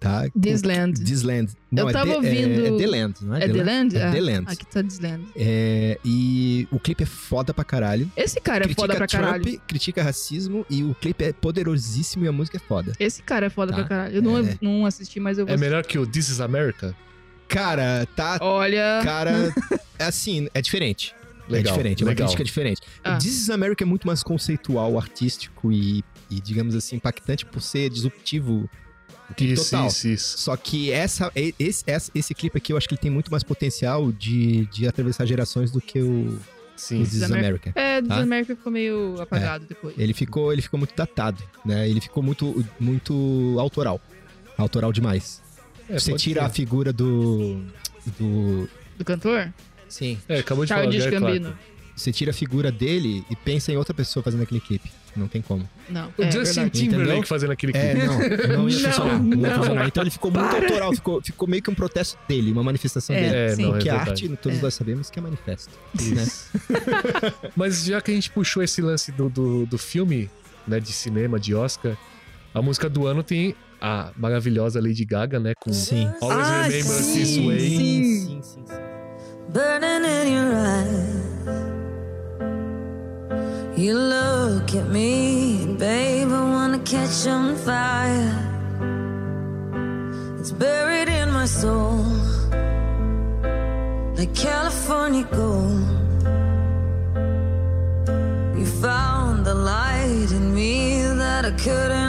tá? 0.00 0.24
This 0.40 0.62
Land. 0.62 1.02
This 1.04 1.22
Land. 1.22 1.52
Não, 1.70 1.84
Eu 1.84 1.88
é 1.90 1.92
tava 1.92 2.10
The- 2.10 2.16
ouvindo- 2.16 2.64
É, 2.64 2.68
é 2.68 2.76
The 2.78 2.86
Land, 2.86 3.14
não 3.24 3.34
é? 3.36 3.44
É 3.44 3.48
The 3.48 3.62
Land? 3.64 3.96
É 3.96 4.02
Ah, 4.04 4.12
The 4.12 4.20
Land. 4.20 4.44
Aqui 4.46 4.66
tá 4.66 4.82
The 4.82 5.08
Land. 5.08 5.24
É, 5.36 5.98
e 6.04 6.68
o 6.70 6.78
clipe 6.80 7.02
é 7.02 7.06
foda 7.06 7.54
pra 7.54 7.64
caralho. 7.64 8.10
Esse 8.16 8.40
cara 8.40 8.64
é 8.64 8.66
critica 8.66 8.82
foda 8.82 8.96
pra 8.96 9.06
Trump, 9.06 9.22
caralho. 9.24 9.60
critica 9.66 10.02
racismo 10.02 10.64
e 10.70 10.82
o 10.82 10.94
clipe 10.94 11.24
é 11.24 11.32
poderosíssimo 11.32 12.24
e 12.24 12.28
a 12.28 12.32
música 12.32 12.56
é 12.56 12.60
foda. 12.60 12.92
Esse 12.98 13.22
cara 13.22 13.46
é 13.46 13.50
foda 13.50 13.72
Tá. 13.72 13.78
pra 13.78 13.88
caralho. 13.88 14.16
Eu 14.16 14.22
não, 14.22 14.38
É. 14.38 14.58
não 14.60 14.86
assisti, 14.86 15.18
mas 15.20 15.38
eu 15.38 15.46
vou 15.46 15.54
É 15.54 15.58
melhor 15.58 15.84
que 15.84 15.98
o 15.98 16.06
This 16.06 16.28
is 16.28 16.40
America? 16.40 16.94
Cara, 17.48 18.06
tá. 18.16 18.38
Olha. 18.40 19.00
Cara, 19.04 19.30
é 19.98 20.04
assim, 20.04 20.48
é 20.52 20.60
diferente. 20.60 21.14
Legal, 21.48 21.72
é 21.74 21.76
diferente, 21.76 22.02
é 22.02 22.04
uma 22.04 22.10
legal. 22.10 22.26
crítica 22.26 22.44
diferente. 22.44 22.80
Ah. 23.04 23.18
This 23.18 23.40
is 23.42 23.50
America 23.50 23.84
é 23.84 23.86
muito 23.86 24.06
mais 24.06 24.22
conceitual, 24.22 24.98
artístico 24.98 25.70
e, 25.72 26.02
e, 26.30 26.40
digamos 26.40 26.74
assim, 26.74 26.96
impactante 26.96 27.44
por 27.46 27.60
ser 27.62 27.88
disruptivo. 27.90 28.68
Isso, 29.40 29.70
Total. 29.70 29.86
isso, 29.88 30.08
isso. 30.08 30.38
Só 30.38 30.56
que 30.56 30.92
essa, 30.92 31.32
esse, 31.34 31.82
essa- 31.86 32.12
esse 32.14 32.32
clipe 32.32 32.56
aqui 32.58 32.72
eu 32.72 32.76
acho 32.76 32.86
que 32.88 32.94
ele 32.94 33.00
tem 33.00 33.10
muito 33.10 33.28
mais 33.30 33.42
potencial 33.42 34.12
de, 34.12 34.66
de 34.66 34.86
atravessar 34.86 35.26
gerações 35.26 35.72
do 35.72 35.80
que 35.80 36.00
o, 36.00 36.38
Sim. 36.76 37.00
o 37.00 37.04
This 37.04 37.14
is 37.14 37.22
Amer- 37.24 37.38
America. 37.38 37.72
É, 37.74 38.00
The 38.00 38.06
Tá? 38.08 38.16
America 38.18 38.54
ficou 38.54 38.70
meio 38.72 39.20
apagado 39.20 39.66
depois. 39.68 39.94
Ele 39.98 40.14
ficou, 40.14 40.52
ele 40.52 40.62
ficou 40.62 40.78
muito 40.78 40.94
datado, 40.94 41.42
né? 41.64 41.88
Ele 41.88 42.00
ficou 42.00 42.22
muito, 42.22 42.64
muito 42.78 43.56
autoral. 43.58 44.00
Autoral 44.56 44.92
demais. 44.92 45.42
É, 45.88 45.98
Você 45.98 46.12
tira 46.14 46.42
ser. 46.42 46.46
a 46.46 46.48
figura 46.50 46.92
do. 46.92 47.62
do. 48.18 48.68
Do 48.96 49.04
cantor? 49.04 49.52
Sim. 49.88 50.18
É, 50.28 50.38
acabou 50.40 50.64
de 50.64 50.68
falar. 50.70 50.82
Childish 50.82 51.04
Gary 51.04 51.16
Clark. 51.18 51.38
Gambino. 51.38 51.58
Você 51.94 52.12
tira 52.12 52.30
a 52.30 52.34
figura 52.34 52.70
dele 52.70 53.24
e 53.30 53.34
pensa 53.34 53.72
em 53.72 53.76
outra 53.78 53.94
pessoa 53.94 54.22
fazendo 54.22 54.42
aquele 54.42 54.60
clipe. 54.60 54.90
Não 55.16 55.28
tem 55.28 55.40
como. 55.40 55.66
Não, 55.88 56.12
O 56.18 56.22
é 56.22 56.30
Justin 56.30 56.60
verdade. 56.64 56.78
Timberlake 56.80 57.10
Entendeu? 57.12 57.26
fazendo 57.26 57.52
aquele 57.52 57.72
clipe. 57.72 57.86
É, 57.88 58.06
não, 58.06 58.58
não 58.58 58.68
ia 58.68 58.78
funcionar. 58.92 59.18
Não, 59.18 59.30
ia 59.30 59.36
não. 59.48 59.56
funcionar. 59.56 59.86
Então 59.86 60.02
ele 60.02 60.10
ficou 60.10 60.30
muito 60.30 60.44
autoral, 60.56 60.92
ficou, 60.92 61.22
ficou 61.22 61.48
meio 61.48 61.62
que 61.62 61.70
um 61.70 61.74
protesto 61.74 62.18
dele, 62.28 62.52
uma 62.52 62.62
manifestação 62.62 63.16
É, 63.16 63.20
dele. 63.22 63.34
É, 63.34 63.48
sim. 63.56 63.62
não, 63.62 63.76
é 63.76 63.78
que 63.78 63.88
a 63.88 63.96
verdade. 63.96 64.24
arte, 64.26 64.36
todos 64.42 64.58
É. 64.58 64.60
nós 64.60 64.74
sabemos 64.74 65.08
que 65.08 65.18
é 65.18 65.22
manifesto. 65.22 65.70
Né? 65.94 66.26
Mas 67.56 67.82
já 67.86 67.98
que 68.02 68.10
a 68.10 68.14
gente 68.14 68.30
puxou 68.30 68.62
esse 68.62 68.82
lance 68.82 69.10
do, 69.12 69.30
do, 69.30 69.64
do 69.64 69.78
filme, 69.78 70.30
né, 70.68 70.78
de 70.78 70.92
cinema, 70.92 71.40
de 71.40 71.54
Oscar, 71.54 71.96
a 72.52 72.60
música 72.60 72.90
do 72.90 73.06
ano 73.06 73.22
tem 73.22 73.54
a 73.80 74.10
maravilhosa 74.18 74.82
Lady 74.82 75.04
Gaga, 75.06 75.40
né, 75.40 75.54
com 75.58 75.72
Sim. 75.72 76.10
Always 76.20 76.46
Ah, 76.46 76.62
Remember 76.64 76.92
sim, 76.92 77.18
This 77.20 77.36
Way. 77.38 77.60
sim. 77.60 77.76
sim, 78.04 78.42
sim, 78.42 78.64
sim. 78.66 78.95
Burning 79.52 80.04
in 80.04 80.32
your 80.32 80.54
eyes. 80.54 81.16
You 83.76 83.94
look 83.94 84.74
at 84.74 84.88
me, 84.88 85.76
babe, 85.78 86.28
I 86.28 86.42
wanna 86.56 86.78
catch 86.80 87.26
on 87.26 87.56
fire. 87.56 88.32
It's 90.40 90.52
buried 90.52 91.08
in 91.08 91.30
my 91.30 91.46
soul, 91.46 92.04
like 94.16 94.34
California 94.34 95.24
gold. 95.24 95.86
You 98.58 98.66
found 98.80 99.44
the 99.44 99.54
light 99.54 100.30
in 100.32 100.54
me 100.54 101.02
that 101.22 101.44
I 101.44 101.52
couldn't 101.52 102.05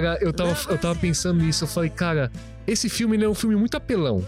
Cara, 0.00 0.18
eu 0.20 0.32
tava, 0.32 0.56
eu 0.70 0.78
tava 0.78 0.94
pensando 0.98 1.42
nisso, 1.42 1.64
eu 1.64 1.68
falei, 1.68 1.90
cara, 1.90 2.30
esse 2.66 2.88
filme 2.88 3.16
ele 3.16 3.24
é 3.24 3.28
um 3.28 3.34
filme 3.34 3.56
muito 3.56 3.76
apelão. 3.76 4.26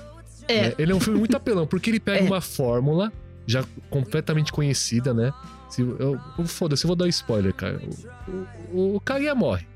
É. 0.49 0.63
né? 0.69 0.75
Ele 0.79 0.91
é 0.93 0.95
um 0.95 1.01
filme 1.01 1.19
muito 1.19 1.37
apelão, 1.37 1.67
porque 1.67 1.91
ele 1.91 2.01
pega 2.01 2.21
É. 2.25 2.27
uma 2.27 2.41
fórmula 2.41 3.13
já 3.47 3.65
completamente 3.89 4.53
conhecida, 4.53 5.13
né? 5.15 5.33
Se, 5.69 5.83
eu, 5.83 5.97
eu- 6.39 6.47
Foda-se, 6.47 6.85
eu 6.85 6.89
vou 6.89 6.97
dar 6.97 7.05
um 7.05 7.09
spoiler, 7.09 7.55
cara. 7.55 7.81
O, 8.73 8.77
o, 8.77 8.97
o 8.97 9.01
carinha 9.01 9.35
morre. 9.35 9.67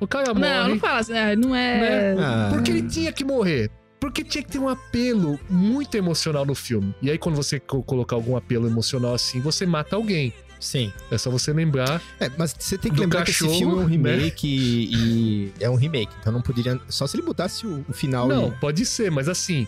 O 0.00 0.06
cara 0.06 0.32
Não, 0.32 0.40
morre. 0.40 0.68
não 0.70 0.78
fala 0.80 0.98
assim, 0.98 1.12
não 1.38 1.54
é. 1.54 2.14
Né? 2.14 2.22
Ah, 2.24 2.48
Porque 2.52 2.70
ele 2.70 2.82
tinha 2.88 3.12
que 3.12 3.22
morrer. 3.24 3.70
Porque 4.00 4.24
tinha 4.24 4.42
que 4.42 4.50
ter 4.50 4.58
um 4.58 4.68
apelo 4.68 5.38
muito 5.48 5.94
emocional 5.96 6.44
no 6.44 6.54
filme. 6.56 6.92
E 7.00 7.08
aí, 7.10 7.16
quando 7.18 7.36
você 7.36 7.60
co- 7.60 7.82
colocar 7.84 8.16
algum 8.16 8.36
apelo 8.36 8.66
emocional 8.66 9.14
assim, 9.14 9.40
você 9.40 9.64
mata 9.64 9.94
alguém. 9.94 10.32
Sim. 10.62 10.92
É 11.10 11.18
só 11.18 11.28
você 11.30 11.52
lembrar. 11.52 12.00
É, 12.20 12.30
mas 12.38 12.54
você 12.58 12.78
tem 12.78 12.92
que 12.92 13.00
lembrar 13.00 13.24
que 13.24 13.32
cachorro, 13.32 13.50
esse 13.50 13.58
filme 13.58 13.74
é 13.74 13.76
um 13.78 13.84
né? 13.88 13.90
remake 14.16 14.46
e, 14.48 14.94
e 14.94 15.52
é 15.60 15.68
um 15.68 15.74
remake. 15.74 16.12
Então 16.20 16.32
não 16.32 16.40
poderia. 16.40 16.80
Só 16.88 17.06
se 17.06 17.16
ele 17.16 17.24
botasse 17.24 17.66
o, 17.66 17.84
o 17.88 17.92
final. 17.92 18.28
Não, 18.28 18.48
e- 18.48 18.52
pode 18.52 18.86
ser, 18.86 19.10
mas 19.10 19.28
assim, 19.28 19.66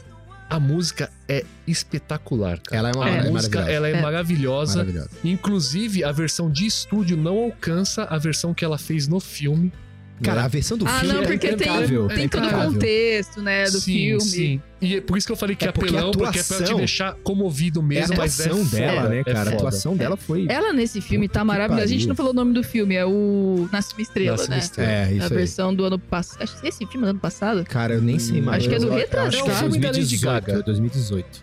a 0.48 0.60
música 0.60 1.10
é 1.28 1.44
espetacular, 1.66 2.60
cara. 2.60 2.76
Ela 2.78 2.90
é 2.90 2.92
uma 2.94 3.04
a 3.06 3.08
É. 3.10 3.30
música, 3.30 3.60
ela 3.60 3.88
é, 3.88 3.92
É. 3.92 4.00
maravilhosa. 4.00 4.78
Maravilhosa. 4.78 5.10
Inclusive, 5.24 6.04
a 6.04 6.12
versão 6.12 6.50
de 6.50 6.64
estúdio 6.66 7.16
não 7.16 7.36
alcança 7.38 8.04
a 8.04 8.16
versão 8.18 8.54
que 8.54 8.64
ela 8.64 8.78
fez 8.78 9.08
no 9.08 9.18
filme. 9.20 9.72
Cara, 10.22 10.40
né? 10.40 10.44
a 10.44 10.48
versão 10.48 10.78
do 10.78 10.86
Ah, 10.86 11.00
filme 11.00 11.12
não, 11.14 11.22
é 11.22 11.26
porque 11.26 11.38
tem, 11.48 11.54
impecável. 11.54 12.06
tem 12.08 12.24
é 12.24 12.28
todo 12.28 12.42
o 12.42 12.46
impecável. 12.46 12.72
contexto, 12.72 13.42
né, 13.42 13.64
do 13.64 13.80
sim, 13.80 13.92
filme. 13.92 14.20
Sim. 14.20 14.60
E 14.80 14.96
é 14.96 15.00
por 15.00 15.18
isso 15.18 15.26
que 15.26 15.32
eu 15.32 15.36
falei 15.36 15.56
que 15.56 15.64
É 15.64 15.68
é 15.68 15.72
porque 15.72 15.88
a 15.88 15.98
apelão, 15.98 16.12
porque 16.12 16.38
é 16.38 16.42
pra 16.42 16.42
te 16.42 16.52
atuação- 16.54 16.76
deixar 16.76 17.14
comovido 17.24 17.80
É 17.80 17.82
a 17.82 17.86
mesmo, 17.86 18.14
mas 18.16 18.38
é 18.40 18.44
atuação 18.44 18.64
dela, 18.66 18.96
foda, 19.02 19.08
né, 19.08 19.20
é 19.20 19.24
cara? 19.24 19.38
a 19.40 19.44
foda. 19.44 19.56
atuação 19.56 19.96
dela 19.96 20.16
foi. 20.16 20.46
Ela 20.48 20.72
nesse 20.72 21.00
filme 21.00 21.26
Puta 21.26 21.40
tá 21.40 21.44
maravilhosa. 21.44 21.84
A 21.84 21.86
gente 21.88 22.06
não 22.06 22.14
falou 22.14 22.30
o 22.32 22.34
nome 22.34 22.52
do 22.52 22.62
filme, 22.62 22.94
é 22.94 23.04
o 23.04 23.68
Nasce 23.72 23.92
uma 23.92 24.02
Estrela, 24.02 24.36
Nasce 24.36 24.50
né? 24.50 24.58
Estrela. 24.58 24.90
É, 24.90 25.04
a 25.04 25.12
isso 25.12 25.22
aí. 25.32 25.38
versão 25.38 25.74
do 25.74 25.84
ano 25.84 25.98
passado. 25.98 26.42
Acho 26.42 26.60
que 26.60 26.68
esse 26.68 26.86
filme 26.86 26.98
é 26.98 27.06
do 27.06 27.10
ano 27.10 27.18
passado. 27.20 27.64
Cara, 27.64 27.94
eu 27.94 28.00
nem 28.02 28.18
sei 28.18 28.40
mais. 28.40 28.58
Acho 28.58 28.68
que 28.68 28.74
é 28.76 28.78
do 28.78 28.90
retrasado. 28.90 29.34
Acho 29.34 29.44
que 29.44 29.50
É 29.50 29.52
é 29.52 29.56
o 29.56 29.58
filme 29.58 29.78
da 29.78 29.88
Lady 29.88 29.98
2018. 30.00 30.46
Gaga. 30.46 30.58
é 30.60 30.62
2018. 30.62 31.42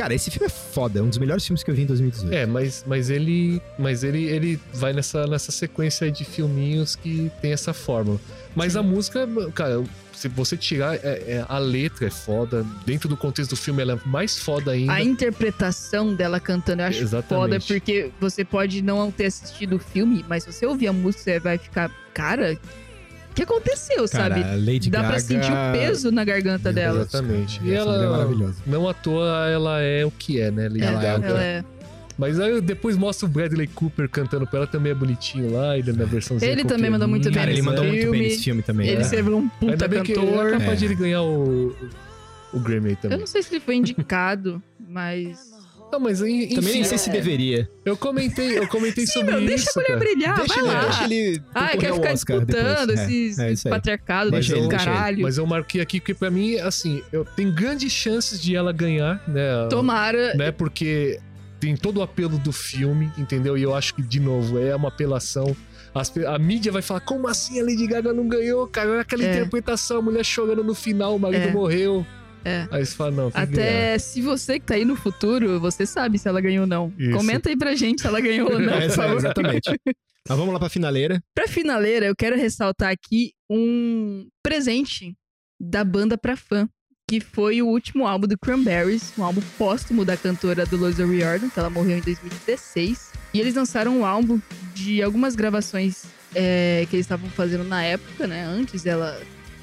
Cara, 0.00 0.14
esse 0.14 0.30
filme 0.30 0.46
é 0.46 0.48
foda. 0.48 0.98
É 0.98 1.02
um 1.02 1.10
dos 1.10 1.18
melhores 1.18 1.44
filmes 1.44 1.62
que 1.62 1.70
eu 1.70 1.74
vi 1.74 1.82
em 1.82 1.86
2018. 1.86 2.34
É, 2.34 2.46
mas, 2.46 2.82
mas 2.86 3.10
ele 3.10 3.60
mas 3.78 4.02
ele, 4.02 4.24
ele 4.24 4.58
vai 4.72 4.94
nessa, 4.94 5.26
nessa 5.26 5.52
sequência 5.52 6.10
de 6.10 6.24
filminhos 6.24 6.96
que 6.96 7.30
tem 7.42 7.52
essa 7.52 7.74
fórmula. 7.74 8.18
Mas 8.56 8.76
a 8.76 8.82
música, 8.82 9.28
cara, 9.54 9.84
se 10.14 10.26
você 10.28 10.56
tirar, 10.56 10.94
é- 10.94 11.00
é- 11.04 11.44
a 11.46 11.58
letra 11.58 12.06
é 12.06 12.10
foda. 12.10 12.64
Dentro 12.86 13.10
do 13.10 13.16
contexto 13.16 13.50
do 13.50 13.56
filme, 13.56 13.82
ela 13.82 13.92
é 13.92 14.08
mais 14.08 14.38
foda 14.38 14.70
ainda. 14.70 14.90
A 14.94 15.02
interpretação 15.02 16.14
dela 16.14 16.40
cantando 16.40 16.80
eu 16.80 16.86
acho 16.86 17.02
Exatamente. 17.02 17.28
foda, 17.28 17.60
porque 17.60 18.10
você 18.18 18.42
pode 18.42 18.80
não 18.80 19.10
ter 19.10 19.26
assistido 19.26 19.76
o 19.76 19.78
filme, 19.78 20.24
mas 20.26 20.44
se 20.44 20.52
você 20.52 20.64
ouvir 20.64 20.88
a 20.88 20.94
música, 20.94 21.24
você 21.24 21.38
vai 21.38 21.58
ficar, 21.58 21.90
cara, 22.14 22.58
o 23.30 23.34
que 23.34 23.42
aconteceu, 23.42 24.08
Cara, 24.08 24.34
sabe? 24.34 24.40
Lady 24.72 24.90
Dá 24.90 24.98
Gaga... 25.02 25.10
pra 25.12 25.20
sentir 25.20 25.50
o 25.52 25.72
peso 25.72 26.10
na 26.10 26.24
garganta 26.24 26.72
dela. 26.72 27.00
Exatamente. 27.02 27.58
E 27.58 27.62
mulher 27.62 27.74
é 27.74 27.78
ela, 27.78 28.10
maravilhosa. 28.10 28.62
não 28.66 28.88
à 28.88 28.94
toa, 28.94 29.48
ela 29.48 29.80
é 29.80 30.04
o 30.04 30.10
que 30.10 30.40
é, 30.40 30.50
né? 30.50 30.64
Lady 30.68 30.82
Ela, 30.82 31.00
Gaga. 31.02 31.26
ela 31.28 31.42
é. 31.42 31.64
Mas 32.18 32.38
aí 32.38 32.60
depois 32.60 32.98
mostra 32.98 33.24
o 33.24 33.28
Bradley 33.30 33.66
Cooper 33.66 34.06
cantando 34.08 34.46
pra 34.46 34.58
ela, 34.58 34.66
também 34.66 34.92
é 34.92 34.94
bonitinho 34.94 35.54
lá, 35.54 35.78
ele 35.78 35.90
na 35.92 36.04
versãozinha 36.04 36.52
Ele 36.52 36.64
também 36.64 36.90
mandou 36.90 37.08
muito 37.08 37.24
bem 37.24 37.32
Cara, 37.32 37.50
ele 37.50 37.62
mandou 37.62 37.82
muito 37.82 37.94
bem 37.94 38.02
filme. 38.02 38.18
nesse 38.18 38.44
filme 38.44 38.62
também. 38.62 38.88
Ele 38.88 38.98
né? 38.98 39.04
serve 39.04 39.30
um 39.30 39.48
puta 39.48 39.72
Ainda 39.72 39.88
bem 39.88 40.02
que 40.02 40.12
cantor. 40.12 40.48
é 40.48 40.50
capaz 40.50 40.72
É. 40.72 40.76
de 40.76 40.84
ele 40.84 40.94
ganhar 40.96 41.22
o, 41.22 41.74
o 42.52 42.60
Grammy 42.60 42.88
aí 42.88 42.92
Eu 42.92 42.96
também. 42.98 43.18
não 43.20 43.26
sei 43.26 43.42
se 43.42 43.50
ele 43.54 43.60
foi 43.60 43.76
indicado, 43.76 44.62
mas. 44.86 45.50
Não, 45.92 45.98
mas 46.00 46.20
enfim, 46.22 46.54
Também 46.54 46.74
nem 46.74 46.84
sei 46.84 46.98
se 46.98 47.10
é. 47.10 47.12
deveria. 47.12 47.68
eu 47.84 47.96
comentei, 47.96 48.58
eu 48.58 48.68
comentei 48.68 49.06
Sim, 49.06 49.12
sobre 49.20 49.32
meu, 49.32 49.40
isso, 49.40 49.48
deixa 49.48 49.70
a 49.70 49.74
mulher 49.74 49.86
cara. 49.88 49.98
brilhar, 49.98 50.36
deixa, 50.36 50.54
vai 50.54 50.62
ele, 50.64 50.72
lá. 50.74 50.80
deixa 50.84 51.04
ele 51.04 51.42
Ah, 51.54 51.68
quer 51.68 51.78
ficar 51.94 52.12
Oscar 52.12 52.12
disputando 52.14 52.86
depois. 52.86 53.38
É, 53.38 53.52
esses 53.52 53.66
é 53.66 53.70
patriarcados 53.70 54.30
Mas 54.32 54.46
desse 54.48 54.60
eu- 54.60 54.68
caralho. 54.68 55.22
Mas 55.22 55.38
eu 55.38 55.46
marquei 55.46 55.80
aqui 55.80 56.00
porque 56.00 56.14
pra 56.14 56.30
mim, 56.30 56.56
assim, 56.56 57.02
eu 57.12 57.24
tem 57.24 57.50
grandes 57.52 57.92
chances 57.92 58.40
de 58.40 58.54
ela 58.54 58.72
ganhar, 58.72 59.22
né? 59.28 59.66
Tomara. 59.68 60.34
né? 60.34 60.50
Porque 60.52 61.18
tem 61.58 61.76
todo 61.76 61.98
o 61.98 62.02
apelo 62.02 62.38
do 62.38 62.52
filme, 62.52 63.10
entendeu? 63.18 63.58
E 63.58 63.62
eu 63.62 63.74
acho 63.74 63.94
que, 63.94 64.02
de 64.02 64.20
novo, 64.20 64.58
é 64.58 64.74
uma 64.74 64.88
apelação. 64.88 65.54
As 65.92 66.12
a 66.24 66.38
mídia 66.38 66.70
vai 66.70 66.82
falar, 66.82 67.00
como 67.00 67.26
assim 67.26 67.60
a 67.60 67.64
Lady 67.64 67.86
Gaga 67.86 68.12
não 68.12 68.28
ganhou, 68.28 68.66
cara? 68.68 68.90
Olha 68.92 69.00
aquela 69.00 69.24
É. 69.24 69.30
interpretação, 69.32 69.98
a 69.98 70.02
mulher 70.02 70.24
chorando 70.24 70.62
no 70.62 70.72
final, 70.74 71.16
o 71.16 71.18
marido 71.18 71.48
É. 71.48 71.52
morreu. 71.52 72.06
É. 72.44 72.66
Aí 72.70 72.84
você 72.84 72.94
fala, 72.94 73.10
não. 73.10 73.30
Até 73.34 73.98
se 73.98 74.22
você 74.22 74.58
que 74.58 74.66
tá 74.66 74.74
aí 74.74 74.84
no 74.84 74.96
futuro, 74.96 75.60
você 75.60 75.84
sabe 75.84 76.18
se 76.18 76.28
ela 76.28 76.40
ganhou 76.40 76.62
ou 76.62 76.66
não. 76.66 76.92
Isso. 76.98 77.16
Comenta 77.16 77.48
aí 77.48 77.56
pra 77.56 77.74
gente 77.74 78.00
se 78.00 78.06
ela 78.06 78.20
ganhou 78.20 78.50
ou 78.52 78.58
não, 78.58 78.72
É, 78.80 78.86
exatamente. 78.86 79.70
Mas 80.28 80.38
vamos 80.38 80.52
lá 80.52 80.58
pra 80.58 80.68
finaleira. 80.68 81.22
Pra 81.34 81.48
finaleira, 81.48 82.06
eu 82.06 82.16
quero 82.16 82.36
ressaltar 82.36 82.90
aqui 82.90 83.32
um 83.50 84.28
presente 84.42 85.14
da 85.60 85.84
banda 85.84 86.16
pra 86.16 86.36
fã, 86.36 86.68
que 87.08 87.20
foi 87.20 87.60
o 87.60 87.66
último 87.66 88.06
álbum 88.06 88.26
do 88.26 88.38
Cranberries, 88.38 89.12
um 89.18 89.24
álbum 89.24 89.42
póstumo 89.58 90.04
da 90.04 90.16
cantora 90.16 90.64
Dolores 90.64 90.98
O'Riordan, 90.98 91.50
que 91.50 91.58
ela 91.58 91.70
morreu 91.70 91.98
em 91.98 92.00
2016. 92.00 93.12
E 93.34 93.40
eles 93.40 93.54
lançaram 93.54 93.98
um 93.98 94.06
álbum 94.06 94.40
de 94.74 95.02
algumas 95.02 95.34
gravações 95.34 96.04
é, 96.34 96.86
que 96.88 96.96
eles 96.96 97.04
estavam 97.04 97.28
fazendo 97.30 97.64
na 97.64 97.82
época, 97.82 98.26
né? 98.26 98.44
Antes 98.44 98.82
dela 98.82 99.20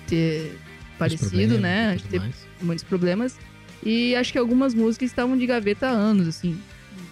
ter 0.08 0.58
parecido, 0.98 1.60
né? 1.60 1.96
e 1.96 2.00
tudo 2.00 2.10
Ter 2.10 2.20
mais. 2.20 2.47
Muitos 2.62 2.84
problemas. 2.84 3.36
E 3.84 4.16
acho 4.16 4.32
que 4.32 4.38
algumas 4.38 4.74
músicas 4.74 5.10
estavam 5.10 5.38
de 5.38 5.46
gaveta 5.46 5.88
há 5.88 5.92
anos, 5.92 6.28
assim, 6.28 6.60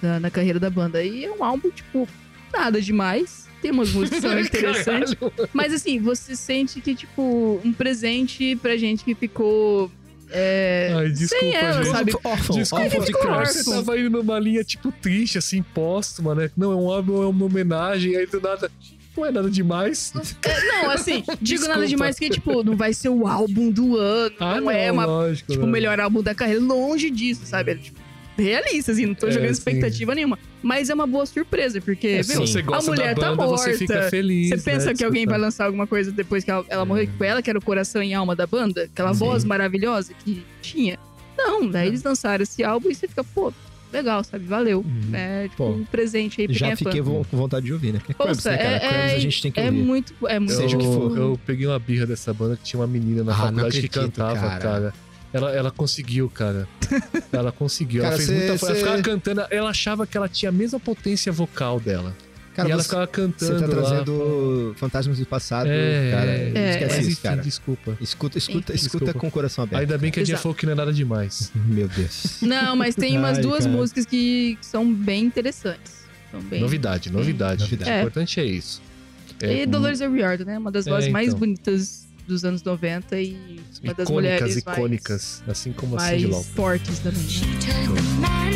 da- 0.02 0.20
na 0.20 0.30
carreira 0.32 0.60
da 0.60 0.70
banda. 0.70 1.04
E 1.04 1.26
é 1.26 1.32
um 1.32 1.44
álbum, 1.44 1.70
tipo, 1.70 2.08
nada 2.54 2.82
demais. 2.82 3.46
Tem 3.62 3.72
umas 3.72 3.92
músicas 3.92 4.20
que 4.20 4.28
são 4.28 4.40
interessantes. 4.40 5.16
Mas 5.54 5.74
assim, 5.74 6.00
você 6.00 6.36
sente 6.36 6.82
que, 6.82 6.94
tipo, 6.96 7.62
um 7.64 7.72
presente 7.74 8.56
pra 8.58 8.76
gente 8.78 9.04
que 9.04 9.16
ficou. 9.16 9.92
É, 10.30 10.92
Ai, 10.96 11.10
desculpa, 11.10 11.46
sem 11.46 11.54
ela, 11.56 11.84
gente. 11.84 11.92
sabe? 11.94 12.12
Órfão, 12.24 12.56
Desculpa, 12.58 12.84
órfão 12.84 13.06
de. 13.06 13.54
Você 13.64 13.70
tava 13.72 14.00
indo 14.00 14.10
numa 14.10 14.40
linha, 14.40 14.64
tipo, 14.64 14.92
triste, 14.92 15.38
assim, 15.38 15.62
póstuma, 15.62 16.34
né? 16.34 16.50
Não, 16.58 16.72
é 16.72 16.76
um 16.76 16.90
álbum, 16.92 17.22
é 17.22 17.28
uma 17.28 17.46
homenagem, 17.46 18.16
aí 18.18 18.26
do 18.26 18.42
nada... 18.42 18.70
Não 19.16 19.26
é 19.26 19.32
nada 19.32 19.50
demais. 19.50 20.12
Não, 20.14 20.90
assim, 20.92 21.24
digo 21.42 21.68
nada 21.68 21.88
demais 21.88 22.18
que, 22.20 22.30
tipo, 22.30 22.64
não 22.64 22.76
vai 22.76 22.94
ser 22.94 23.10
o 23.10 23.28
álbum 23.28 23.72
do 23.72 23.98
ano. 23.98 24.36
Ah, 24.40 24.60
não, 24.60 24.70
é 24.72 24.92
uma, 24.92 25.06
lógico. 25.06 25.52
tipo, 25.52 25.64
o 25.64 25.68
né? 25.68 25.72
melhor 25.72 26.00
álbum 26.00 26.22
da 26.22 26.36
carreira. 26.36 26.60
Longe 26.62 27.10
disso, 27.10 27.46
sabe? 27.46 27.72
É, 27.72 27.76
tipo, 27.76 28.00
realista, 28.38 28.92
assim, 28.92 29.06
não 29.06 29.16
tô 29.16 29.28
É, 29.28 29.32
jogando 29.32 29.48
sim. 29.48 29.54
expectativa 29.54 30.14
nenhuma. 30.14 30.38
Mas 30.62 30.90
é 30.90 30.94
uma 30.94 31.08
boa 31.08 31.26
surpresa, 31.26 31.80
porque, 31.80 32.08
É, 32.08 32.22
meu, 32.28 32.46
você 32.46 32.62
gosta 32.62 32.92
a 32.92 32.94
mulher 32.96 33.16
da 33.16 33.22
tá 33.22 33.30
banda, 33.32 33.46
morta. 33.46 33.64
você 33.64 33.78
fica 33.78 34.10
feliz. 34.10 34.50
Você 34.50 34.58
pensa 34.72 34.88
né, 34.88 34.94
que 34.94 35.04
alguém 35.04 35.26
vai 35.26 35.38
lançar 35.38 35.66
alguma 35.66 35.88
coisa 35.88 36.12
depois 36.12 36.44
que 36.44 36.52
ela, 36.52 36.66
ela 36.68 36.84
morreu, 36.86 37.06
tipo 37.08 37.24
ela, 37.24 37.42
que 37.42 37.50
era 37.50 37.58
o 37.60 37.64
coração 37.64 38.04
e 38.04 38.14
alma 38.14 38.36
da 38.36 38.46
banda? 38.46 38.84
Aquela 38.84 39.14
Sim. 39.14 39.20
voz 39.20 39.44
maravilhosa 39.44 40.14
que 40.24 40.44
tinha. 40.62 41.00
Não, 41.38 41.68
daí 41.70 41.88
eles 41.88 42.04
lançaram 42.04 42.44
esse 42.44 42.64
álbum 42.64 42.90
e 42.90 42.96
você 42.96 43.08
fica, 43.08 43.24
pô, 43.24 43.54
legal, 43.94 44.24
sabe? 44.24 44.46
Valeu. 44.46 44.80
Uhum. 44.80 45.10
É, 45.16 45.44
tipo, 45.44 45.58
Pô, 45.58 45.70
um 45.72 45.86
presente 45.86 46.42
aí 46.42 46.48
pra 46.48 46.56
Já 46.58 46.70
fã. 46.72 46.76
fiquei 46.76 47.02
vo- 47.02 47.26
com 47.30 47.38
vontade 47.38 47.66
de 47.66 47.74
ouvir, 47.74 47.94
né? 47.94 48.00
Porque 48.00 48.12
é 48.12 48.16
Cramps, 48.16 48.44
né, 48.46 48.58
cara? 48.58 48.76
é- 48.76 48.80
Cramps 48.80 48.96
a 49.12 49.16
é- 49.16 49.20
gente 49.20 49.42
tem 49.42 49.52
que 49.52 49.60
É 49.60 49.66
ouvir. 49.66 49.78
muito, 49.84 50.14
é 50.28 50.40
muito. 50.40 50.54
Seja 50.54 50.76
o 50.76 50.80
que 50.80 50.86
for. 50.86 51.18
Eu 51.18 51.40
peguei 51.46 51.66
uma 51.68 51.80
birra 51.80 52.06
dessa 52.06 52.34
banda 52.34 52.56
que 52.58 52.64
tinha 52.64 52.80
uma 52.80 52.88
menina 52.88 53.24
na 53.24 53.32
Ah, 53.32 53.36
faculdade 53.36 53.80
que 53.82 53.86
acredito, 53.88 54.16
cantava, 54.18 54.40
cara. 54.40 54.60
cara. 54.60 54.94
Ela, 55.34 55.52
ela 55.52 55.72
conseguiu, 55.72 56.30
cara. 56.30 56.66
Ela 57.34 57.52
conseguiu. 57.52 58.04
Cara, 58.04 58.14
ela 58.16 58.18
fez 58.24 58.30
cê- 58.30 58.34
muita. 58.36 58.66
Ela 58.66 58.74
cê- 58.74 58.76
ficava 58.80 59.02
cantando. 59.02 59.46
Ela 59.50 59.70
achava 59.70 60.08
que 60.08 60.16
ela 60.16 60.30
tinha 60.30 60.48
a 60.48 60.52
mesma 60.52 60.80
potência 60.80 61.30
vocal 61.32 61.78
dela. 61.80 62.16
Cara, 62.56 62.70
e 62.70 62.72
ela 62.72 62.82
você, 62.82 62.88
ficava 62.88 63.06
você 63.06 63.12
cantando. 63.12 63.60
tá 63.60 63.68
lá, 63.68 63.88
trazendo 63.90 64.74
fantasmas 64.78 65.20
do 65.20 65.26
passado, 65.26 65.68
É, 65.70 66.12
cara. 66.12 66.32
é, 66.32 66.48
Esquece 66.72 66.86
Mas 66.96 67.00
isso, 67.00 67.12
enfim, 67.12 67.22
cara. 67.22 67.42
Desculpa. 67.42 67.98
Escuta, 68.00 68.38
escuta, 68.38 68.58
Enfim. 68.74 68.76
escuta 68.86 69.06
Desculpa. 69.06 69.20
com 69.20 69.28
o 69.28 69.32
coração 69.32 69.64
aberto. 69.66 69.82
Ainda 69.82 69.98
bem 69.98 70.10
que 70.12 70.20
a 70.20 70.24
Dia 70.24 70.34
Exato. 70.34 70.44
falou 70.44 70.56
que 70.56 70.66
não 70.66 70.72
é 70.72 70.76
nada 70.76 70.94
demais. 70.94 71.52
Meu 71.66 71.88
Deus. 71.90 72.38
Não, 72.42 72.76
mas 72.76 72.96
tem 72.96 73.18
umas 73.18 73.38
Ai, 73.38 73.44
duas 73.44 73.66
cara. 73.66 73.76
músicas 73.76 74.06
que 74.06 74.58
são 74.62 74.92
bem 74.94 75.26
interessantes. 75.26 76.06
São 76.32 76.40
bem... 76.42 76.62
Novidade, 76.62 77.12
novidade. 77.12 77.62
Novidade. 77.64 77.90
O 77.92 77.94
É. 77.94 78.00
importante 78.00 78.40
é 78.40 78.46
isso. 78.46 78.82
É, 79.42 79.64
E 79.64 79.66
Dolores 79.66 80.00
O'Riordan, 80.00 80.46
né? 80.46 80.58
Uma 80.58 80.72
das 80.72 80.88
É, 80.88 80.90
vozes 80.90 81.12
mais 81.12 81.28
então. 81.28 81.40
bonitas 81.40 82.06
dos 82.26 82.46
anos 82.46 82.64
90 82.64 83.20
e 83.20 83.34
uma 83.84 83.94
das 83.94 84.08
icônicas, 84.08 84.10
mulheres 84.10 84.58
icônicas. 84.58 85.44
Assim 85.48 85.72
como 85.74 85.96
a 85.96 86.00
mais, 86.00 86.12
Cindy 86.22 86.24
mais 86.32 86.34
Lauper. 86.46 86.54
fortes 86.56 87.00
também, 87.00 87.22
né? 87.22 88.56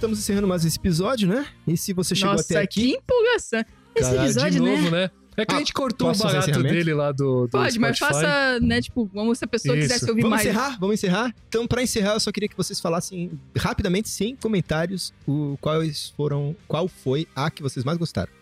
Estamos 0.00 0.18
encerrando 0.18 0.48
mais 0.48 0.64
esse 0.64 0.78
episódio, 0.78 1.28
né? 1.28 1.46
E 1.66 1.76
se 1.76 1.92
você 1.92 2.14
chegou 2.14 2.32
Nossa, 2.32 2.44
até 2.44 2.66
que 2.66 2.80
aqui, 2.80 2.92
empolgação. 2.96 3.60
Esse 3.94 4.08
Caralho, 4.10 4.24
episódio, 4.24 4.50
de 4.52 4.60
né? 4.60 4.76
novo, 4.76 4.90
né? 4.90 5.10
É 5.36 5.44
que 5.46 5.52
a 5.52 5.56
Ah, 5.56 5.58
gente 5.58 5.72
cortou 5.72 6.10
o 6.10 6.16
barato 6.16 6.62
dele 6.62 6.92
lá 6.94 7.12
do, 7.12 7.42
do 7.44 7.48
Pode, 7.50 7.78
mas 7.78 7.96
Spotify. 7.96 8.20
faça, 8.20 8.60
né, 8.60 8.80
tipo, 8.80 9.08
vamos 9.12 9.38
se 9.38 9.44
a 9.44 9.48
pessoa 9.48 9.76
Isso. 9.76 9.88
quisesse 9.88 10.10
ouvir 10.10 10.22
vamos 10.22 10.36
mais. 10.36 10.48
encerrar? 10.48 10.78
Vamos 10.80 10.94
encerrar? 10.94 11.34
Então, 11.48 11.66
pra 11.66 11.82
encerrar, 11.82 12.14
eu 12.14 12.20
só 12.20 12.32
queria 12.32 12.48
que 12.48 12.56
vocês 12.56 12.80
falassem 12.80 13.30
rapidamente, 13.56 14.08
sem 14.08 14.34
comentários, 14.36 15.12
o 15.26 15.56
quais 15.60 16.12
foram, 16.16 16.56
qual 16.66 16.88
foi 16.88 17.26
a 17.36 17.50
que 17.50 17.62
vocês 17.62 17.84
mais 17.84 17.96
gostaram 17.98 18.32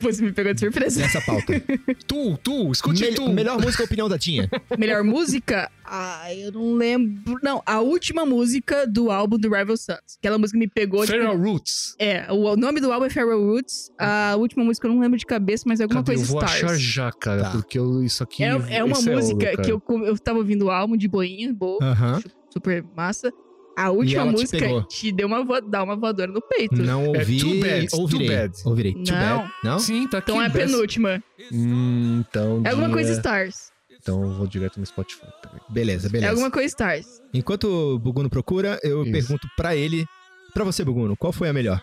Você 0.00 0.22
me 0.22 0.32
pegou 0.32 0.52
de 0.52 0.60
surpresa. 0.60 1.00
dessa 1.00 1.20
pauta. 1.22 1.52
Tu, 2.06 2.36
tu, 2.42 2.70
escute 2.70 3.00
Mel- 3.02 3.14
tu. 3.14 3.28
melhor 3.32 3.60
música, 3.60 3.84
opinião 3.84 4.08
da 4.08 4.18
Tinha. 4.18 4.48
Melhor 4.78 5.02
música? 5.02 5.70
Ah, 5.84 6.32
eu 6.34 6.52
não 6.52 6.74
lembro. 6.74 7.38
Não, 7.42 7.62
a 7.64 7.80
última 7.80 8.24
música 8.26 8.86
do 8.86 9.10
álbum 9.10 9.38
do 9.38 9.48
Rival 9.48 9.76
Sons. 9.76 9.98
Aquela 10.18 10.38
música 10.38 10.58
me 10.58 10.68
pegou. 10.68 11.00
tipo, 11.04 11.12
Feral 11.18 11.36
Roots. 11.36 11.94
É, 11.98 12.30
o, 12.30 12.44
o 12.52 12.56
nome 12.56 12.80
do 12.80 12.92
álbum 12.92 13.06
é 13.06 13.10
Feral 13.10 13.40
Roots. 13.40 13.90
A 13.98 14.34
última 14.36 14.64
música 14.64 14.86
eu 14.86 14.92
não 14.92 15.00
lembro 15.00 15.18
de 15.18 15.26
cabeça, 15.26 15.64
mas 15.66 15.80
é 15.80 15.84
alguma 15.84 16.02
Cadê? 16.02 16.12
Eu 16.12 16.16
coisa 16.18 16.32
vou 16.32 16.42
Stars. 16.44 16.64
achar 16.64 16.78
já, 16.78 17.12
cara, 17.12 17.42
Tá. 17.44 17.50
porque 17.52 17.78
eu, 17.78 18.02
isso 18.02 18.22
aqui... 18.22 18.44
É, 18.44 18.48
é 18.76 18.84
uma 18.84 18.96
esse 18.98 19.10
música 19.10 19.50
ouro, 19.50 19.62
que 19.62 19.70
eu, 19.72 19.82
eu 20.04 20.18
tava 20.18 20.38
ouvindo 20.38 20.66
o 20.66 20.70
álbum 20.70 20.96
de 20.96 21.08
boinha, 21.08 21.52
boa, 21.52 21.78
Aham. 21.82 22.22
super 22.52 22.84
massa. 22.94 23.32
A 23.76 23.90
última 23.90 24.24
te 24.26 24.30
música 24.32 24.58
pegou. 24.58 24.82
te 24.84 25.12
deu 25.12 25.26
uma, 25.26 25.44
vo- 25.44 25.60
dá 25.60 25.82
uma 25.82 25.94
voadora 25.96 26.32
no 26.32 26.40
peito. 26.40 26.76
Não 26.82 27.14
É 27.14 27.18
ouvi. 27.18 27.38
Too 27.40 27.60
Bad, 27.60 27.88
ouvirei. 27.92 28.26
Too 28.26 28.36
Bad. 28.36 28.52
Ouvirei. 28.64 28.92
Too 28.94 29.02
Não. 29.14 29.38
bad. 29.42 29.52
Não? 29.62 29.78
Sim, 29.78 30.08
tá 30.08 30.18
aqui. 30.18 30.30
Então 30.30 30.40
é 30.42 30.46
a 30.46 30.48
best- 30.48 30.66
penúltima. 30.72 31.22
Hum, 31.52 32.24
então... 32.28 32.62
É 32.64 32.70
alguma 32.70 32.88
de- 32.88 32.94
coisa 32.94 33.12
Stars. 33.12 33.70
Então 34.00 34.22
eu 34.22 34.32
vou 34.34 34.46
direto 34.46 34.78
no 34.80 34.86
Spotify. 34.86 35.26
Beleza, 35.68 36.08
beleza. 36.08 36.26
É 36.26 36.30
alguma 36.30 36.50
coisa 36.50 36.66
Stars. 36.68 37.20
Enquanto 37.34 37.64
o 37.64 37.98
Buguno 37.98 38.30
procura, 38.30 38.78
eu 38.82 39.02
Isso. 39.02 39.12
pergunto 39.12 39.48
pra 39.56 39.76
ele. 39.76 40.06
Pra 40.54 40.64
você, 40.64 40.82
Buguno, 40.84 41.16
qual 41.16 41.32
foi 41.32 41.48
a 41.48 41.52
melhor? 41.52 41.82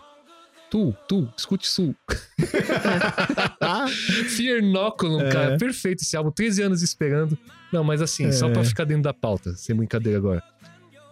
Tu, 0.71 0.95
tu, 1.07 1.29
escute 1.37 1.67
Sul. 1.67 1.93
Ah, 3.61 3.85
Fear 3.87 4.59
Inoculum, 4.59 5.21
É. 5.21 5.31
cara, 5.31 5.57
perfeito 5.57 6.01
esse 6.01 6.15
álbum, 6.17 6.31
13 6.31 6.61
anos 6.63 6.81
esperando. 6.81 7.37
Não, 7.71 7.83
mas 7.83 8.01
assim, 8.01 8.31
só 8.31 8.49
É. 8.49 8.53
pra 8.53 8.63
ficar 8.63 8.83
dentro 8.83 9.03
da 9.03 9.13
pauta, 9.13 9.53
sem 9.53 9.75
brincadeira 9.75 10.17
agora. 10.17 10.43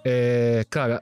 É, 0.03 0.65
cara, 0.69 1.01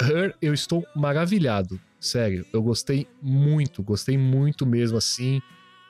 Her, 0.00 0.34
eu 0.40 0.54
estou 0.54 0.84
maravilhado. 0.94 1.80
Sério, 2.00 2.46
eu 2.52 2.62
gostei 2.62 3.06
muito, 3.20 3.82
gostei 3.82 4.16
muito 4.16 4.64
mesmo, 4.64 4.96
assim, 4.96 5.40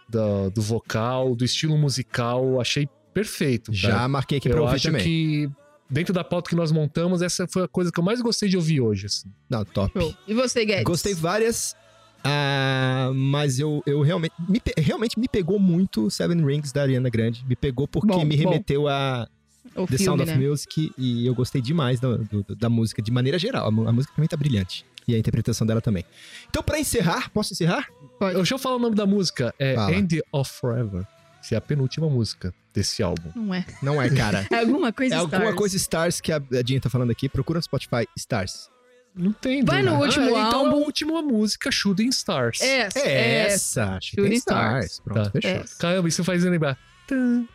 do, 0.08 0.50
do 0.50 0.60
vocal, 0.60 1.36
do 1.36 1.44
estilo 1.44 1.78
musical, 1.78 2.60
achei 2.60 2.88
perfeito. 3.14 3.72
já 3.72 3.90
cara. 3.90 4.08
marquei 4.08 4.38
aqui 4.38 4.48
pra 4.48 4.58
eu 4.58 4.62
ouvir 4.64 4.74
acho 4.74 4.88
também. 4.88 5.02
que, 5.04 5.50
dentro 5.88 6.12
da 6.12 6.24
pauta 6.24 6.50
que 6.50 6.56
nós 6.56 6.72
montamos, 6.72 7.22
essa 7.22 7.46
foi 7.46 7.62
a 7.62 7.68
coisa 7.68 7.92
que 7.92 8.00
eu 8.00 8.04
mais 8.04 8.20
gostei 8.20 8.48
de 8.48 8.56
ouvir 8.56 8.80
hoje, 8.80 9.06
assim. 9.06 9.28
Não, 9.48 9.64
top. 9.64 9.92
Show. 9.98 10.14
E 10.26 10.34
você, 10.34 10.64
Guedes? 10.64 10.84
Gostei 10.84 11.14
várias, 11.14 11.76
ah, 12.24 13.10
mas 13.14 13.58
eu, 13.58 13.82
eu 13.86 14.02
realmente, 14.02 14.34
me, 14.48 14.60
realmente 14.76 15.18
me 15.18 15.28
pegou 15.28 15.58
muito 15.58 16.10
Seven 16.10 16.44
Rings 16.44 16.72
da 16.72 16.82
Ariana 16.82 17.08
Grande. 17.08 17.44
Me 17.46 17.56
pegou 17.56 17.88
porque 17.88 18.08
Bom, 18.08 18.24
me 18.24 18.36
bom. 18.36 18.50
remeteu 18.50 18.88
a 18.88 19.28
O 19.74 19.86
The 19.86 19.98
filme, 19.98 20.04
Sound 20.04 20.24
né? 20.26 20.32
of 20.36 20.46
Music 20.48 20.92
e 20.98 21.26
eu 21.26 21.34
gostei 21.34 21.60
demais 21.62 22.00
do- 22.00 22.18
do- 22.24 22.56
da 22.56 22.68
música, 22.68 23.00
de 23.02 23.10
maneira 23.10 23.38
geral. 23.38 23.64
A, 23.66 23.68
a 23.68 23.92
música 23.92 24.12
pra 24.14 24.20
mim 24.22 24.28
tá 24.28 24.36
brilhante. 24.36 24.84
E 25.06 25.14
a 25.14 25.18
interpretação 25.18 25.66
dela 25.66 25.80
também. 25.80 26.04
Então, 26.48 26.62
pra 26.62 26.78
encerrar, 26.78 27.30
posso 27.30 27.52
encerrar? 27.52 27.88
Pode. 28.18 28.36
Deixa 28.36 28.54
eu 28.54 28.58
falar 28.58 28.76
o 28.76 28.78
nome 28.78 28.94
da 28.94 29.06
música, 29.06 29.54
é 29.58 29.74
Fala. 29.74 29.92
End 29.94 30.20
of 30.32 30.50
Forever. 30.52 31.06
Que 31.46 31.54
é 31.54 31.58
a 31.58 31.60
penúltima 31.60 32.08
música 32.08 32.54
desse 32.72 33.02
álbum. 33.02 33.30
Não 33.34 33.54
é. 33.54 33.64
Não 33.82 34.00
é, 34.00 34.10
cara. 34.10 34.46
É 34.52 34.60
alguma 34.60 34.92
coisa 34.92 35.14
é 35.14 35.18
alguma 35.18 35.38
Stars. 35.38 35.56
coisa 35.56 35.76
Stars 35.76 36.20
que 36.20 36.30
a 36.32 36.36
a 36.36 36.62
Dinha 36.62 36.80
tá 36.80 36.90
falando 36.90 37.10
aqui. 37.10 37.28
Procura 37.28 37.58
no 37.58 37.62
Spotify 37.62 38.06
Stars. 38.16 38.68
Não 39.14 39.32
tem. 39.32 39.64
Vai 39.64 39.82
no 39.82 39.92
dúvida. 39.96 40.06
último 40.20 40.36
Ah, 40.36 40.48
Então 40.48 40.66
álbum. 40.66 40.76
a 40.82 40.86
última 40.86 41.22
música, 41.22 41.70
Shooting 41.72 42.08
Stars. 42.10 42.60
Essa. 42.60 42.98
É 43.00 43.46
essa. 43.46 43.98
Shooting 44.00 44.22
Shooting 44.22 44.34
Stars. 44.36 44.84
Stars. 44.84 45.00
Pronto, 45.00 45.24
Tá. 45.24 45.30
fechou. 45.30 45.50
Essa. 45.50 45.78
Caramba, 45.78 46.08
isso 46.08 46.22
faz 46.22 46.44
eu 46.44 46.50
lembrar. 46.50 46.78
Tum, 47.08 47.46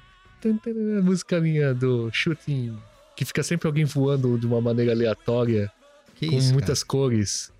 A 0.50 1.02
música 1.02 1.40
minha 1.42 1.74
do 1.74 2.10
Shooting. 2.12 2.78
Que 3.16 3.26
fica 3.26 3.42
sempre 3.44 3.68
alguém 3.68 3.86
voando 3.86 4.38
de 4.38 4.46
uma 4.46 4.62
maneira 4.62 4.92
aleatória, 4.92 5.72
Que 6.16 6.28
com 6.30 6.38
isso, 6.38 6.54
muitas 6.54 6.84
cores. 6.84 7.52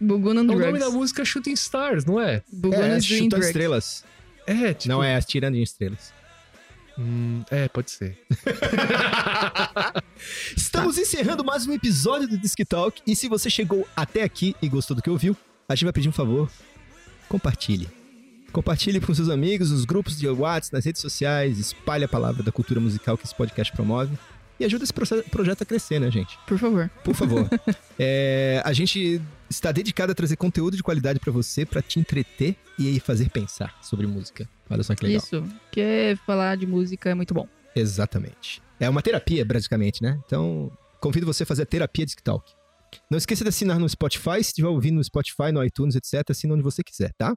Buguna 0.00 0.40
O 0.40 0.44
no 0.44 0.58
nome 0.58 0.78
da 0.78 0.90
música 0.90 1.22
é 1.22 1.24
Shooting 1.24 1.52
Stars, 1.52 2.04
não 2.04 2.20
é? 2.20 2.40
cara? 2.40 2.44
Buguna 2.52 2.96
É, 2.96 3.00
chutando 3.00 3.28
Drugs. 3.30 3.46
estrelas. 3.46 4.04
É, 4.46 4.74
tipo. 4.74 4.88
Não 4.88 5.02
é 5.04 5.20
tirando 5.20 5.54
em 5.54 5.62
estrelas. 5.62 6.12
Hum, 6.98 7.42
é, 7.50 7.68
pode 7.68 7.90
ser. 7.90 8.18
Estamos 10.56 10.98
encerrando 10.98 11.44
mais 11.44 11.66
um 11.66 11.72
episódio 11.72 12.28
do 12.28 12.36
Disc 12.36 12.58
Talk. 12.68 13.00
E 13.06 13.14
se 13.16 13.28
você 13.28 13.48
chegou 13.48 13.86
até 13.96 14.22
aqui 14.22 14.54
e 14.60 14.68
gostou 14.68 14.94
do 14.96 15.02
que 15.02 15.08
ouviu, 15.08 15.36
a 15.68 15.74
gente 15.74 15.84
vai 15.84 15.92
pedir 15.92 16.08
um 16.08 16.12
favor. 16.12 16.50
Compartilhe. 17.28 17.88
Compartilhe 18.52 19.00
com 19.00 19.14
seus 19.14 19.30
amigos, 19.30 19.70
nos 19.70 19.86
grupos 19.86 20.18
de 20.18 20.28
WhatsApp, 20.28 20.74
nas 20.74 20.84
redes 20.84 21.00
sociais. 21.00 21.58
Espalhe 21.58 22.04
a 22.04 22.08
palavra 22.08 22.42
da 22.42 22.52
cultura 22.52 22.78
musical 22.78 23.16
que 23.16 23.24
esse 23.24 23.34
podcast 23.34 23.72
promove. 23.72 24.16
E 24.60 24.64
ajuda 24.64 24.84
esse 24.84 24.92
projeto 24.92 25.62
a 25.62 25.64
crescer, 25.64 25.98
né, 25.98 26.10
gente? 26.10 26.38
Por 26.46 26.58
favor. 26.58 26.90
Por 27.02 27.14
favor. 27.14 27.48
É, 28.04 28.60
a 28.64 28.72
gente 28.72 29.20
está 29.48 29.70
dedicado 29.70 30.10
a 30.10 30.14
trazer 30.14 30.34
conteúdo 30.34 30.76
de 30.76 30.82
qualidade 30.82 31.20
pra 31.20 31.30
você, 31.30 31.64
pra 31.64 31.80
te 31.80 32.00
entreter 32.00 32.56
e 32.76 32.98
fazer 32.98 33.30
pensar 33.30 33.76
sobre 33.80 34.08
música. 34.08 34.48
Olha 34.68 34.82
só 34.82 34.94
que 34.94 35.04
legal. 35.04 35.22
Isso. 35.22 35.42
Porque 35.42 36.18
falar 36.26 36.56
de 36.56 36.66
música 36.66 37.10
é 37.10 37.14
muito 37.14 37.32
bom. 37.32 37.46
Exatamente. 37.76 38.60
É 38.80 38.88
uma 38.88 39.00
terapia, 39.00 39.44
basicamente, 39.44 40.02
né? 40.02 40.18
Então, 40.26 40.72
convido 41.00 41.24
você 41.26 41.44
a 41.44 41.46
fazer 41.46 41.62
a 41.62 41.66
terapia 41.66 42.04
Disc 42.04 42.20
Talk. 42.22 42.50
Não 43.08 43.18
esqueça 43.18 43.44
de 43.44 43.50
assinar 43.50 43.78
no 43.78 43.88
Spotify, 43.88 44.42
se 44.42 44.50
estiver 44.50 44.68
ouvindo 44.68 44.96
no 44.96 45.04
Spotify, 45.04 45.52
no 45.52 45.62
iTunes, 45.64 45.94
etc., 45.94 46.30
assina 46.30 46.54
onde 46.54 46.62
você 46.62 46.82
quiser, 46.82 47.12
tá? 47.16 47.34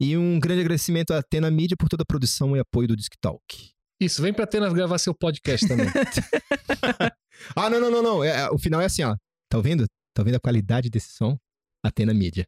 E 0.00 0.16
um 0.16 0.38
grande 0.40 0.60
agradecimento 0.60 1.12
à 1.12 1.18
Atena 1.18 1.50
Mídia 1.50 1.76
por 1.78 1.88
toda 1.88 2.02
a 2.02 2.06
produção 2.06 2.56
e 2.56 2.60
apoio 2.60 2.88
do 2.88 2.96
Disc 2.96 3.12
Talk. 3.20 3.70
Isso, 4.00 4.20
vem 4.20 4.32
pra 4.34 4.44
Atenas 4.44 4.72
gravar 4.72 4.98
seu 4.98 5.14
podcast 5.14 5.66
também. 5.68 5.86
Ah, 7.56 7.68
não, 7.68 7.80
não, 7.80 7.90
não, 7.90 8.02
não. 8.02 8.24
É, 8.24 8.42
é, 8.42 8.50
o 8.50 8.58
final 8.58 8.80
é 8.80 8.86
assim, 8.86 9.02
ó. 9.02 9.16
Tá 9.48 9.58
ouvindo? 9.58 9.86
Tá 10.14 10.22
ouvindo 10.22 10.36
a 10.36 10.40
qualidade 10.40 10.88
desse 10.88 11.10
som? 11.10 11.36
Atena 11.82 12.14
Mídia. 12.14 12.46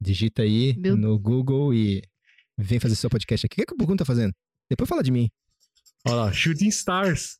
Digita 0.00 0.42
aí 0.42 0.76
Meu- 0.78 0.96
no 0.96 1.18
Google 1.18 1.74
e 1.74 2.02
vem 2.56 2.78
fazer 2.78 2.94
seu 2.94 3.10
podcast 3.10 3.46
aqui. 3.46 3.54
O 3.54 3.56
que, 3.56 3.62
é 3.62 3.66
que 3.66 3.72
o 3.74 3.76
Bugun 3.76 3.96
tá 3.96 4.04
fazendo? 4.04 4.32
Depois 4.70 4.88
fala 4.88 5.02
de 5.02 5.10
mim. 5.10 5.28
Olha 6.06 6.14
lá, 6.16 6.32
Shooting 6.32 6.68
Stars. 6.68 7.38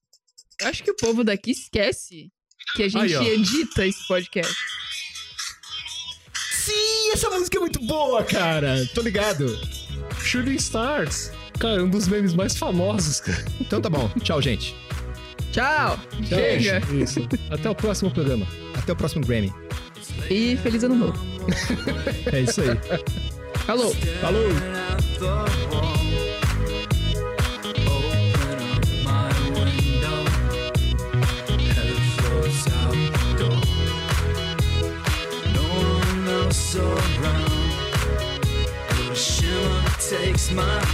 Acho 0.63 0.83
que 0.83 0.91
o 0.91 0.97
povo 0.97 1.23
daqui 1.23 1.53
esquece 1.53 2.33
que 2.75 2.83
a 2.83 2.89
gente 2.89 3.15
Aí, 3.15 3.29
edita 3.29 3.87
esse 3.87 4.07
podcast. 4.09 4.53
Essa 7.13 7.31
música 7.31 7.57
é 7.57 7.61
muito 7.61 7.81
boa, 7.81 8.23
cara. 8.23 8.87
Tô 8.95 9.01
ligado. 9.03 9.59
Shooting 10.23 10.55
Stars. 10.55 11.33
Cara, 11.59 11.81
é 11.81 11.83
um 11.83 11.89
dos 11.91 12.07
memes 12.07 12.35
mais 12.35 12.57
famosos, 12.57 13.21
cara. 13.21 13.45
Então 13.61 13.81
tá 13.81 13.89
bom. 13.91 14.09
Tchau, 14.23 14.41
gente. 14.41 14.77
Tchau. 15.53 15.99
Chega. 16.29 16.83
Isso. 16.95 17.27
Até 17.51 17.69
o 17.69 17.75
próximo 17.75 18.11
programa. 18.11 18.47
Até 18.77 18.93
o 18.93 18.97
próximo 18.97 19.27
Grammy. 19.27 19.53
E 20.31 20.57
feliz 20.59 20.85
ano 20.85 20.95
novo. 20.95 21.29
É 22.31 22.41
isso 22.41 22.61
aí. 22.61 22.69
Falou. 23.65 23.95
Falou! 24.21 25.68
smile. 40.49 40.88